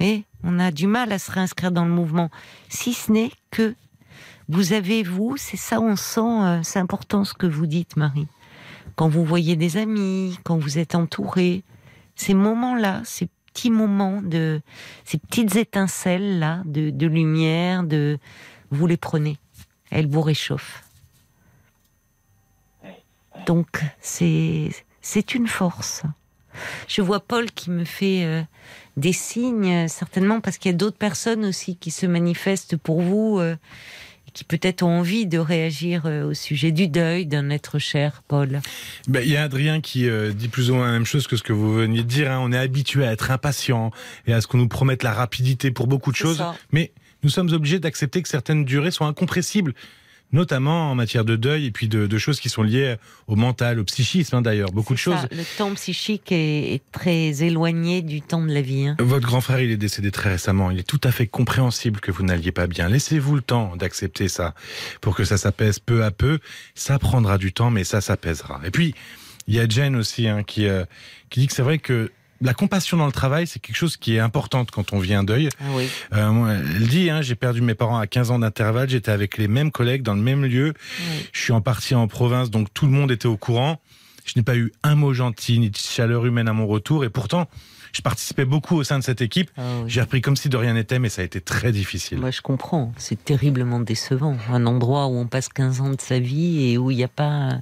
[0.00, 2.30] Et on a du mal à se réinscrire dans le mouvement,
[2.68, 3.74] si ce n'est que
[4.48, 8.28] vous avez vous, c'est ça on sent, euh, c'est important ce que vous dites Marie.
[8.96, 11.62] Quand vous voyez des amis, quand vous êtes entouré,
[12.16, 14.60] ces moments-là, ces petits moments de,
[15.04, 18.18] ces petites étincelles là de, de lumière, de,
[18.70, 19.38] vous les prenez
[19.94, 20.82] elle vous réchauffe.
[23.46, 26.02] Donc c'est c'est une force.
[26.88, 28.42] Je vois Paul qui me fait euh,
[28.96, 33.38] des signes, certainement parce qu'il y a d'autres personnes aussi qui se manifestent pour vous,
[33.40, 33.56] euh,
[34.32, 38.60] qui peut-être ont envie de réagir euh, au sujet du deuil d'un être cher, Paul.
[39.06, 41.36] Ben, il y a Adrien qui euh, dit plus ou moins la même chose que
[41.36, 42.32] ce que vous veniez de dire.
[42.32, 42.40] hein.
[42.42, 43.92] On est habitué à être impatient
[44.26, 46.38] et à ce qu'on nous promette la rapidité pour beaucoup de choses.
[46.38, 46.56] ça.
[46.72, 46.90] Mais
[47.22, 49.72] nous sommes obligés d'accepter que certaines durées sont incompressibles,
[50.32, 52.96] notamment en matière de deuil et puis de, de choses qui sont liées
[53.28, 54.72] au mental, au psychisme hein, d'ailleurs.
[54.72, 55.28] Beaucoup de ça, choses.
[55.30, 58.86] Le temps psychique est, est très éloigné du temps de la vie.
[58.88, 58.96] hein.
[58.98, 60.70] Votre grand frère, il est décédé très récemment.
[60.72, 62.88] Il est tout à fait compréhensible que vous n'alliez pas bien.
[62.88, 64.54] Laissez-vous le temps d'accepter ça
[65.00, 66.40] pour que ça s'apaise peu à peu.
[66.74, 68.60] Ça prendra du temps, mais ça s'apaisera.
[68.64, 68.94] Et puis,
[69.46, 70.84] il y a Jen aussi hein, qui, euh,
[71.30, 72.10] qui dit que c'est vrai que
[72.44, 75.24] la compassion dans le travail, c'est quelque chose qui est importante quand on vit un
[75.24, 75.48] deuil.
[75.60, 75.88] Ah oui.
[76.12, 79.48] Euh, elle dit, hein, j'ai perdu mes parents à 15 ans d'intervalle, j'étais avec les
[79.48, 80.74] mêmes collègues dans le même lieu.
[81.00, 81.28] oui.
[81.32, 83.80] Je suis en partie en province, donc tout le monde était au courant.
[84.26, 87.08] Je n'ai pas eu un mot gentil ni de chaleur humaine à mon retour, et
[87.08, 87.48] pourtant,
[87.94, 89.50] je participais beaucoup au sein de cette équipe.
[89.56, 89.84] Ah oui.
[89.86, 92.18] J'ai repris comme si de rien n'était, mais ça a été très difficile.
[92.18, 92.92] Moi, je comprends.
[92.98, 94.36] C'est terriblement décevant.
[94.50, 97.08] Un endroit où on passe 15 ans de sa vie et où il n'y a
[97.08, 97.60] pas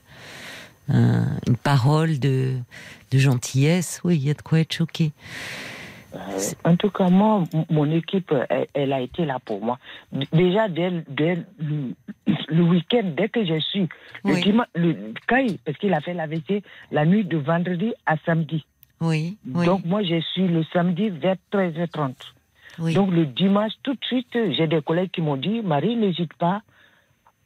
[0.88, 2.54] un- une parole de,
[3.12, 4.00] de gentillesse.
[4.04, 5.12] Oui, il y a de quoi être choqué.
[6.64, 9.78] En tout cas, moi, mon équipe, elle, elle a été là pour moi.
[10.32, 11.94] Déjà, dès, le- dès le,
[12.48, 13.88] le week-end, dès que je suis,
[14.24, 18.66] le dimanche, le, quand parce qu'il a fait l'AVC la nuit de vendredi à samedi.
[19.00, 22.12] Oui, oui, Donc, moi, je suis le samedi vers 13h30.
[22.78, 22.92] oui.
[22.94, 26.60] Donc, le dimanche, tout de suite, j'ai des collègues qui m'ont dit Marie, n'hésite pas,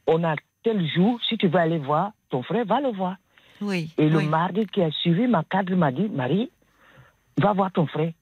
[0.08, 0.34] on a
[0.64, 3.14] tel jour, si tu veux aller voir ton frère, va le voir.
[3.60, 4.26] Oui, Et le oui.
[4.26, 6.50] mardi qui a suivi, ma cadre m'a dit, Marie,
[7.38, 8.12] va voir ton frère.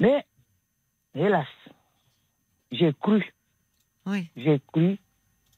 [0.00, 0.24] Mais,
[1.14, 1.46] hélas,
[2.70, 3.22] j'ai cru,
[4.06, 4.28] oui.
[4.36, 4.98] j'ai cru,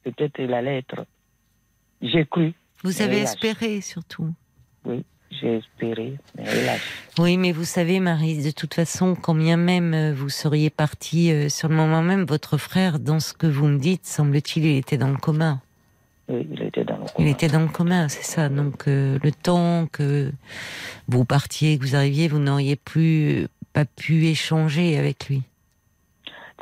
[0.03, 1.07] peut-être il allait être.
[2.03, 2.53] J'ai cru,
[2.83, 3.33] Vous avez hélas.
[3.35, 4.35] espéré surtout.
[4.85, 6.81] oui, j'ai espéré, mais hélas.
[7.19, 11.31] Oui, mais vous savez, Marie, de toute façon, quand bien même euh, vous seriez partie
[11.33, 14.77] euh, sur le moment même, votre frère, dans ce que vous me dites, semble-t-il, il
[14.77, 15.61] était dans le coma.
[16.29, 17.29] Oui, il était dans le Il coma.
[17.29, 18.49] était dans le coma, c'est ça.
[18.49, 20.33] Donc euh, le temps que
[21.09, 25.43] vous partiez, que vous arriviez, vous n'auriez plus pas pu échanger avec lui.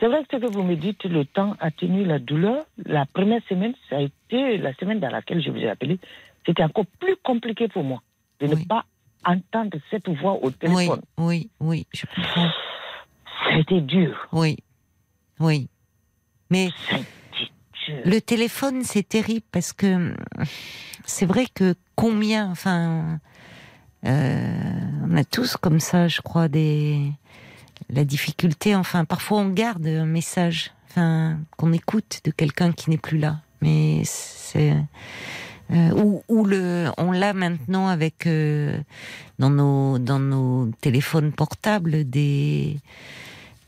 [0.01, 2.65] C'est vrai que ce que vous me dites, le temps atténue la douleur.
[2.87, 6.01] La première semaine, ça a été la semaine dans laquelle je vous ai appelé.
[6.45, 8.03] C'était encore plus compliqué pour moi
[8.41, 8.57] de Oui.
[8.63, 8.85] ne pas
[9.25, 11.03] entendre cette voix au Oui, téléphone.
[11.19, 12.51] oui, oui, je comprends.
[13.55, 14.27] C'était dur.
[14.33, 14.57] Oui,
[15.39, 15.69] oui.
[16.51, 16.71] Mais
[18.05, 20.17] Le téléphone, c'est terrible parce que hum,
[21.05, 23.21] c'est vrai que combien, enfin,
[24.07, 27.13] euh, on a tous comme ça, je crois, des
[27.91, 28.75] la difficulté.
[28.75, 33.41] Enfin, parfois on garde un message, enfin, qu'on écoute de quelqu'un qui n'est plus là,
[33.61, 34.75] mais c'est
[35.71, 38.79] euh, ou le, on l'a maintenant avec euh,
[39.39, 42.79] dans nos dans nos téléphones portables des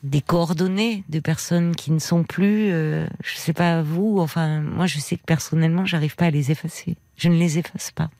[0.04, 4.86] des coordonnées de personnes qui ne sont plus, euh, je sais pas vous, enfin moi
[4.86, 6.96] je sais que personnellement j'arrive pas à les effacer.
[7.16, 8.10] Je ne les efface pas.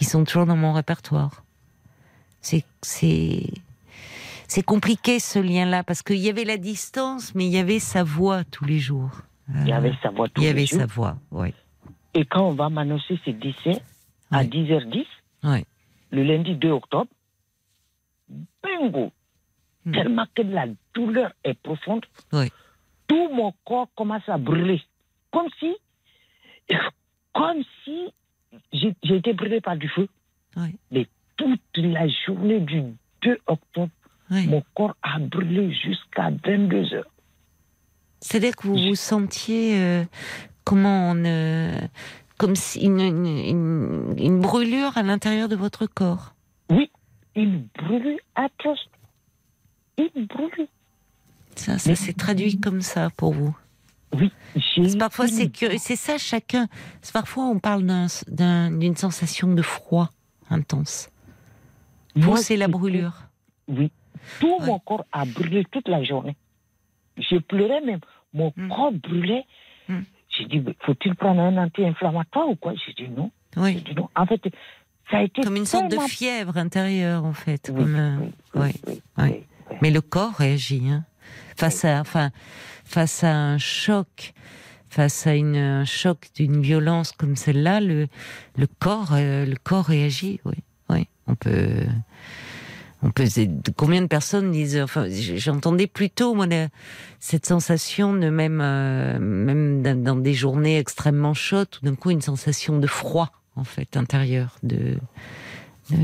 [0.00, 1.44] Ils sont toujours dans mon répertoire.
[2.42, 3.46] C'est c'est
[4.48, 8.02] c'est compliqué ce lien-là parce qu'il y avait la distance, mais il y avait sa
[8.04, 9.22] voix tous les jours.
[9.54, 10.80] Il y avait sa voix tous il y les avait jours.
[10.80, 11.54] sa voix, oui.
[12.14, 13.80] Et quand on va m'annoncer ce décès
[14.30, 14.48] à Oui.
[14.48, 15.06] 10h10,
[15.44, 15.64] Oui.
[16.10, 17.08] le lundi 2 octobre,
[18.62, 19.10] bingo
[19.84, 19.92] Hmm.
[19.92, 22.50] Tellement que la douleur est profonde, Oui.
[23.08, 24.80] tout mon corps commence à brûler.
[25.32, 25.74] Comme si,
[27.34, 28.12] comme si
[28.72, 30.06] j'ai été brûlée par du feu.
[30.56, 30.76] Oui.
[30.90, 31.06] Mais
[31.36, 32.82] toute la journée du
[33.22, 33.90] 2 octobre,
[34.30, 34.46] Oui.
[34.46, 37.10] mon corps a brûlé jusqu'à 22 heures.
[38.20, 40.04] C'est-à-dire que vous vous sentiez euh,
[40.64, 41.72] comment on, euh,
[42.38, 46.34] comme si une, une, une- une brûlure à l'intérieur de votre corps?
[47.34, 48.86] Une brûlure atroce.
[49.98, 50.68] Une brûlure.
[51.56, 53.56] Ça, ça s'est traduit comme ça pour vous.
[54.14, 54.30] Oui,
[54.98, 55.78] Parfois, c'est curieux.
[55.78, 56.66] C'est ça, chacun.
[57.12, 60.10] Parfois, on parle d'un- d'un- d'une sensation de froid
[60.50, 61.10] intense.
[62.14, 63.14] Vous, c'est la brûlure.
[63.68, 63.90] Oui.
[64.38, 64.66] Tout Ouais.
[64.66, 66.36] mon corps a brûlé toute la journée.
[67.16, 68.00] Je pleurais même.
[68.34, 68.68] Mon Mm.
[68.68, 69.44] corps brûlait.
[69.88, 70.00] Mm.
[70.28, 72.72] J'ai dit, faut-il prendre un anti-inflammatoire ou quoi?
[72.86, 73.30] J'ai dit non.
[73.56, 73.76] Oui.
[73.82, 74.08] dit non.
[74.16, 74.40] En fait,
[75.10, 77.70] ça a été Comme une sorte de fièvre intérieure, en fait.
[77.72, 78.16] Oui, comme, euh,
[78.54, 79.44] oui, oui, oui,
[79.80, 80.88] Mais le corps réagit.
[80.88, 81.04] Hein.
[81.56, 82.30] Face, à, enfin,
[82.84, 84.34] face à un choc,
[84.88, 88.08] face à une, un choc d'une violence comme celle-là, le,
[88.56, 90.40] le, corps, euh, le corps réagit.
[90.44, 90.56] Oui,
[90.90, 91.06] oui.
[91.26, 91.86] On peut.
[93.02, 93.24] On peut.
[93.76, 94.78] Combien de personnes disent.
[94.78, 96.46] Enfin, j'entendais plutôt moi
[97.20, 102.10] cette sensation de même, euh, même dans, dans des journées extrêmement chaudes, tout d'un coup
[102.10, 104.56] une sensation de froid en fait intérieur.
[104.62, 104.98] De,
[105.90, 105.96] de-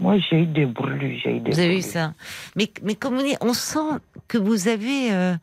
[0.00, 1.18] Moi, j'ai eu des brûlures.
[1.22, 1.84] J'ai eu des vous avez vu brûlures.
[1.92, 2.14] ça
[2.56, 5.12] mais, mais comme on dit, on sent que vous avez.
[5.12, 5.34] euh,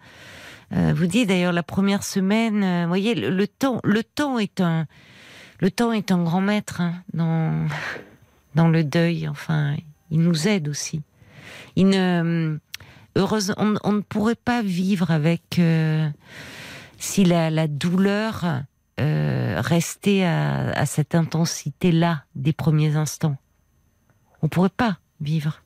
[0.74, 2.64] euh, vous dites d'ailleurs la première semaine.
[2.64, 4.86] euh, vous voyez, le, le temps, le temps est un,
[5.60, 7.68] le temps est un grand maître hein, dans
[8.56, 9.28] dans le deuil.
[9.28, 9.76] Enfin,
[10.10, 11.02] il nous aide aussi.
[11.76, 12.58] Il ne,
[13.16, 15.60] heureuse, on, on ne pourrait pas vivre avec
[16.98, 18.64] si la, la douleur
[18.98, 23.38] restait à, à cette intensité-là des premiers instants.
[24.42, 25.62] On pourrait pas vivre.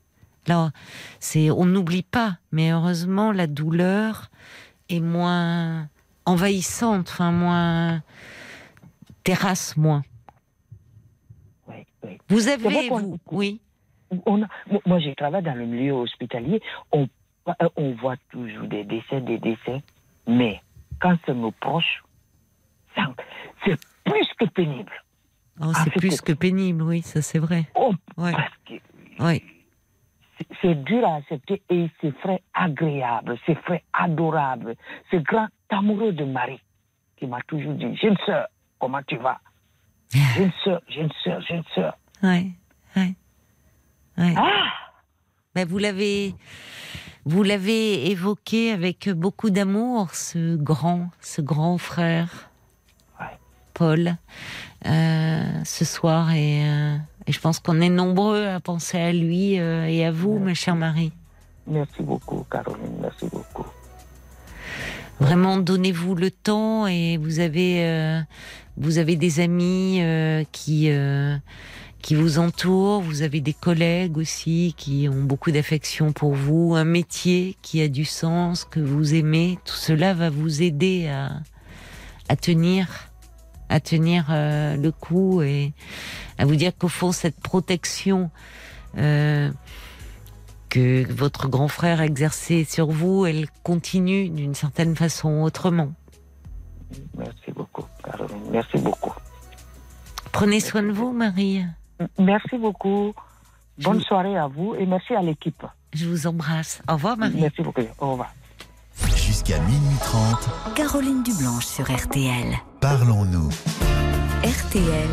[0.46, 0.70] Là,
[1.18, 4.30] c'est, on n'oublie pas, mais heureusement, la douleur
[4.88, 5.88] est moins
[6.24, 8.02] envahissante, enfin moins
[9.24, 10.02] terrasse moins.
[11.68, 11.74] Oui,
[12.04, 12.18] oui.
[12.28, 13.60] Vous avez, vous, oui,
[14.24, 14.48] On a-
[14.86, 16.60] moi- j'ai travaillé dans le milieu hospitalier.
[16.92, 17.08] On,
[17.76, 19.82] on voit toujours des décès, des décès.
[20.28, 20.62] Mais
[21.00, 22.04] quand c'est nos proches,
[22.94, 23.12] ça-
[23.64, 24.92] c'est plus que pénible.
[25.60, 27.64] Oh, Ah, c'est plus que pénible, oui, ça c'est vrai.
[27.74, 28.34] Oh, Ouais,
[29.20, 29.42] ouais.
[30.60, 34.74] c'est- dur à accepter et c'est très agréable, c'est très adorable.
[35.10, 36.60] Ce grand amoureux de Marie
[37.16, 38.46] qui m'a toujours dit J'ai une sœur,
[38.78, 39.40] comment tu vas?
[40.12, 41.96] J'ai une sœur, j'ai une sœur, j'ai une sœur.
[42.22, 42.46] Ouais,
[42.96, 43.14] ouais,
[44.18, 44.34] ouais.
[44.36, 44.64] Ah
[45.54, 46.34] Ben, vous l'avez,
[47.24, 52.50] vous l'avez évoqué avec beaucoup d'amour, ce grand, ce grand frère,
[53.18, 53.26] Ouais.
[53.74, 54.16] Paul,
[54.86, 56.96] ce soir, et, euh,
[57.26, 60.54] et je pense qu'on est nombreux à penser à lui euh, et à vous, ma
[60.54, 61.12] chère Marie.
[61.66, 63.66] Merci beaucoup, Caroline, merci beaucoup.
[65.18, 68.20] Vraiment, donnez-vous le temps et vous avez, euh,
[68.76, 71.36] vous avez des amis euh, qui, euh,
[72.02, 76.84] qui vous entourent, vous avez des collègues aussi qui ont beaucoup d'affection pour vous, un
[76.84, 79.58] métier qui a du sens, que vous aimez.
[79.64, 81.40] Tout cela va vous aider à,
[82.28, 83.05] à tenir,
[83.68, 85.72] à tenir euh, le coup et
[86.38, 88.30] à vous dire qu'au fond, cette protection
[88.96, 89.50] euh,
[90.68, 95.92] que votre grand frère a exercée sur vous, elle continue d'une certaine façon autrement.
[97.16, 99.12] Merci beaucoup, Caroline, merci beaucoup.
[100.32, 101.64] Prenez soin de vous, Marie.
[102.18, 103.14] Merci beaucoup.
[103.82, 105.64] Bonne soirée à vous et merci à l'équipe.
[105.92, 106.82] Je vous embrasse.
[106.88, 107.40] Au revoir, Marie.
[107.40, 107.82] Merci beaucoup.
[107.98, 108.32] Au revoir.
[109.26, 112.54] Jusqu'à minuit 30, Caroline Dublanche sur RTL.
[112.80, 113.48] parlons-nous.
[114.44, 115.08] RTL,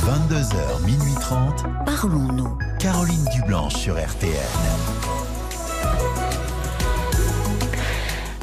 [0.00, 2.56] 22h, minuit 30, parlons-nous.
[2.80, 4.32] Caroline Dublanche sur RTN.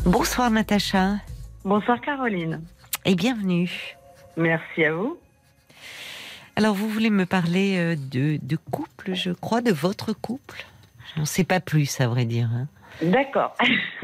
[0.06, 1.15] Bonsoir, Natacha.
[1.65, 2.61] Bonsoir Caroline.
[3.03, 3.98] Et bienvenue.
[4.38, 5.18] Merci à vous.
[6.56, 10.68] Alors, vous voulez me parler euh, de, de couple, je crois, de votre couple?
[11.13, 12.49] Je n'en sais pas plus, à vrai dire.
[12.53, 12.67] hein.
[13.01, 13.55] D'accord.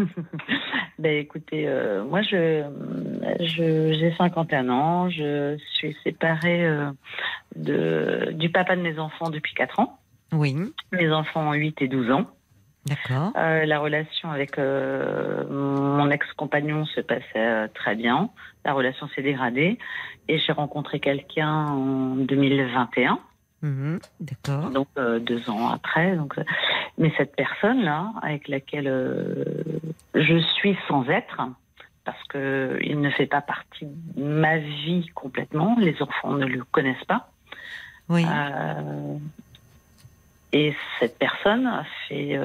[1.00, 2.64] ben écoutez, euh, moi je
[3.40, 6.90] j'ai 51 ans, je suis séparée euh,
[7.56, 10.00] de du papa de mes enfants depuis 4 ans.
[10.32, 10.56] Oui,
[10.94, 12.26] Mes enfants ont 8 et 12 ans.
[12.86, 13.32] d'accord.
[13.38, 18.30] Euh, la relation avec mon ex-compagnon se passait très bien.
[18.66, 19.78] La relation s'est dégradée
[20.28, 23.20] et j'ai rencontré quelqu'un en 2021.
[23.64, 24.70] Mhm, D'accord.
[24.70, 26.16] donc euh, deux ans après.
[26.16, 26.44] Donc, euh,
[26.98, 29.54] mais cette personne-là, avec laquelle euh,
[30.14, 31.42] je suis sans être,
[32.06, 36.64] parce que il ne fait pas partie de ma vie complètement, les enfants ne le
[36.66, 37.30] connaissent pas.
[38.10, 39.18] Oui, Euh,
[40.54, 42.40] et cette personne a fait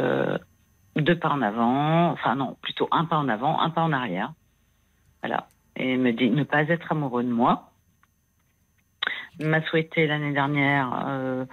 [0.97, 4.33] deux pas en avant, enfin non, plutôt un pas en avant, un pas en arrière.
[5.23, 5.47] Voilà.
[5.77, 7.72] et me dit ne pas être amoureux de moi.
[9.41, 11.45] M'a souhaité l'année dernière euh,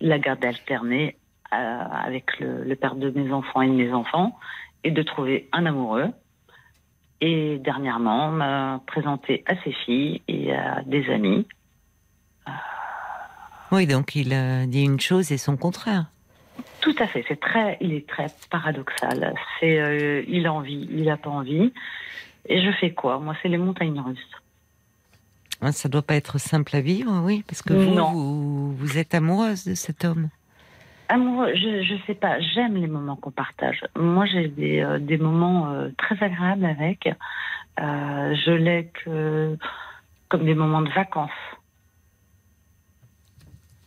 [0.00, 1.16] la garde alternée
[1.52, 4.38] euh, avec le, le père de mes enfants et de mes enfants
[4.84, 6.08] et de trouver un amoureux.
[7.20, 11.46] Et dernièrement, m'a présenté à ses filles et à des amis.
[13.70, 16.06] Oui, donc il a dit une chose et son contraire.
[16.80, 19.34] Tout à fait, c'est très, il est très paradoxal.
[19.58, 21.72] C'est, euh, il a envie, il n'a pas envie.
[22.48, 23.18] Et je fais quoi?
[23.18, 24.41] Moi, c'est les montagnes russes.
[25.62, 29.14] Ah, Ça doit pas être simple à vivre, oui, parce que vous, vous, vous êtes
[29.14, 30.28] amoureuse de cet homme.
[31.08, 33.84] Amoureux, je, je sais pas, j'aime les moments qu'on partage.
[33.96, 37.06] Moi, j'ai des, euh, des moments euh, très agréables avec.
[37.78, 39.56] Euh, je l'ai que
[40.28, 41.30] comme des moments de vacances.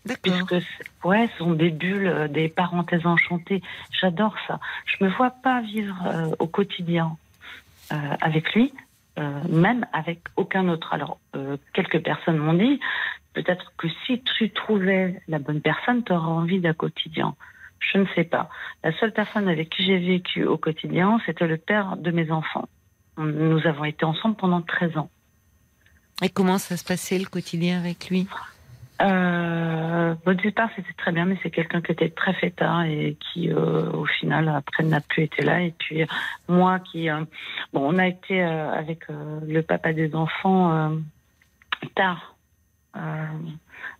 [0.05, 0.47] D'accord.
[0.47, 0.65] Puisque,
[1.03, 3.61] ouais, ce sont des bulles, des parenthèses enchantées.
[3.99, 4.59] J'adore ça.
[4.85, 5.95] Je me vois pas vivre
[6.37, 7.17] au quotidien
[7.89, 8.71] avec lui,
[9.17, 10.93] euh, même avec aucun autre.
[10.93, 12.79] Alors, euh, quelques personnes m'ont dit,
[13.33, 17.35] peut-être que si tu trouvais la bonne personne, tu auras envie d'un quotidien.
[17.79, 18.49] Je ne sais pas.
[18.83, 22.67] La seule personne avec qui j'ai vécu au quotidien, c'était le père de mes enfants.
[23.17, 25.09] Nous avons été ensemble pendant 13 ans.
[26.21, 28.27] Et comment ça se passait le quotidien avec lui?
[29.01, 33.51] Euh, au départ, c'était très bien, mais c'est quelqu'un qui était très fêtard et qui,
[33.51, 35.61] euh, au final, après, n'a plus été là.
[35.61, 36.05] Et puis,
[36.47, 37.09] moi qui.
[37.09, 37.25] euh,
[37.73, 40.95] bon, on a été euh, avec euh, le papa des enfants euh,
[41.95, 42.35] tard.
[42.95, 43.25] Euh,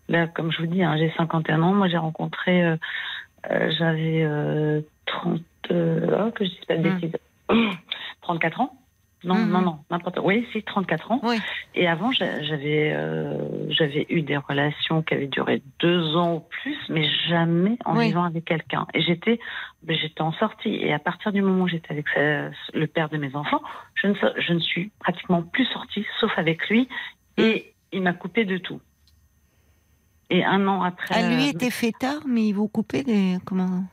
[0.08, 1.74] là, comme je vous dis, hein, j'ai 51 ans.
[1.74, 2.76] Moi, j'ai rencontré.
[3.50, 5.42] J'avais euh, 30.
[5.72, 7.00] euh, oh, que je dise pas de Hmm.
[7.00, 7.18] bêtises.
[8.22, 8.74] 34 ans
[9.26, 9.50] non, Mhm.
[9.52, 10.20] non, non, n'importe.
[10.24, 11.20] Oui, si, 34 ans.
[11.24, 11.38] Oui.
[11.74, 13.38] Et avant, j'a- j'avais euh,
[13.70, 18.08] j'avais eu des relations qui avaient duré deux ans ou plus, mais jamais en Oui.
[18.08, 18.88] vivant avec quelqu'un.
[18.94, 19.40] Et j'étais
[19.84, 20.74] ben, j'étais en sortie.
[20.76, 23.62] Et à partir du moment où j'étais avec sa- le père de mes enfants,
[23.96, 26.88] je ne, je ne suis pratiquement plus sortie, sauf avec lui.
[27.38, 28.80] Et il m'a coupé de tout.
[30.30, 31.14] Et un an après.
[31.18, 33.38] Ah, lui euh, était fêtard, mais il vous coupait des.
[33.46, 33.84] Comment?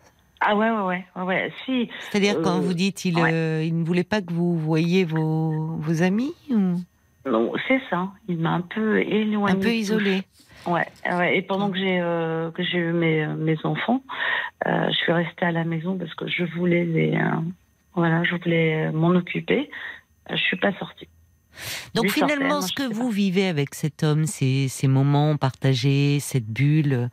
[0.44, 1.52] Ah ouais, ouais, ouais, ouais, ouais.
[1.64, 1.88] Si.
[2.00, 3.32] C'est-à-dire, quand Euh, vous dites il, ouais.
[3.32, 6.80] euh, il ne voulait pas que vous voyiez vos, vos amis ou?
[7.24, 8.08] Non, c'est ça.
[8.28, 9.56] Il m'a un peu éloigné.
[9.56, 10.22] un peu isolé
[10.66, 11.36] Ouais, ouais.
[11.36, 14.02] Et pendant que j'ai euh, que j'ai eu mes mes enfants,
[14.66, 17.18] je suis restée à la maison parce que je voulais les
[17.94, 19.70] voilà, je voulais m'en occuper.
[20.30, 21.08] Je suis pas sortie.
[21.94, 27.10] Donc finalement, ce que vous vivez avec cet homme, ces, ces moments partagés, cette bulle,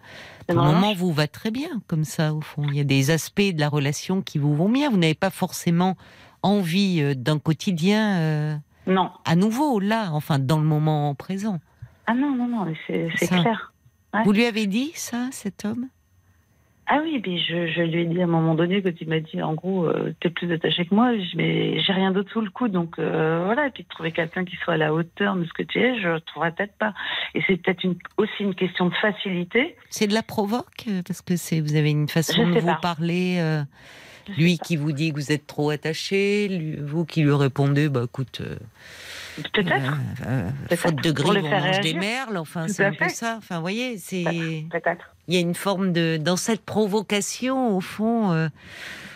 [0.47, 2.63] pour le moment vous va très bien comme ça au fond.
[2.69, 4.89] Il y a des aspects de la relation qui vous vont bien.
[4.89, 5.95] Vous n'avez pas forcément
[6.41, 8.55] envie euh, d'un quotidien euh,
[8.87, 9.11] Non.
[9.25, 11.59] à nouveau là, enfin dans le moment présent.
[12.07, 13.73] Ah non, non, non, c'est clair.
[14.13, 14.23] Ouais.
[14.23, 15.87] Vous lui avez dit ça, cet homme?
[16.91, 19.41] Ah oui, je, je lui ai dit à un moment donné quand il m'a dit
[19.43, 22.71] en gros euh, t'es plus attaché que moi, mais j'ai rien d'autre sous le coude
[22.71, 25.53] donc euh, voilà et puis de trouver quelqu'un qui soit à la hauteur de ce
[25.53, 26.95] que tu es, je ne trouverais peut-être pas.
[27.35, 29.75] Et c'est peut-être une, aussi une question de facilité.
[29.91, 32.79] C'est de la provoque euh, parce que c'est vous avez une façon de vous pas.
[32.81, 33.37] parler.
[33.39, 33.61] euh,
[34.37, 34.63] lui pas.
[34.65, 38.41] qui vous dit que vous êtes trop attaché, lui- vous qui lui répondez, bah écoute,
[39.53, 39.97] peut-être.
[40.67, 40.75] Peut-être.
[40.75, 41.99] faute de le on mange des réagir.
[41.99, 42.37] merles.
[42.37, 43.35] Enfin, c'est un peu ça.
[43.37, 45.15] Enfin, vous voyez, c'est Peut-être.
[45.29, 48.31] Il y a une forme de dans cette provocation au fond.
[48.33, 48.49] euh,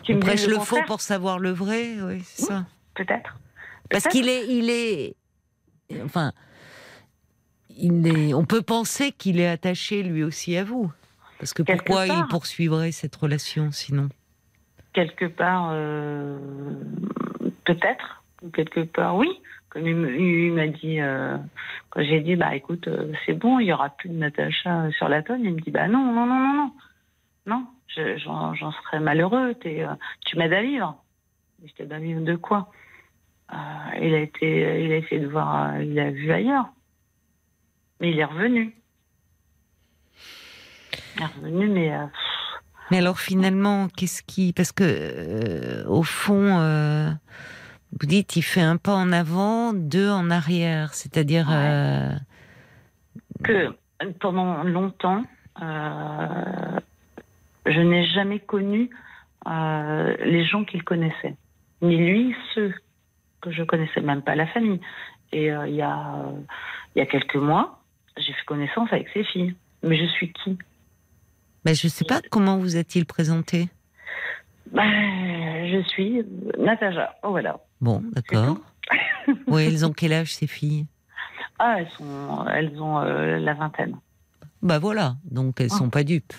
[0.10, 2.48] on prêche le faux pour savoir le vrai, oui, c'est Oui.
[2.50, 2.66] ça.
[2.94, 3.38] Peut-être.
[3.90, 5.16] Parce qu'il est, il est,
[6.06, 6.32] enfin,
[7.76, 8.34] il est.
[8.34, 10.92] On peut penser qu'il est attaché lui aussi à vous.
[11.40, 14.10] Parce que Quelque pourquoi il poursuivrait cette relation sinon?
[14.94, 16.38] Quelque part, euh,
[17.66, 18.24] peut-être,
[18.54, 19.30] quelque part, oui.
[19.76, 21.38] Il m'a dit, euh,
[21.90, 25.10] quand j'ai dit, bah écoute, euh, c'est bon, il y aura plus de Natacha sur
[25.10, 26.72] la tonne, il me dit, bah non, non, non, non, non,
[27.48, 29.56] non, je- j'en serais malheureux.
[29.66, 29.96] euh,
[30.26, 31.04] tu m'aides à vivre.
[31.66, 32.70] Je t'aide à vivre de quoi?
[34.02, 36.66] Il a été, il a essayé de voir, il a vu ailleurs,
[38.00, 38.76] mais il est revenu.
[41.18, 41.92] Il est revenu, mais
[42.92, 47.16] Mais alors finalement, qu'est-ce qui Parce que au fond,
[48.00, 51.48] vous dites, il fait un pas en avant, deux en arrière, c'est-à-dire.
[51.48, 51.56] Ouais.
[51.56, 52.10] euh,
[53.44, 53.76] que
[54.20, 55.24] pendant longtemps,
[55.62, 56.80] euh,
[57.66, 58.90] je n'ai jamais connu
[59.48, 61.36] euh, les gens qu'il connaissait.
[61.82, 62.74] Ni lui, ceux
[63.42, 64.80] que je connaissais, même pas la famille.
[65.32, 66.26] Et il y, a,
[66.96, 67.82] il y a quelques mois,
[68.18, 69.56] j'ai fait connaissance avec ses filles.
[69.82, 70.58] Mais je suis qui?
[71.66, 73.68] Ben, je sais pas comment vous a-t-il présenté?
[74.72, 76.24] bah, Je suis
[76.58, 77.16] Natacha.
[77.24, 77.60] Oh voilà.
[77.84, 78.58] Bon, d'accord.
[79.48, 80.86] oui, elles ont quel âge ces filles?
[81.60, 83.98] Ah, elles, sont, elles ont euh, la vingtaine.
[84.62, 85.76] Bah voilà, donc elles Ah.
[85.76, 86.32] sont pas dupes.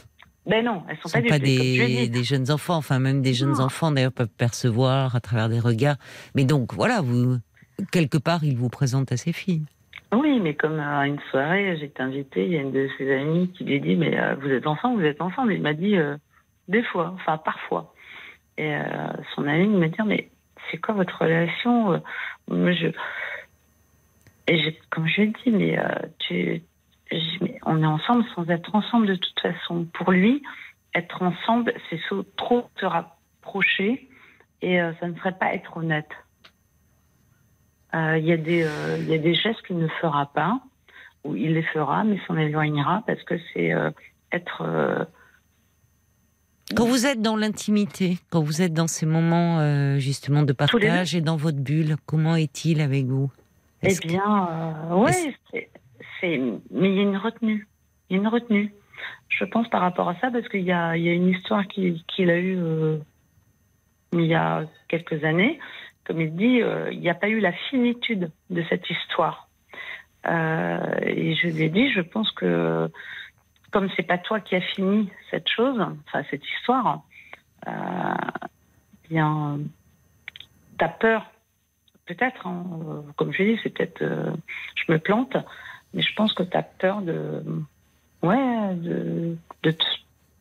[0.46, 3.64] Ben non, elles sont sont pas, pas des, jeunes enfants, enfin même des jeunes Non.
[3.64, 5.96] enfants d'ailleurs peuvent percevoir à travers des regards.
[6.34, 7.36] Mais donc voilà, vous
[7.92, 9.64] quelque part, il vous présente à ses filles.
[10.14, 13.48] Oui, mais comme à une soirée, j'étais invitée, il y a une de ses amies
[13.52, 16.16] qui lui dit Mais euh, vous êtes ensemble, vous êtes ensemble Il m'a dit euh,
[16.68, 17.92] Des fois, enfin parfois.
[18.56, 18.82] Et euh,
[19.34, 20.30] son amie me dit Mais
[20.70, 22.02] c'est quoi votre relation
[22.48, 22.88] Moi, je...
[24.46, 25.78] Je, comme je dit Mais,
[26.18, 26.62] tu...
[27.40, 29.86] mais on est ensemble sans être ensemble de toute façon.
[29.94, 30.42] Pour lui,
[30.94, 31.98] être ensemble, c'est
[32.36, 34.08] trop se rapprocher
[34.60, 36.10] et ça ne serait pas être honnête.
[37.94, 40.58] Euh, il y, a des, euh, y a des gestes qu'il ne fera pas,
[41.22, 43.90] ou il les fera, mais s'en éloignera parce que c'est euh,
[44.32, 45.06] être.
[46.74, 51.20] Quand vous êtes dans l'intimité, quand vous êtes dans ces moments justement de partage et
[51.20, 53.30] dans votre bulle, comment est-il avec vous?
[53.82, 55.12] Eh bien, oui,
[55.50, 57.68] c'est, mais il y a une retenue.
[58.08, 58.72] Il y a une retenue.
[59.28, 62.02] Je pense par rapport à ça, parce qu'il y a, y a une histoire qu'il,
[62.04, 62.58] qu'il a eue
[64.14, 65.58] il y a quelques années
[66.04, 69.48] comme il dit, euh, il n'y a pas eu la finitude de cette histoire.
[70.26, 72.90] Euh, et je lui ai dit, je pense que
[73.74, 77.02] comme c'est pas toi qui as fini cette chose, enfin cette histoire,
[77.66, 77.72] euh,
[79.10, 79.58] bien,
[80.78, 81.28] t'as peur,
[82.06, 82.64] peut-être, hein,
[83.16, 84.00] comme je dis, c'est peut-être,
[84.76, 85.36] je me plante,
[85.92, 87.42] mais je pense que tu as peur de,
[88.22, 89.84] ouais, de, de te,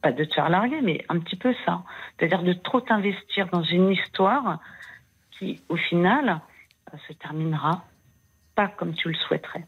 [0.04, 1.82] pas de te faire larguer, mais un petit peu ça,
[2.20, 4.60] c'est-à-dire de trop t'investir dans une histoire
[5.32, 6.40] qui, au final,
[6.94, 7.84] euh, se terminera
[8.54, 9.66] pas comme tu le souhaiterais.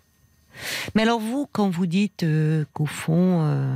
[0.94, 3.73] Mais alors vous, quand vous dites euh, qu'au fond, euh,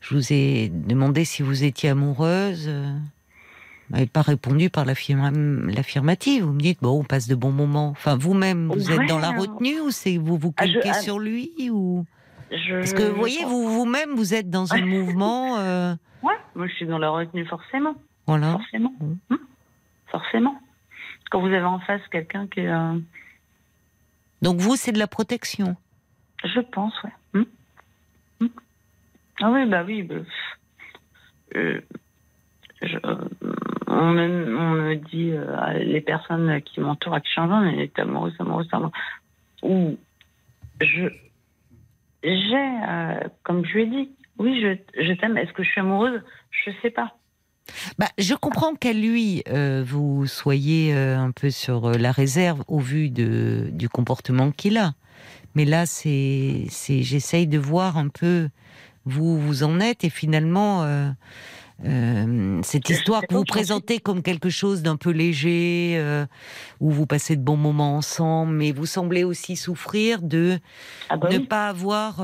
[0.00, 6.44] je vous ai demandé si vous étiez amoureuse, vous n'avez pas répondu par l'affirmative.
[6.44, 7.90] Vous me dites, bon, on passe de bons moments.
[7.90, 11.18] Enfin, vous-même, vous, êtes dans la retenue ou c'est vous vous ah, calquez ah, sur
[11.18, 12.04] lui ou
[12.50, 15.56] Parce que vous voyez, vous vous-même, vous êtes dans un mouvement.
[16.22, 17.94] Ouais, moi je suis dans la retenue forcément.
[18.26, 18.52] Voilà.
[18.52, 18.92] Forcément.
[19.00, 19.38] Hum,
[20.06, 20.56] forcément
[21.32, 22.60] quand vous avez en face quelqu'un qui.
[22.60, 22.98] Euh,
[24.42, 25.76] Donc vous, c'est de la protection
[26.44, 27.10] Je pense, oui.
[27.34, 27.44] Hmm
[28.40, 28.48] hmm
[29.40, 30.02] ah oui, bah oui.
[30.02, 30.14] Bah,
[31.56, 31.80] euh,
[33.86, 38.92] on, me, dit, euh, les personnes qui m'entourent, à qui elle est amoureuse, amoureuse, amoureuse.
[39.62, 39.98] Ou
[40.80, 41.08] je.
[42.24, 42.70] J'ai,
[43.42, 45.36] comme je lui ai dit, oui, je, je t'aime.
[45.36, 46.22] Est-ce que je suis amoureuse?
[46.50, 47.16] Je sais pas.
[47.98, 52.62] Bah, je comprends qu'à lui, euh, vous soyez euh, un peu sur euh, la réserve
[52.68, 54.94] au vu de, du comportement qu'il a.
[55.54, 58.48] Mais là, c'est, c'est, j'essaye de voir un peu
[59.04, 60.86] vous vous en êtes et finalement
[62.62, 66.24] cette histoire que vous présentez comme quelque chose d'un peu léger,
[66.78, 70.60] où vous passez de bons moments ensemble, mais vous semblez aussi souffrir de
[71.08, 72.20] ah bah ne pas avoir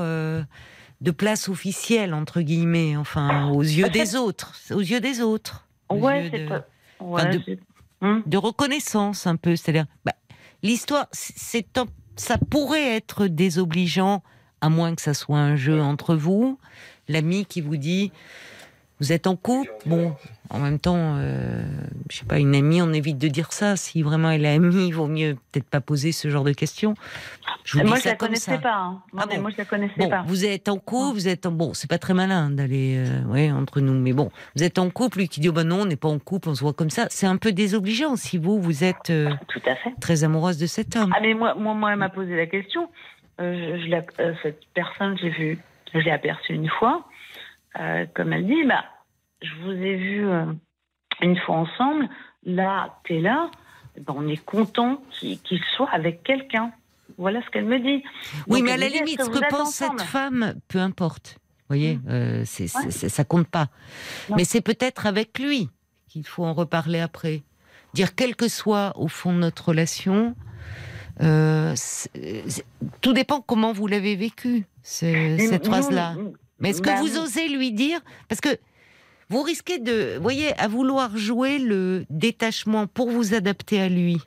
[1.01, 5.67] de place officielle entre guillemets, enfin aux yeux des autres, aux yeux des autres.
[5.89, 6.65] Ouais, c'est pas.
[8.01, 8.21] Hmm.
[8.25, 10.13] de, reconnaissance un peu, c'est-à-dire bah,
[10.63, 11.77] l'histoire, c'est
[12.19, 14.21] ça pourrait être désobligeant
[14.61, 16.59] à moins que ça soit un jeu entre vous,
[17.07, 18.11] l'ami qui vous dit
[18.99, 20.13] vous êtes en couple, bon,
[20.49, 21.63] en même temps, euh,
[22.09, 23.75] je sais pas, une amie, on évite de dire ça.
[23.75, 26.95] Si vraiment elle est amie, il vaut mieux peut-être pas poser ce genre de questions.
[27.63, 28.75] Je vous moi, je la connaissais pas.
[28.75, 29.01] Hein.
[29.17, 29.41] ah bon.
[29.41, 30.23] moi, je la connaissais pas.
[30.25, 31.51] Vous êtes en couple, vous êtes en...
[31.51, 34.89] bon, c'est pas très malin d'aller, euh, ouais, entre nous, mais bon, vous êtes en
[34.89, 36.73] couple, lui qui dit, oh ben non, on n'est pas en couple, on se voit
[36.73, 37.07] comme ça.
[37.09, 39.93] C'est un peu désobligeant si vous, vous êtes euh, Tout à fait.
[40.01, 41.13] très amoureuse de cet homme.
[41.15, 42.89] Ah mais moi, moi, moi elle m'a posé la question.
[43.39, 45.59] Euh, je, je cette personne, j'ai vu,
[45.93, 47.05] je l'ai aperçue une fois.
[48.13, 48.83] Comme elle dit, bah
[49.41, 50.45] je vous ai vu euh,
[51.21, 52.09] une fois ensemble,
[52.43, 53.49] là, tu es là,
[53.99, 56.71] ben, on est content qu'il soit avec quelqu'un.
[57.17, 58.03] Voilà ce qu'elle me dit.
[58.47, 61.37] Oui, mais à la limite, ce que, pense cette femme, peu importe.
[61.61, 62.01] Vous voyez, mmh.
[62.09, 63.67] euh, c'est, ça compte pas.
[64.35, 65.69] Mais c'est peut-être avec lui
[66.07, 67.43] qu'il faut en reparler après.
[67.93, 70.35] Dire, quel que soit au fond notre relation,
[71.21, 71.75] euh,
[73.01, 76.15] tout dépend comment vous l'avez vécu, cette phrase-là.
[76.59, 78.57] Mais est-ce que bah vous osez lui dire Parce que
[79.29, 84.17] vous risquez de, voyez, à vouloir jouer le détachement pour vous adapter à lui,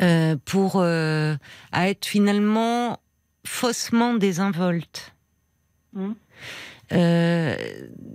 [0.00, 1.34] euh, pour euh,
[1.72, 3.00] à être finalement
[3.44, 5.14] faussement désinvolte.
[5.94, 6.12] Mmh.
[6.92, 7.56] Euh,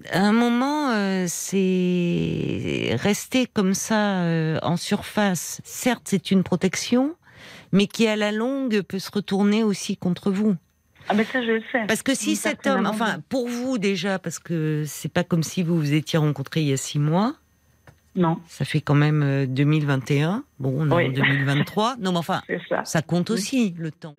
[0.10, 4.26] à un moment, c'est rester comme ça
[4.64, 5.62] en surface.
[5.66, 7.16] Certes, c'est une protection,
[7.74, 10.56] mais qui à la longue peut se retourner aussi contre vous.
[11.10, 11.86] Ah mais ça je le sais.
[11.88, 15.64] Parce que si cet homme, enfin pour vous déjà, parce que c'est pas comme si
[15.64, 17.36] vous vous étiez rencontrés il y a six mois,
[18.16, 18.38] Non.
[18.48, 20.44] Ça fait quand même euh, 2021.
[20.60, 21.08] Bon, on est Oui.
[21.10, 21.96] en 2023.
[22.00, 22.86] Non, mais enfin, ça.
[22.86, 24.16] ça compte aussi le temps.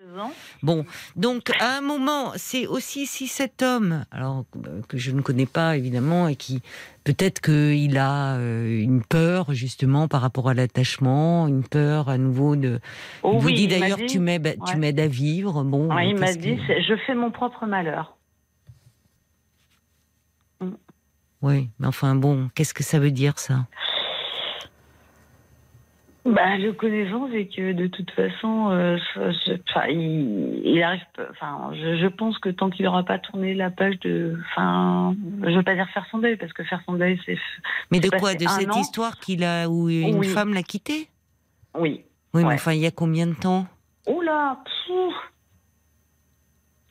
[0.63, 0.85] Bon,
[1.17, 5.47] donc à un moment, c'est aussi si cet homme, alors euh, que je ne connais
[5.47, 6.61] pas évidemment, et qui
[7.05, 12.57] peut-être qu'il a euh, une peur justement par rapport à l'attachement, une peur à nouveau
[12.57, 12.81] de.
[13.23, 15.63] Oh il vous oui, dit d'ailleurs tu m'aides, tu m'aides à vivre.
[15.63, 18.14] Bon, Ouais, il m'a dit, que- je fais mon propre malheur.
[21.45, 23.67] Oui, mais enfin bon, qu'est-ce que ça veut dire ça?
[26.25, 31.03] Bah, le connaissant, c'est que de toute façon, euh, je- il, il arrive.
[31.33, 35.55] Enfin, je, je pense que tant qu'il n'aura pas tourné la page de, enfin, je
[35.55, 37.37] veux pas dire faire son deuil parce que faire son deuil, c'est,
[37.91, 38.33] Mais de quoi?
[38.33, 38.81] De cette an.
[38.81, 40.29] histoire qu'il a où une Oui.
[40.29, 41.09] femme l'a quitté?
[41.79, 42.05] Oui.
[42.33, 43.67] Oui, mais enfin, il y a combien de temps?
[44.07, 45.15] Oh là, pfff.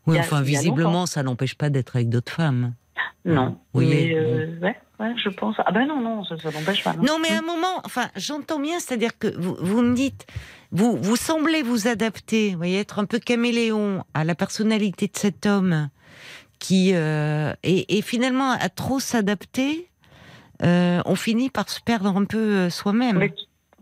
[0.06, 2.76] Oui, a- enfin, visiblement, ça n'empêche pas d'être avec d'autres femmes.
[3.26, 3.58] Non.
[3.74, 5.56] Oui, mais euh, ouais, ouais, je pense.
[5.60, 6.94] Ah ben non, non, ça, ça n'empêche pas.
[6.94, 10.26] Non, mais à un moment, enfin, j'entends bien, c'est-à-dire que vous, vous me dites,
[10.72, 15.18] vous, vous semblez vous adapter, vous voyez, être un peu caméléon à la personnalité de
[15.18, 15.90] cet homme
[16.60, 19.90] qui, euh, et, et finalement, à trop s'adapter,
[20.64, 23.18] euh, on finit par se perdre un peu euh, soi-même.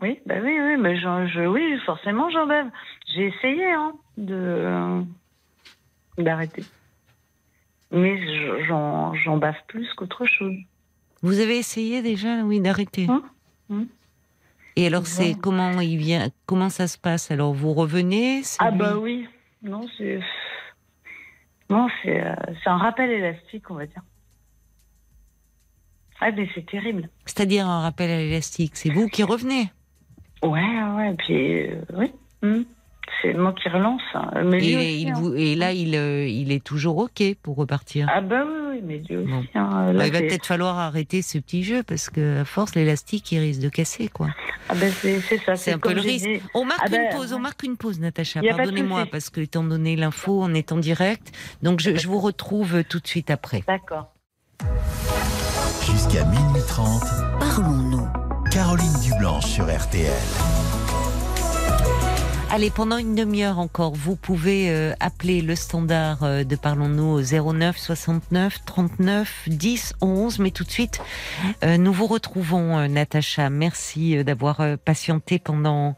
[0.02, 2.68] Oui, bah oui, oui, mais je, oui, forcément, j'en bave.
[3.14, 5.04] J'ai essayé hein, de
[6.18, 6.64] d'arrêter,
[7.92, 10.56] mais je- j'en j'en bave plus qu'autre chose.
[11.22, 13.08] Vous avez essayé déjà, oui, d'arrêter.
[13.10, 13.22] Hum,
[13.70, 13.88] hum.
[14.76, 17.30] Et alors, c'est comment il vient, comment ça se passe?
[17.30, 19.28] Alors, vous revenez Ah lui bah oui,
[19.62, 20.20] non, c'est
[21.70, 24.02] non, c'est euh, c'est un rappel élastique, on va dire.
[26.20, 27.10] Ah mais c'est terrible.
[27.26, 28.76] C'est-à-dire un rappel à l'élastique.
[28.76, 29.72] C'est vous qui revenez?
[30.44, 30.50] Ouais,
[30.96, 32.12] ouais, et puis euh, oui,
[32.44, 32.66] hum.
[33.22, 34.02] C'est moi qui relance.
[34.14, 34.30] hein.
[34.46, 35.14] Mais lui Et, aussi, il hein.
[35.16, 38.08] vous, et là, il, euh, il est toujours OK pour repartir.
[38.14, 39.30] Ah bah oui, oui, mais lui aussi.
[39.32, 39.44] Bon.
[39.60, 42.76] hein, là, Bah, il va peut-être falloir arrêter ce petit jeu parce que à force,
[42.76, 44.30] l'élastique, il risque de casser, quoi.
[44.70, 45.56] Ah ben c'est ça.
[45.56, 46.26] C'est un peu le risque.
[46.28, 46.42] dit.
[46.54, 48.42] On marque Ah ben, une pause, on marque une pause, Natacha.
[48.42, 51.32] Pardonnez-moi parce que étant donné l'info, on est en direct.
[51.62, 53.64] Donc je, je vous retrouve tout de suite après.
[53.68, 54.14] D'accord.
[55.86, 57.02] Jusqu'à minuit 30,
[57.40, 58.08] Parlons-nous.
[58.52, 60.12] Caroline Dublanche sur RTL.
[62.54, 67.22] Allez, pendant une demi-heure encore, vous pouvez euh, appeler le standard euh, de Parlons-nous au
[67.54, 70.40] 09 69 39 10 11.
[70.40, 71.00] Mais tout de suite,
[71.64, 73.50] euh, nous vous retrouvons, euh, Natacha.
[73.50, 75.96] Merci euh, d'avoir euh, patienté pendant,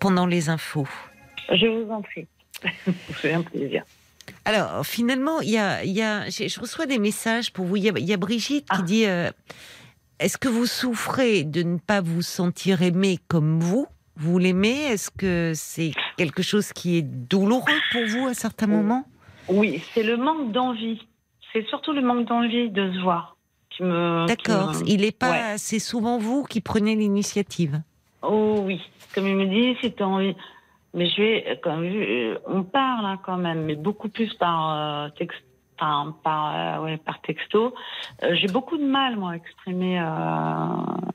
[0.00, 0.88] pendant les infos.
[1.50, 2.26] Je vous en prie.
[3.22, 3.84] C'est un plaisir.
[4.44, 7.76] Alors, finalement, il y a, y a, je reçois des messages pour vous.
[7.76, 8.82] Il y a, il y a Brigitte qui Ah.
[8.82, 9.30] dit euh,
[10.18, 13.86] Est-ce que vous souffrez de ne pas vous sentir aimé comme vous?
[14.16, 14.84] Vous l'aimez?
[14.92, 19.04] Est-ce que c'est quelque chose qui est douloureux pour vous à certains moments?
[19.48, 21.00] Oui, c'est le manque d'envie.
[21.52, 23.36] C'est surtout le manque d'envie de se voir
[23.80, 24.26] me.
[24.28, 24.72] D'accord.
[24.74, 25.30] me- Il n'est pas.
[25.30, 25.54] Ouais.
[25.58, 27.82] C'est souvent vous qui prenez l'initiative?
[28.22, 28.80] Oh oui,
[29.14, 30.36] comme il me dit, si tu as envie.
[30.94, 34.70] Mais je vais, comme vu, on parle hein, quand même, mais beaucoup plus par
[35.06, 35.42] euh, texte.
[35.76, 37.74] Par, euh, ouais, par texto.
[38.22, 40.04] Euh, J'ai beaucoup de mal, moi, à exprimer euh,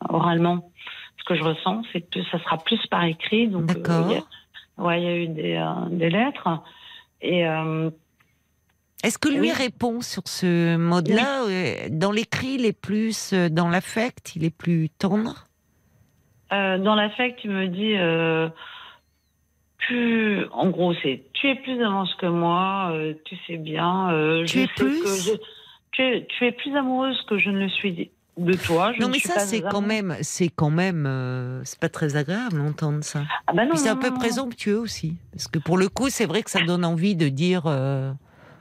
[0.10, 0.70] oralement
[1.20, 1.84] ce que je ressens.
[1.94, 3.48] C'est plus, ça sera plus par écrit.
[3.48, 4.08] Donc, euh, D'accord.
[4.10, 6.48] il y a- ouais, il y a eu des, euh, des lettres.
[7.22, 7.90] Et euh,
[9.04, 9.52] Est-ce que lui Oui.
[9.54, 15.46] répond sur ce mode-là Dans l'écrit, il est plus dans l'affect, il est plus tendre?
[16.52, 17.96] Dans l'affect, il me dit,
[19.78, 22.94] plus, en gros, c'est tu es plus avance que moi,
[23.26, 24.08] tu sais bien.
[24.46, 25.02] Tu je es sais plus?
[25.02, 25.40] que je-
[25.92, 27.92] tu, es, tu es plus amoureuse que je ne le suis
[28.40, 28.92] de toi.
[28.94, 32.58] Je non, mais ça, c'est quand même, c'est quand même, euh, c'est pas très agréable
[32.58, 33.24] d'entendre ça.
[33.48, 36.26] Ah bah non, Puis c'est un peu présomptueux aussi, parce que pour le coup, c'est
[36.26, 38.12] vrai que ça donne envie de dire, euh,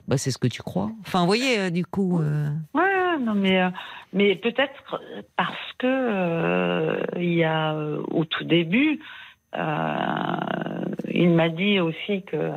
[0.07, 0.91] bah, c'est ce que tu crois.
[1.01, 2.21] Enfin, vous voyez, euh, du coup,
[2.75, 3.61] Ouais, non, mais,
[4.13, 5.01] mais peut-être
[5.37, 7.75] parce que il y a
[8.11, 9.01] au tout début,
[9.55, 12.53] il m'a dit aussi que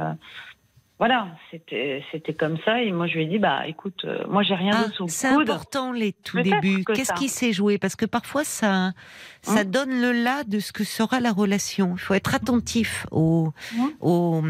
[1.02, 4.44] voilà, c'était c'était comme ça et moi je lui ai dit bah écoute, euh, moi
[4.44, 6.84] j'ai rien ah, de sous c'est important les tout débuts.
[6.84, 7.80] que Qu'est-ce qui s'est joué?
[7.80, 8.92] Parce que parfois, ça,
[9.42, 11.94] ça Hein donne le là de ce que sera la relation.
[11.96, 13.50] Il faut être attentif au,
[13.80, 14.44] Hein au,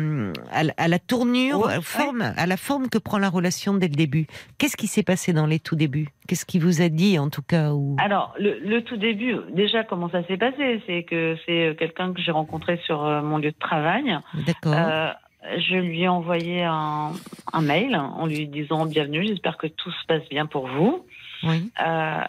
[0.52, 3.74] à, la- à la tournure, à, la forme, à la forme que prend la relation
[3.76, 4.28] dès le début.
[4.58, 6.10] Qu'est-ce qui s'est passé dans les tout débuts?
[6.28, 7.96] Qu'est-ce qui vous a dit, en tout cas ou...
[7.98, 10.82] Alors, le, le tout début, déjà, comment ça s'est passé?
[10.86, 14.18] C'est que c'est euh, quelqu'un que j'ai rencontré sur euh, mon lieu de travail.
[14.46, 14.74] D'accord.
[14.76, 15.12] Euh,
[15.44, 17.12] je lui ai envoyé un,
[17.54, 21.06] un mail en lui disant bienvenue, j'espère que tout se passe bien pour vous.
[21.44, 21.72] oui.
[21.86, 22.22] Euh,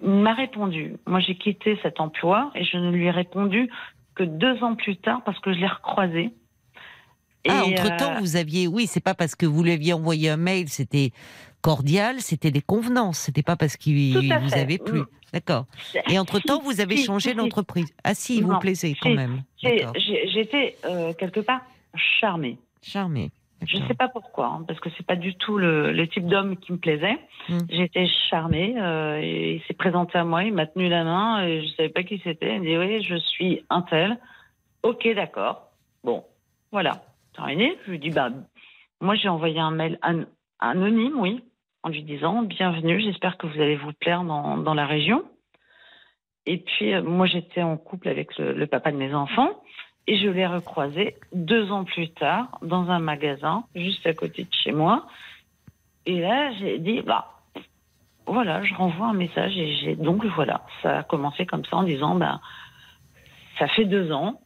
[0.00, 0.94] il m'a répondu.
[1.06, 3.68] Moi, j'ai quitté cet emploi et je ne lui ai répondu
[4.14, 6.30] que deux ans plus tard parce que je l'ai recroisé.
[7.48, 9.92] Ah, Et, entre temps, euh, vous aviez, oui, c'est pas parce que vous lui aviez
[9.92, 11.10] envoyé un mail, c'était
[11.62, 14.60] cordial, c'était des convenances, c'était pas parce qu'il vous fait.
[14.60, 15.00] avait plu.
[15.00, 15.06] Mm.
[15.32, 15.66] D'accord.
[16.08, 17.92] Et entre-temps, vous avez si, changé si, d'entreprise.
[18.04, 19.42] Ah si, il vous Non, plaisait quand si, même.
[19.60, 21.60] J'étais euh, quelque part
[21.94, 22.58] charmée.
[22.82, 23.30] Charmé.
[23.66, 23.88] Je D'accord.
[23.88, 26.70] sais pas pourquoi, hein, parce que c'est pas du tout le, le type d'homme qui
[26.72, 27.18] me plaisait.
[27.48, 27.58] Mm.
[27.70, 31.66] J'étais charmée euh, et il s'est présenté à moi, il m'a tenu la main et
[31.66, 32.54] je savais pas qui c'était.
[32.54, 34.16] Il me dit oui, je suis un tel.
[34.84, 35.72] Ok, d'accord.
[36.04, 36.24] Bon,
[36.70, 37.02] voilà.
[37.34, 37.76] Terminé.
[37.84, 38.30] Je lui dis bah
[39.00, 40.24] moi j'ai envoyé un mail an-
[40.60, 41.42] anonyme, oui,
[41.82, 45.24] en lui disant bienvenue, j'espère que vous allez vous plaire dans, dans la région.
[46.46, 49.50] Et puis euh, moi j'étais en couple avec le, le papa de mes enfants.
[50.10, 54.54] Et je l'ai recroisé deux ans plus tard dans un magasin juste à côté de
[54.64, 55.06] chez moi.
[56.06, 57.30] Et là, j'ai dit, bah,
[58.24, 59.54] voilà, je renvoie un message.
[59.58, 62.40] Et j'ai donc, voilà, ça a commencé comme ça en disant, bah,
[63.58, 64.40] ça fait deux ans.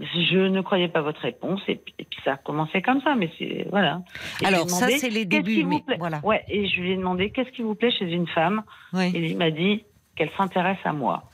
[0.00, 1.60] Je ne croyais pas votre réponse.
[1.68, 3.14] Et puis, et puis ça a commencé comme ça.
[3.14, 4.00] Mais c'est, voilà.
[4.40, 6.20] Et Alors ça, c'est les débuts, vous mais plaît voilà.
[6.24, 8.62] Ouais, et je lui ai demandé, qu'est-ce qui vous plaît chez une femme?
[8.94, 9.12] Oui.
[9.14, 9.84] Et il m'a dit
[10.16, 11.24] qu'elle s'intéresse à moi.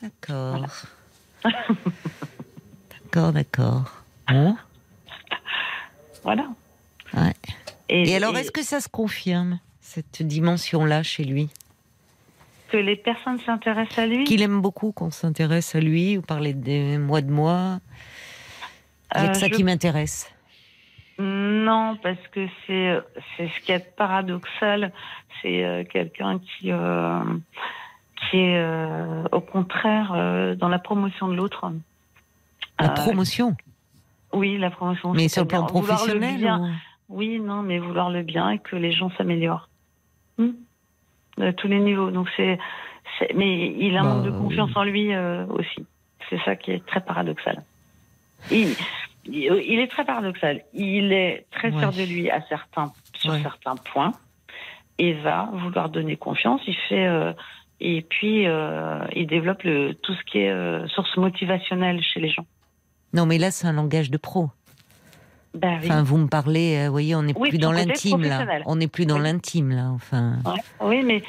[0.00, 0.64] D'accord.
[2.90, 4.02] D'accord, d'accord.
[4.28, 4.56] Bon.
[6.22, 6.46] Voilà.
[7.14, 7.32] Ouais.
[7.88, 11.50] Et, Et alors, et est-ce que ça se confirme cette dimension-là chez lui?
[12.70, 14.24] Que les personnes s'intéressent à lui?
[14.24, 17.38] Qu'il aime beaucoup qu'on s'intéresse à lui ou parler des mois de y
[19.18, 20.30] a Euh, que ça je- qui m'intéresse.
[21.18, 22.98] Non, parce que c'est
[23.36, 24.92] c'est ce qui est paradoxal.
[25.40, 27.20] C'est euh, quelqu'un qui euh,
[28.30, 31.70] qui est euh, au contraire euh, dans la promotion de l'autre.
[32.80, 33.56] La Euh, promotion.
[34.32, 35.12] Oui, la promotion.
[35.12, 36.60] Mais sur le plan le professionnel bien.
[36.60, 36.70] ou-
[37.10, 39.68] Oui, non, mais vouloir le bien et que les gens s'améliorent.
[40.38, 40.50] Hmm.
[41.40, 42.10] À tous les niveaux.
[42.10, 42.58] Donc c'est,
[43.18, 44.76] c'est- mais il a un Bah, manque de confiance oui.
[44.76, 45.16] en lui
[45.50, 45.86] aussi.
[46.30, 47.62] C'est ça qui est très paradoxal.
[48.50, 48.74] Il,
[49.26, 50.62] il, il est très paradoxal.
[50.72, 52.06] Il est très sûr Ouais.
[52.06, 53.42] de lui à certains sur Ouais.
[53.42, 54.12] certains points
[54.98, 56.60] et va vouloir donner confiance.
[56.66, 57.32] Il fait euh,
[57.80, 62.30] et puis euh, il développe le, tout ce qui est euh, source motivationnelle chez les
[62.30, 62.46] gens.
[63.12, 64.50] Non, mais là, c'est un langage de pro.
[65.54, 65.86] Ben oui.
[65.86, 68.44] Enfin, vous me parlez, euh, vous voyez, on n'est Oui, plus dans l'intime là.
[68.66, 69.22] On n'est plus dans Oui.
[69.24, 69.90] l'intime là.
[69.90, 70.60] Enfin, Ouais.
[70.80, 71.22] Oui, mais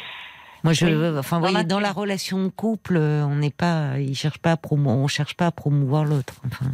[0.63, 4.39] moi, je, enfin, vous voyez, dans la relation de couple, on n'est pas, il cherche
[4.39, 6.33] pas à promo, on cherche pas à promouvoir l'autre.
[6.47, 6.65] Enfin,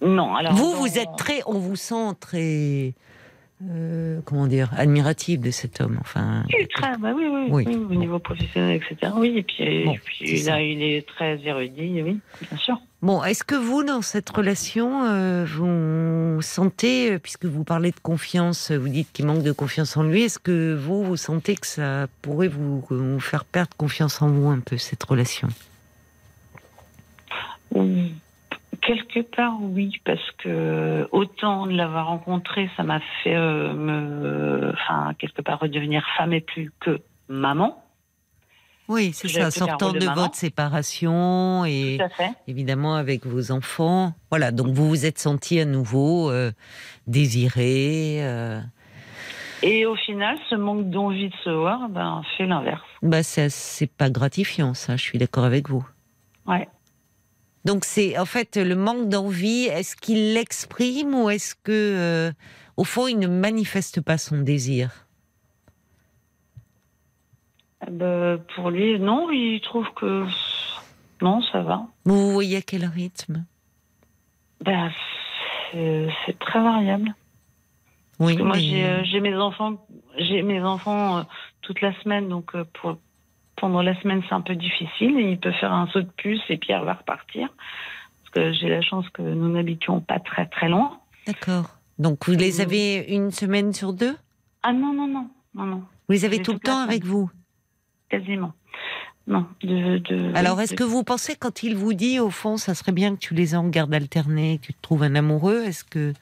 [0.00, 0.36] non.
[0.36, 2.92] Alors vous, vous êtes très, on vous sent très,
[3.62, 5.96] euh, comment dire, admiratif de cet homme.
[6.00, 7.64] Enfin, Oui, très, bah oui, oui, Oui.
[7.68, 9.12] oui, au niveau professionnel, etc.
[9.16, 10.52] Oui, et puis, Bon, et puis ça.
[10.52, 12.18] là, il est très érudit, oui,
[12.48, 12.78] bien sûr.
[13.00, 18.00] Bon, est-ce que vous, dans cette relation, euh, vous sentez, euh, puisque vous parlez de
[18.02, 21.66] confiance, vous dites qu'il manque de confiance en lui, est-ce que vous, vous sentez que
[21.66, 25.48] ça pourrait vous, vous faire perdre confiance en vous un peu, cette relation?
[27.72, 28.14] Oui.
[28.86, 35.14] Quelque part, oui, parce que autant de l'avoir rencontré, ça m'a fait euh, me, enfin,
[35.18, 37.82] quelque part redevenir femme et plus que maman.
[38.86, 41.98] Oui, c'est ça, sortant de de votre séparation et
[42.46, 44.12] évidemment avec vos enfants.
[44.30, 46.52] Voilà, donc vous vous êtes senti à nouveau euh,
[47.06, 48.18] désiré.
[48.20, 48.60] euh,
[49.62, 52.82] Et au final, ce manque d'envie de se voir, ben, fait l'inverse.
[53.00, 55.86] bah, c'est c'est pas gratifiant, ça, je suis d'accord avec vous.
[56.46, 56.68] Ouais.
[57.64, 59.64] Donc c'est en fait le manque d'envie.
[59.66, 62.32] Est-ce qu'il l'exprime ou est-ce que euh,
[62.76, 65.06] au fond il ne manifeste pas son désir?
[67.90, 70.24] Ben, pour lui, non, il trouve que
[71.20, 71.86] non, ça va.
[72.04, 73.44] Vous voyez à quel rythme?
[74.62, 74.90] Ben,
[75.72, 77.14] c'est très variable.
[78.20, 79.86] Oui, Parce que moi, mais- j'ai euh, j'ai mes enfants,
[80.18, 81.22] j'ai mes enfants euh,
[81.62, 82.96] toute la semaine, donc euh, pour,
[83.56, 85.18] pendant la semaine, c'est un peu difficile.
[85.18, 87.48] Il peut faire un saut de puce et puis elle va repartir.
[88.22, 90.98] Parce que j'ai la chance que nous n'habitions pas très très loin.
[91.26, 91.76] D'accord.
[91.98, 92.60] Donc vous les Mm.
[92.60, 94.16] avez une semaine sur deux?
[94.62, 97.30] Ah non, non, non, non, non, Vous les avez tout le temps avec vous?
[98.08, 98.52] Quasiment.
[99.26, 99.98] Non, de.
[99.98, 102.92] de Alors, est-ce de- que vous pensez, quand il vous dit, au fond, ça serait
[102.92, 105.82] bien que tu les aies en garde alternée, que tu te trouves un amoureux, est-ce
[105.84, 106.12] que.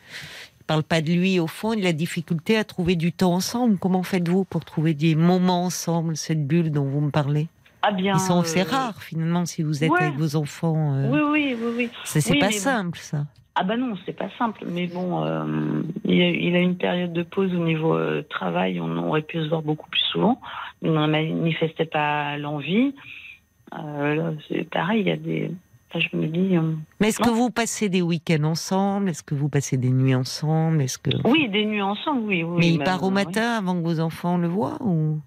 [0.73, 4.03] Parle pas de lui, au fond, de la difficulté à trouver du temps ensemble Comment
[4.03, 7.49] faites-vous pour trouver des moments ensemble, cette bulle dont vous me parlez?
[7.83, 8.15] Ah bien.
[8.15, 10.01] Ils sont assez euh, rares, finalement, si vous êtes ouais.
[10.05, 10.95] avec vos enfants.
[10.95, 11.91] euh, Oui, oui, oui, oui.
[12.05, 12.53] C'est c'est Oui, pas bon.
[12.53, 13.27] simple, ça.
[13.55, 14.65] Ah bah non, c'est pas simple.
[14.67, 18.81] Mais bon, euh, il, a, il a une période de pause au niveau euh, travail.
[18.81, 20.41] On aurait pu se voir beaucoup plus souvent.
[20.81, 22.95] Il n'en manifestait pas l'envie.
[24.49, 25.51] C'est pareil, il y a des...
[25.95, 26.57] enfin, je me dis...
[26.57, 29.11] euh, Mais est-ce que vous passez des week-ends ensemble?
[29.11, 30.81] Est-ce que vous passez des nuits ensemble?
[30.83, 31.11] Est-ce que...
[31.25, 32.43] Oui, des nuits ensemble, oui.
[32.43, 33.15] oui Mais il part au oui.
[33.15, 35.21] matin avant que vos enfants le voient ou...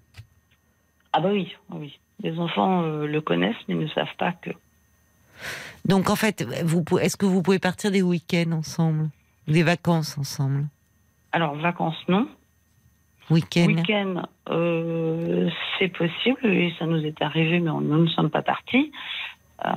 [1.12, 1.98] Ah bah oui, oui.
[2.22, 4.50] Les enfants euh, le connaissent, mais ne savent pas que...
[5.84, 9.08] Donc en fait, vous, est-ce que vous pouvez partir des week-ends ensemble?
[9.46, 10.64] Des vacances ensemble?
[11.32, 12.26] Alors, vacances, non.
[13.30, 13.66] Week-end?
[13.66, 15.48] Week-end, euh,
[15.78, 16.46] c'est possible.
[16.46, 18.90] Et ça nous est arrivé, mais on- nous ne sommes pas partis.
[19.64, 19.70] Euh,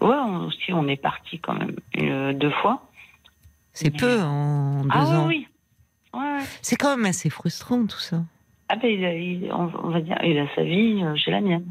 [0.00, 2.82] ouais, on, aussi, on est partis quand même euh, deux fois.
[3.72, 5.26] C'est peu en deux ah oui, ans.
[5.26, 5.48] oui.
[6.14, 6.44] Ouais, ouais.
[6.62, 8.22] C'est quand même assez frustrant tout ça.
[8.68, 11.40] Ah ben, il a- il- on, va dire, il a sa vie, euh, j'ai la
[11.40, 11.66] mienne.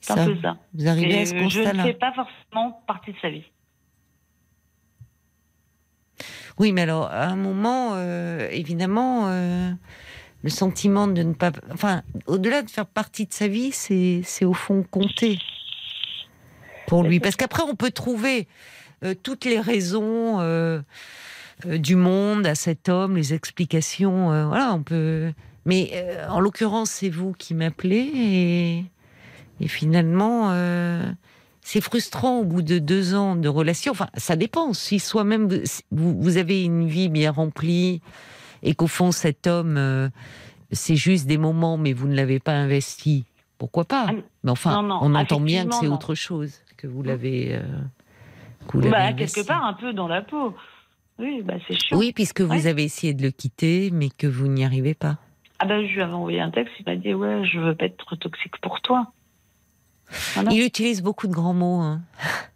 [0.00, 0.56] C'est Ça, un peu ça.
[0.74, 3.44] Vous arrivez Et à ce je ne constat-là fais pas forcément partie de sa vie.
[6.58, 9.70] Oui, mais alors, à un moment, euh, évidemment, euh,
[10.42, 11.52] le sentiment de ne pas.
[11.72, 15.38] Enfin, au-delà de faire partie de sa vie, c'est au fond compter
[16.86, 17.20] pour lui.
[17.20, 18.48] Parce qu'après, on peut trouver
[19.04, 20.80] euh, toutes les raisons euh,
[21.66, 24.46] euh, du monde à cet homme, les explications.
[24.48, 25.32] voilà, on peut.
[25.64, 28.84] Mais en l'occurrence, c'est vous qui m'appelez
[29.60, 30.52] et, finalement.
[31.60, 33.92] c'est frustrant au bout de deux ans de relation.
[33.92, 34.72] Enfin, ça dépend.
[34.72, 35.48] Si soi-même
[35.92, 38.00] vous avez une vie bien remplie
[38.62, 40.08] et qu'au fond cet homme, euh,
[40.70, 43.24] c'est juste des moments, mais vous ne l'avez pas investi,
[43.58, 44.12] pourquoi pas Ah,
[44.44, 47.54] Mais enfin, non, non, on entend bien que c'est autre chose que vous l'avez.
[47.54, 47.62] euh,
[48.68, 50.54] que vous Bah, quelque part, un peu dans la peau.
[51.18, 51.98] Oui, bah, c'est chiant.
[51.98, 55.18] Oui, puisque vous avez essayé de le quitter, mais que vous n'y arrivez pas.
[55.58, 57.84] Ah ben, je lui avais envoyé un texte, il m'a dit Ouais, je veux pas
[57.84, 59.12] être toxique pour toi.
[60.34, 60.50] Voilà.
[60.52, 61.80] Il utilise beaucoup de grands mots.
[61.80, 62.00] hein.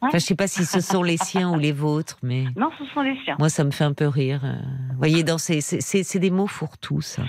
[0.02, 0.08] Ouais.
[0.08, 2.84] Enfin, je sais pas si ce sont les siens ou les vôtres, mais Non, ce
[2.94, 3.36] sont les siens.
[3.38, 4.40] moi, ça me fait un peu rire.
[4.44, 4.54] euh.
[4.92, 7.22] Vous voyez, dans ces, c'est- des mots fourre-tout, ça.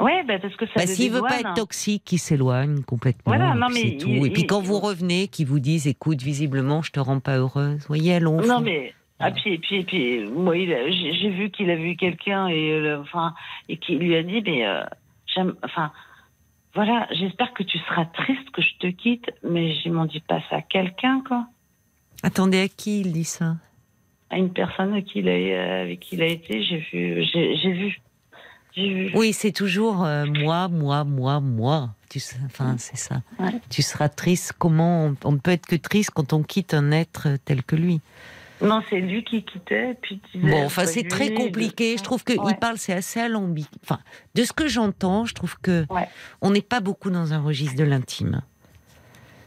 [0.00, 3.22] Ouais, bah, parce que ça Bah, S'il veut pas être toxique, il s'éloigne complètement.
[3.26, 4.08] Voilà, non, mais il- tout.
[4.08, 7.36] Et puis il- quand vous revenez, qu'ils vous disent, écoute, visiblement, je te rends pas
[7.38, 7.78] heureuse.
[7.80, 8.40] Vous voyez, allons.
[8.40, 8.94] Non, mais.
[9.20, 13.34] Ah, puis, puis, puis, moi, j'ai vu qu'il a vu quelqu'un et, euh, enfin,
[13.68, 14.82] et qu'il lui a dit, mais, euh,
[15.32, 15.92] j'aime, enfin,
[16.74, 20.40] voilà, j'espère que tu seras triste que je te quitte, mais je m'en dis pas
[20.48, 21.46] ça à quelqu'un, quoi.
[22.22, 23.56] Attendez, à qui il dit ça?
[24.30, 27.72] À une personne avec qui il a, avec qui il a été, j'ai vu, j'ai
[27.72, 29.12] vu.
[29.14, 31.90] Oui, c'est toujours euh, moi, moi, moi, moi.
[32.08, 33.22] Tu sais, enfin, c'est ça.
[33.38, 33.52] Ouais.
[33.68, 34.54] Tu seras triste.
[34.58, 37.76] Comment on, on ne peut être que triste quand on quitte un être tel que
[37.76, 38.00] lui?
[38.62, 41.96] Non, c'est lui qui quittait, puis Bon, enfin, c'est très compliqué.
[41.98, 42.54] Je trouve qu'il Ouais.
[42.54, 43.68] parle, c'est assez alambiqué.
[43.82, 43.98] Enfin,
[44.34, 46.08] de ce que j'entends, je trouve que Ouais.
[46.40, 48.42] on n'est pas beaucoup dans un registre de l'intime.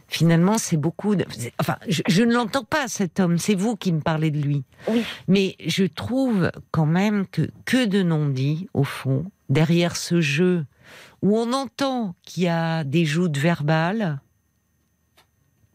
[0.08, 1.16] Finalement, c'est beaucoup.
[1.16, 1.24] De...
[1.60, 3.38] Enfin, je, je ne l'entends pas, cet homme.
[3.38, 4.62] C'est vous qui me parlez de lui.
[4.88, 5.02] Oui.
[5.26, 10.64] Mais je trouve quand même que que de non-dits, au fond, derrière ce jeu
[11.22, 14.20] où on entend qu'il y a des joutes verbales.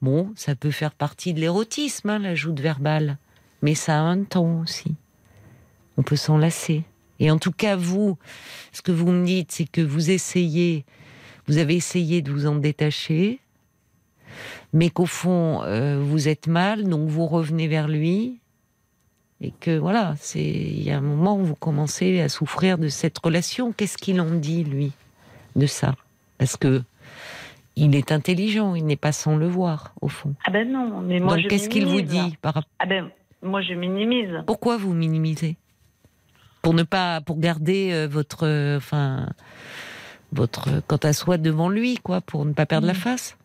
[0.02, 3.18] Bon, ça peut faire partie de l'érotisme, hein, la joute verbale.
[3.62, 4.96] Mais ça a un temps aussi.
[5.98, 6.84] On peut s'en lasser.
[7.20, 8.18] Et en tout cas, vous,
[8.72, 10.86] ce que vous me dites, c'est que vous essayez,
[11.48, 13.40] vous avez essayé de vous en détacher,
[14.74, 18.40] mais qu'au fond, euh, vous êtes mal, donc vous revenez vers lui,
[19.42, 22.88] et que voilà, c'est il y a un moment où vous commencez à souffrir de
[22.88, 23.72] cette relation.
[23.72, 24.92] Qu'est-ce qu'il en dit lui
[25.56, 25.96] de ça?
[26.38, 26.84] Parce que
[27.76, 30.36] il est intelligent, il n'est pas sans le voir au fond.
[30.46, 33.10] Ah ben non, mais moi donc qu'est-ce qu'il vous dit par rapport Ah ben,
[33.42, 34.44] moi je minimise.
[34.46, 35.58] Pourquoi vous minimisez?
[36.62, 39.28] Pour ne pas, pour garder euh, votre, euh, enfin,
[40.32, 43.38] votre quant à soi devant lui, quoi, pour ne pas perdre la face?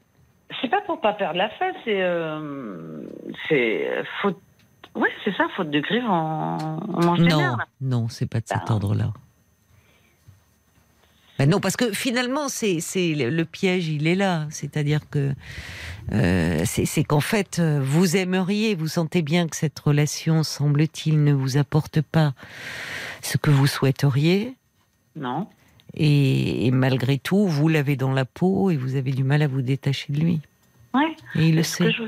[0.61, 3.03] C'est pas pour pas perdre la face, c'est euh,
[3.49, 3.89] c'est
[4.23, 4.39] faute.
[4.95, 8.47] Ouais, c'est ça, faute de grive, on, on mange des Non, non, c'est pas de
[8.47, 8.75] cet Bah.
[8.75, 9.13] ordre-là.
[11.39, 14.47] Ben non, parce que finalement, c'est le, piège, il est là.
[14.51, 15.35] C'est-à-dire que
[16.13, 21.57] euh, c'est qu'en fait, vous aimeriez, vous sentez bien que cette relation, semble-t-il, ne vous
[21.59, 22.33] apporte pas
[23.23, 24.55] ce que vous souhaiteriez.
[25.15, 25.47] Non.
[25.95, 29.47] Et, et malgré tout, vous l'avez dans la peau et vous avez du mal à
[29.47, 30.41] vous détacher de lui.
[30.95, 31.15] Ouais.
[31.35, 31.91] Et il le sait.
[31.93, 32.05] je-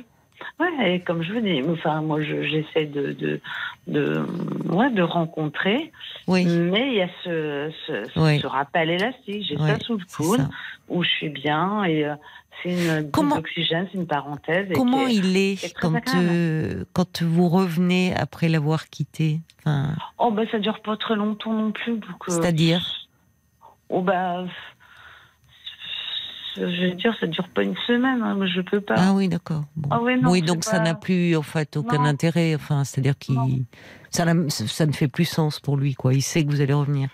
[0.60, 3.40] Ouais, et comme je vous dis, enfin, moi, je- j'essaie de, de,
[3.86, 4.26] de,
[4.68, 5.92] ouais, de rencontrer,
[6.26, 8.40] Oui, mais il y a ce, ce, Oui.
[8.40, 9.44] ce rappel élastique.
[9.48, 10.48] J'ai Ouais, ça sous le coude,
[10.88, 12.14] où je suis bien, et euh,
[12.62, 14.68] c'est une Comment- bulle d'oxygène, c'est une parenthèse.
[14.74, 19.38] Comment est- il est quand, euh, quand vous revenez après l'avoir quitté?
[19.60, 21.92] Enfin, Oh, ben, ça dure pas très longtemps non plus.
[21.92, 22.84] euh, C'est-à-dire?
[23.90, 24.44] Oh bah,
[26.58, 28.94] je vais dire, ça dure pas une semaine, hein, je peux pas.
[28.96, 29.64] Ah oui, d'accord.
[29.76, 29.88] Bon.
[29.92, 32.04] Ah ouais, non, oui, donc ça n'a plus en fait aucun Non.
[32.04, 32.54] intérêt.
[32.54, 33.64] Enfin, c'est-à-dire qu'il
[34.10, 34.24] ça,
[34.86, 36.14] ne fait plus sens pour lui, quoi.
[36.14, 37.10] Il sait que vous allez revenir.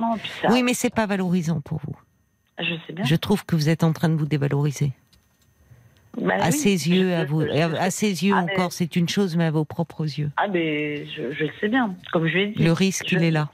[0.00, 1.96] Non, puis ça, Oui, mais c'est pas valorisant pour vous.
[2.58, 3.04] je sais bien.
[3.04, 4.92] Je trouve que vous êtes en train de vous dévaloriser.
[6.18, 9.06] Bah à oui, ses yeux, à vous, à ses yeux Ah, mais- encore, c'est une
[9.08, 10.30] chose, mais à vos propres yeux.
[10.38, 11.94] Ah, mais je, je le sais bien.
[12.12, 12.62] Comme je lui ai dit.
[12.64, 13.50] Le risque, je- il est là.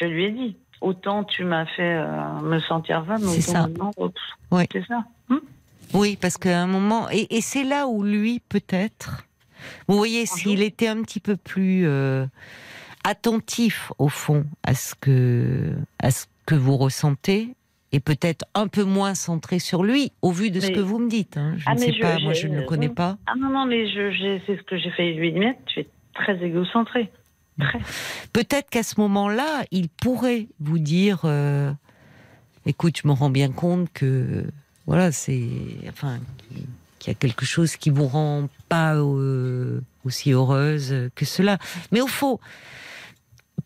[0.00, 0.56] Je lui ai dit.
[0.80, 3.92] Autant tu m'as fait euh, me sentir femme, C'est autant ça.
[3.98, 4.10] oh,
[4.52, 4.64] Oui.
[4.72, 5.04] c'est ça.
[5.30, 5.40] Hum
[5.94, 9.24] Oui, parce qu'à un moment, et, et c'est là où lui, peut-être,
[9.88, 12.24] Vous voyez, s'il était un petit peu plus euh,
[13.04, 17.54] attentif, au fond, à ce que, à ce que vous ressentez,
[17.90, 20.98] et peut-être un peu moins centré sur lui, au vu de ce Mais- que vous
[20.98, 21.36] me dites.
[21.38, 21.54] hein.
[21.56, 23.16] Je Ah, ne mais sais je- pas, moi je- ne le connais pas.
[23.26, 23.86] Ah non, non, mais
[24.46, 25.60] c'est ce que j'ai failli lui admettre.
[25.66, 27.10] Tu es très égocentré.
[28.32, 31.72] Peut-être qu'à ce moment-là, il pourrait vous dire euh,
[32.66, 34.44] écoute, je me rends bien compte que
[34.86, 35.48] voilà, c'est
[35.88, 36.18] enfin
[36.98, 41.58] qu'il y a quelque chose qui vous rend pas euh, aussi heureuse que cela.
[41.92, 42.38] Mais au fond,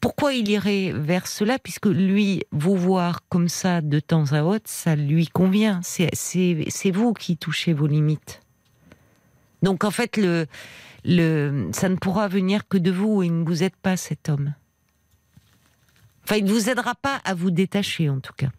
[0.00, 1.58] pourquoi il irait vers cela?
[1.58, 5.80] Puisque lui vous voir comme ça de temps à autre, ça lui convient.
[5.82, 8.41] C'est vous qui touchez vos limites.
[9.62, 10.46] Donc en fait le
[11.04, 13.22] le, ça ne pourra venir que de vous.
[13.22, 14.54] Il ne vous aide pas, cet homme.
[16.24, 18.50] Enfin, il ne vous aidera pas à vous détacher, en tout cas.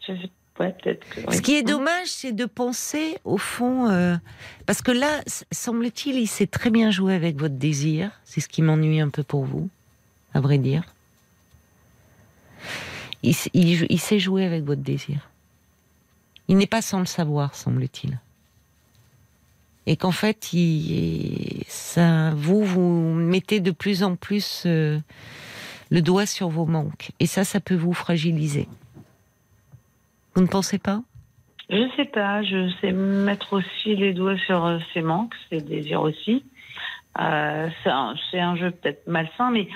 [0.00, 0.30] Je sais
[0.60, 1.34] ouais, peut-être que.
[1.34, 4.16] Ce qui est dommage, c'est de penser, au fond, euh,
[4.64, 5.20] parce que là,
[5.52, 8.10] semble-t-il, il sait très bien jouer avec votre désir.
[8.24, 9.68] C'est ce qui m'ennuie un peu pour vous,
[10.32, 10.84] à vrai dire.
[13.22, 15.28] Il sait jouer avec votre désir.
[16.48, 18.18] Il n'est pas sans le savoir, semble-t-il.
[19.86, 24.98] Et qu'en fait, il, ça, vous, vous mettez de plus en plus euh,
[25.90, 27.10] le doigt sur vos manques.
[27.20, 28.68] Et ça, ça peut vous fragiliser.
[30.34, 31.02] Vous ne pensez pas?
[31.70, 36.02] Je sais pas, je sais mettre aussi les doigts sur euh, ses manques, ses désirs
[36.02, 36.44] aussi.
[37.18, 39.68] Euh, c'est un, un jeu peut-être malsain, mais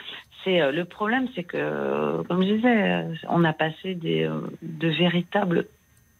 [0.44, 4.28] c'est le problème, c'est que, comme je disais, on a passé des,
[4.62, 5.66] de véritables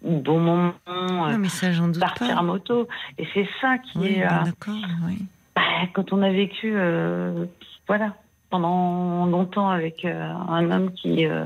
[0.02, 2.34] bons moments, euh, Non, mais ça, j'en doute partir pas.
[2.38, 2.88] à moto,
[3.18, 4.74] et c'est ça qui Oui, est, ben euh, d'accord,
[5.06, 5.18] oui.
[5.54, 5.62] bah,
[5.94, 7.46] quand on a vécu, euh,
[7.86, 8.14] voilà,
[8.50, 11.44] pendant longtemps avec euh, un homme qui, euh,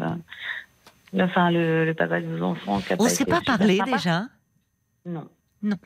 [1.20, 4.22] enfin le, le papa de vos enfants, qui a On ne s'est pas parlé déjà
[5.04, 5.28] Non.
[5.62, 5.76] Non.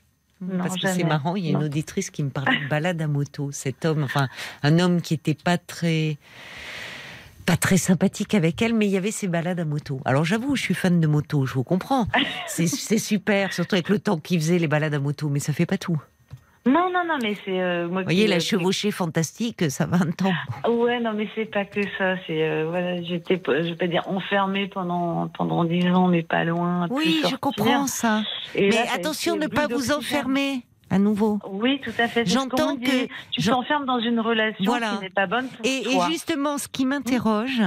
[0.42, 3.02] Non, Parce que c'est marrant, il y a une auditrice qui me parlait de balade
[3.02, 3.51] à moto.
[3.52, 4.26] Cet homme, enfin,
[4.62, 6.16] un homme qui était pas très,
[7.46, 10.00] pas très sympathique avec elle, mais il y avait ces balades à moto.
[10.04, 12.06] Alors j'avoue, je suis fan de moto, je vous comprends.
[12.46, 15.52] C'est c'est super, surtout avec le temps qu'il faisait les balades à moto, mais ça
[15.52, 16.00] fait pas tout.
[16.66, 19.86] Non, non, non, mais c'est euh, moi Vous voyez, qui, la euh, chevauchée fantastique, ça
[19.86, 20.30] va un temps.
[20.64, 22.16] qui- Ouais, non, mais c'est pas que ça.
[22.26, 26.44] C'est euh, voilà, j'étais, je vais pas dire enfermée pendant pendant dix ans, mais pas
[26.44, 26.86] loin.
[26.90, 27.40] Oui, je sortir.
[27.40, 28.22] comprends ça.
[28.54, 31.38] Et Mais là, attention ne pas vous enfermer à nouveau.
[31.48, 32.26] Oui, tout à fait.
[32.26, 33.08] J'entends que- dit.
[33.30, 34.96] tu t'enfermes dans une relation Voilà.
[34.96, 37.62] qui n'est pas bonne pour Et, justement, ce qui m'interroge,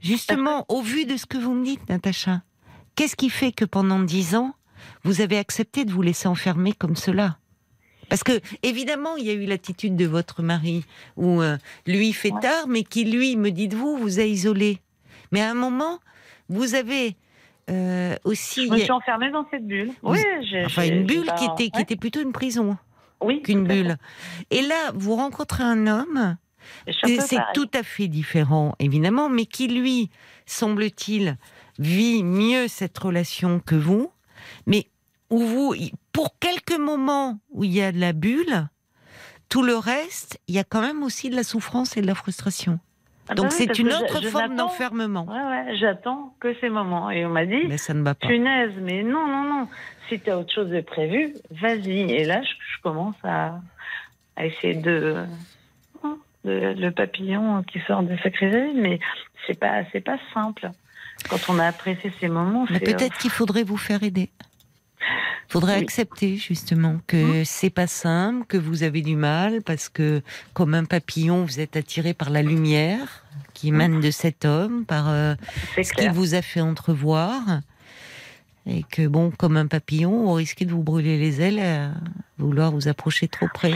[0.00, 2.42] justement, au vu de ce que vous me dites, Natacha,
[2.96, 4.54] qu'est-ce qui fait que pendant dix ans,
[5.04, 7.38] vous avez accepté de vous laisser enfermer comme cela?
[8.10, 10.84] Parce que, évidemment, il y a eu l'attitude de votre mari,
[11.16, 12.40] où euh, lui fait Ouais.
[12.40, 14.80] tard, mais qui, lui, me dites-vous, vous a isolé.
[15.32, 16.00] Mais à un moment,
[16.50, 17.16] vous avez
[17.70, 18.66] euh, aussi...
[18.66, 19.92] Je me suis enfermée dans cette bulle.
[20.02, 21.82] Oui, j'ai, Enfin, une bulle pas- qui était, qui ouais.
[21.82, 22.76] était plutôt une prison
[23.20, 23.96] oui, qu'une bulle.
[24.50, 26.36] Et là, vous rencontrez un homme
[26.86, 30.10] C'est tout à fait différent, évidemment, mais qui, lui,
[30.46, 31.36] semble-t-il,
[31.78, 34.10] vit mieux cette relation que vous,
[34.66, 34.88] mais
[35.30, 35.74] où vous,
[36.12, 38.68] pour quelques moments où il y a de la bulle,
[39.48, 42.14] tout le reste, il y a quand même aussi de la souffrance et de la
[42.14, 42.78] frustration.
[43.26, 45.24] Ah bah Donc oui, c'est une autre je- je forme d'enfermement.
[45.26, 45.32] Ouais,
[45.70, 47.10] ouais, j'attends que ces moments.
[47.10, 48.26] Et on m'a dit, Mais ça ne va pas.
[48.26, 49.68] punaise, mais non, non, non.
[50.08, 52.00] Si tu as autre chose de prévu, vas-y.
[52.12, 53.60] Et là, je, je commence à,
[54.36, 55.24] à essayer de,
[56.44, 59.00] de- le papillon qui sort de sa chrysalide, mais
[59.46, 60.70] c'est pas, c'est pas simple.
[61.30, 64.28] Quand on a apprécié ces moments, Mais c'est, euh, peut-être qu'il faudrait vous faire aider.
[65.48, 65.82] Il faudrait Oui.
[65.82, 70.22] accepter justement que c'est pas simple, que vous avez du mal parce que
[70.52, 75.08] comme un papillon, vous êtes attiré par la lumière qui émane de cet homme, par
[75.10, 75.34] euh,
[75.76, 77.40] ce qu'il vous a fait entrevoir.
[78.66, 81.90] Et que bon, comme un papillon, vous risquez de vous brûler les ailes à
[82.38, 83.74] vouloir vous approcher trop près.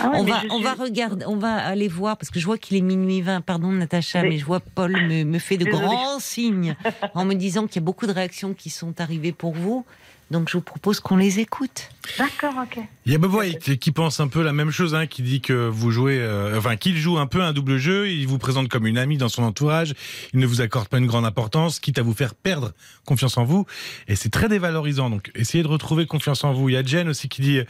[0.00, 2.46] Ah ouais, on va, on suis- va regarder, on va aller voir parce que je
[2.46, 3.42] vois qu'il est minuit 20.
[3.42, 5.84] Pardon, Natacha, Mais- mais je vois Paul me, me fait de Désolée.
[5.84, 6.74] grands signes
[7.14, 9.84] en me disant qu'il y a beaucoup de réactions qui sont arrivées pour vous.
[10.32, 11.90] Donc je vous propose qu'on les écoute.
[12.18, 12.82] D'accord, ok.
[13.06, 15.40] Il y a Bob White qui pense un peu la même chose, hein, qui dit
[15.40, 18.08] que vous jouez, euh, enfin qu'il joue un peu un double jeu.
[18.10, 19.94] Il vous présente comme une amie dans son entourage.
[20.32, 22.72] Il ne vous accorde pas une grande importance, quitte à vous faire perdre
[23.04, 23.66] confiance en vous.
[24.08, 25.10] Et c'est très dévalorisant.
[25.10, 26.68] Donc essayez de retrouver confiance en vous.
[26.70, 27.64] Il y a Jen aussi qui dit euh,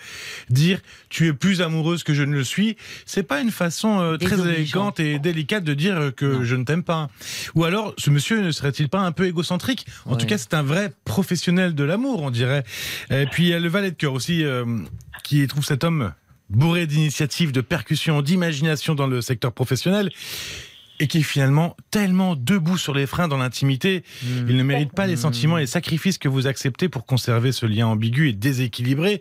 [0.49, 0.79] dire
[1.09, 2.77] tu es plus amoureuse que je ne le suis.
[3.07, 6.45] C'est pas une façon euh, très élégante et délicate de dire que Non.
[6.45, 7.11] je ne t'aime pas.
[7.57, 9.85] Ou alors ce monsieur ne serait-il pas un peu égocentrique?
[10.07, 10.19] En Ouais.
[10.19, 12.52] tout cas, c'est un vrai professionnel de l'amour, on dirait.
[13.11, 14.65] Et puis il y a le valet de cœur aussi euh,
[15.23, 16.13] qui trouve cet homme
[16.51, 20.11] bourré d'initiatives, de percussions, d'imagination dans le secteur professionnel.
[21.01, 24.05] et qui est finalement tellement debout sur les freins dans l'intimité.
[24.23, 24.47] Hmm.
[24.49, 27.67] Il ne mérite pas les sentiments et les sacrifices que vous acceptez pour conserver ce
[27.67, 29.21] lien ambigu et déséquilibré.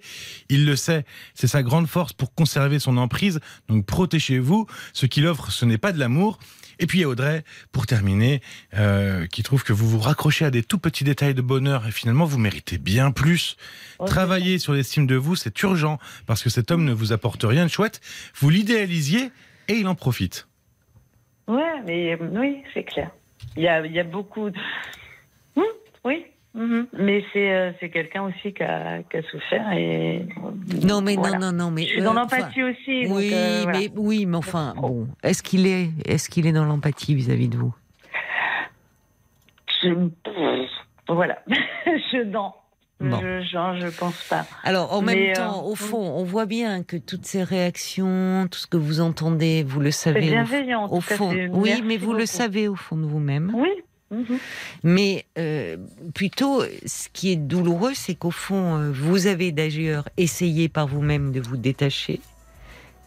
[0.50, 3.40] Il le sait, c'est sa grande force pour conserver son emprise.
[3.68, 4.68] Donc protégez-vous.
[4.94, 6.38] Ce qu'il offre, ce n'est pas de l'amour.
[6.82, 8.42] Et puis il y a Audrey, pour terminer,
[8.74, 11.92] euh, qui trouve que vous vous raccrochez à des tout petits détails de bonheur et
[11.92, 13.56] finalement vous méritez bien plus.
[14.00, 17.44] Oh, Travailler sur l'estime de vous, c'est urgent parce que cet homme ne vous apporte
[17.44, 18.02] rien de chouette.
[18.36, 19.32] Vous l'idéalisiez
[19.68, 20.48] et il en profite.
[21.48, 23.12] Ouais, mais euh, oui, c'est clair.
[23.56, 24.50] Il y a, il y a beaucoup.
[24.50, 24.58] De...
[25.56, 25.64] Hum,
[26.04, 26.26] oui.
[26.54, 26.88] Mhm.
[26.98, 30.26] Mais c'est euh, c'est quelqu'un aussi qui a, qui a souffert et.
[30.86, 31.38] Non, mais Voilà.
[31.38, 31.84] non, non, non, mais.
[31.84, 33.04] Je suis euh, dans enfin, l'empathie aussi.
[33.08, 33.80] donc, Oui, euh, voilà.
[33.80, 37.58] mais oui, mais enfin, bon, est-ce qu'il est, est-ce qu'il est dans l'empathie vis-à-vis de
[37.58, 37.74] vous?
[39.84, 40.10] Je-
[41.08, 41.40] Voilà.
[41.86, 42.52] je non.
[43.00, 43.20] Bon.
[43.20, 44.46] Je, genre, je pense pas.
[44.64, 48.48] Alors, en Mais, même euh, temps, au fond, on voit bien que toutes ces réactions,
[48.52, 50.28] tout ce que vous entendez, vous le C'est savez.
[50.28, 50.84] au- bienveillant.
[50.84, 53.52] en Au cas, fond, c'est- oui, mais vous le savez au fond de vous-même.
[53.56, 53.70] Oui.
[54.12, 54.38] Mhm.
[54.84, 55.78] Mais euh,
[56.14, 61.32] plutôt, ce qui est douloureux, c'est qu'au fond, euh, vous avez d'ailleurs essayé par vous-même
[61.32, 62.22] de vous détacher.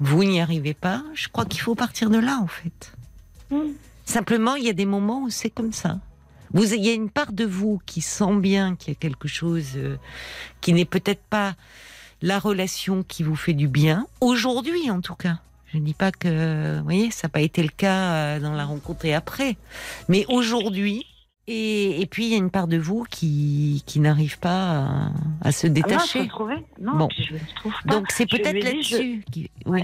[0.00, 1.04] Vous n'y arrivez pas.
[1.14, 2.92] Je crois qu'il faut partir de là, en fait.
[3.50, 3.72] Mm.
[4.04, 5.98] Simplement, il y a des moments où c'est comme ça.
[6.52, 9.28] Vous, il y a une part de vous qui sent bien qu'il y a quelque
[9.28, 9.96] chose euh,
[10.60, 11.54] qui n'est peut-être pas
[12.22, 15.40] la relation qui vous fait du bien aujourd'hui, en tout cas.
[15.74, 18.52] Je ne dis pas que, vous voyez, ça n'a pas été le cas euh, dans
[18.52, 19.56] la rencontre et après,
[20.08, 21.04] mais aujourd'hui.
[21.48, 25.10] Et, et puis il y a une part de vous qui, qui n'arrive pas à,
[25.42, 26.22] à se Ah non, je détacher.
[26.22, 26.64] le trouvais.
[26.80, 27.08] Non, Bon.
[27.18, 27.92] je ne trouve pas.
[27.94, 29.24] Donc c'est Je peut-être je- là-dessus.
[29.32, 29.82] qui- Oui.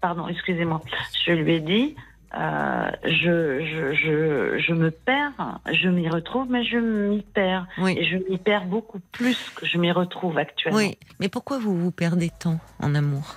[0.00, 0.80] Pardon, excusez-moi.
[1.26, 1.96] Je lui ai dit,
[2.38, 7.66] euh, je, je, je, je me perds, je m'y retrouve, mais je m'y perds.
[7.78, 7.94] Oui.
[7.98, 10.78] Et je m'y perds beaucoup plus que je m'y retrouve actuellement.
[10.78, 13.36] Oui, mais pourquoi vous vous perdez tant en amour?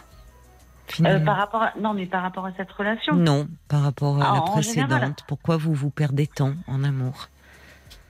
[1.01, 3.15] Euh, par rapport à, non, mais par rapport à cette relation.
[3.15, 4.89] Non, par rapport à Ah, la en précédente.
[4.89, 5.13] général.
[5.27, 7.27] Pourquoi vous vous perdez tant en amour?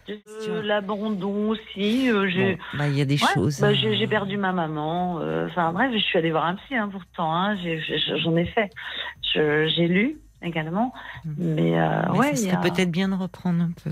[0.10, 2.12] Euh, L'abandon aussi.
[2.12, 3.60] euh, j'ai- Bon, bah, Il y a des Ouais, choses.
[3.60, 5.20] bah, euh, j'ai j'ai perdu ma maman.
[5.20, 7.34] euh, Enfin bref, je suis allée voir un psy hein, pourtant.
[7.34, 7.82] Hein, j'ai-
[8.24, 8.70] J'en ai, fait.
[9.34, 10.94] Je- J'ai lu également.
[11.24, 11.32] Mm.
[11.38, 13.92] Mais, mais ouais, ça il y serait a- peut-être bien de reprendre un peu.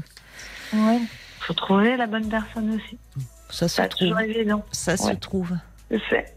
[0.78, 1.00] ouais.
[1.40, 2.98] faut trouver la bonne personne aussi.
[3.50, 4.20] Ça se C'est trouve.
[4.22, 4.64] évident.
[4.72, 5.52] Ça se trouve.
[6.10, 6.33] Sais.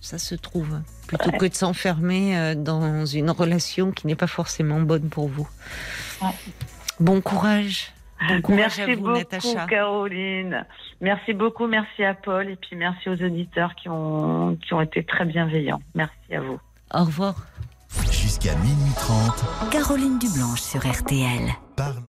[0.00, 0.80] Ça se trouve.
[1.06, 1.38] Plutôt Ouais.
[1.38, 5.48] que de s'enfermer euh, dans une relation qui n'est pas forcément bonne pour vous.
[6.22, 6.28] Ouais.
[7.00, 7.92] Bon courage.
[8.28, 9.66] Bon courage Merci à vous, beaucoup, Natacha.
[9.66, 10.66] Caroline.
[11.00, 15.04] Merci beaucoup, merci à Paul et puis merci aux auditeurs qui ont, qui ont été
[15.04, 15.80] très bienveillants.
[15.94, 16.58] Merci à vous.
[16.92, 17.34] Au revoir.
[18.10, 21.48] Jusqu'à minuit 30, Caroline Dublanche sur RTL.
[21.76, 22.02] parle.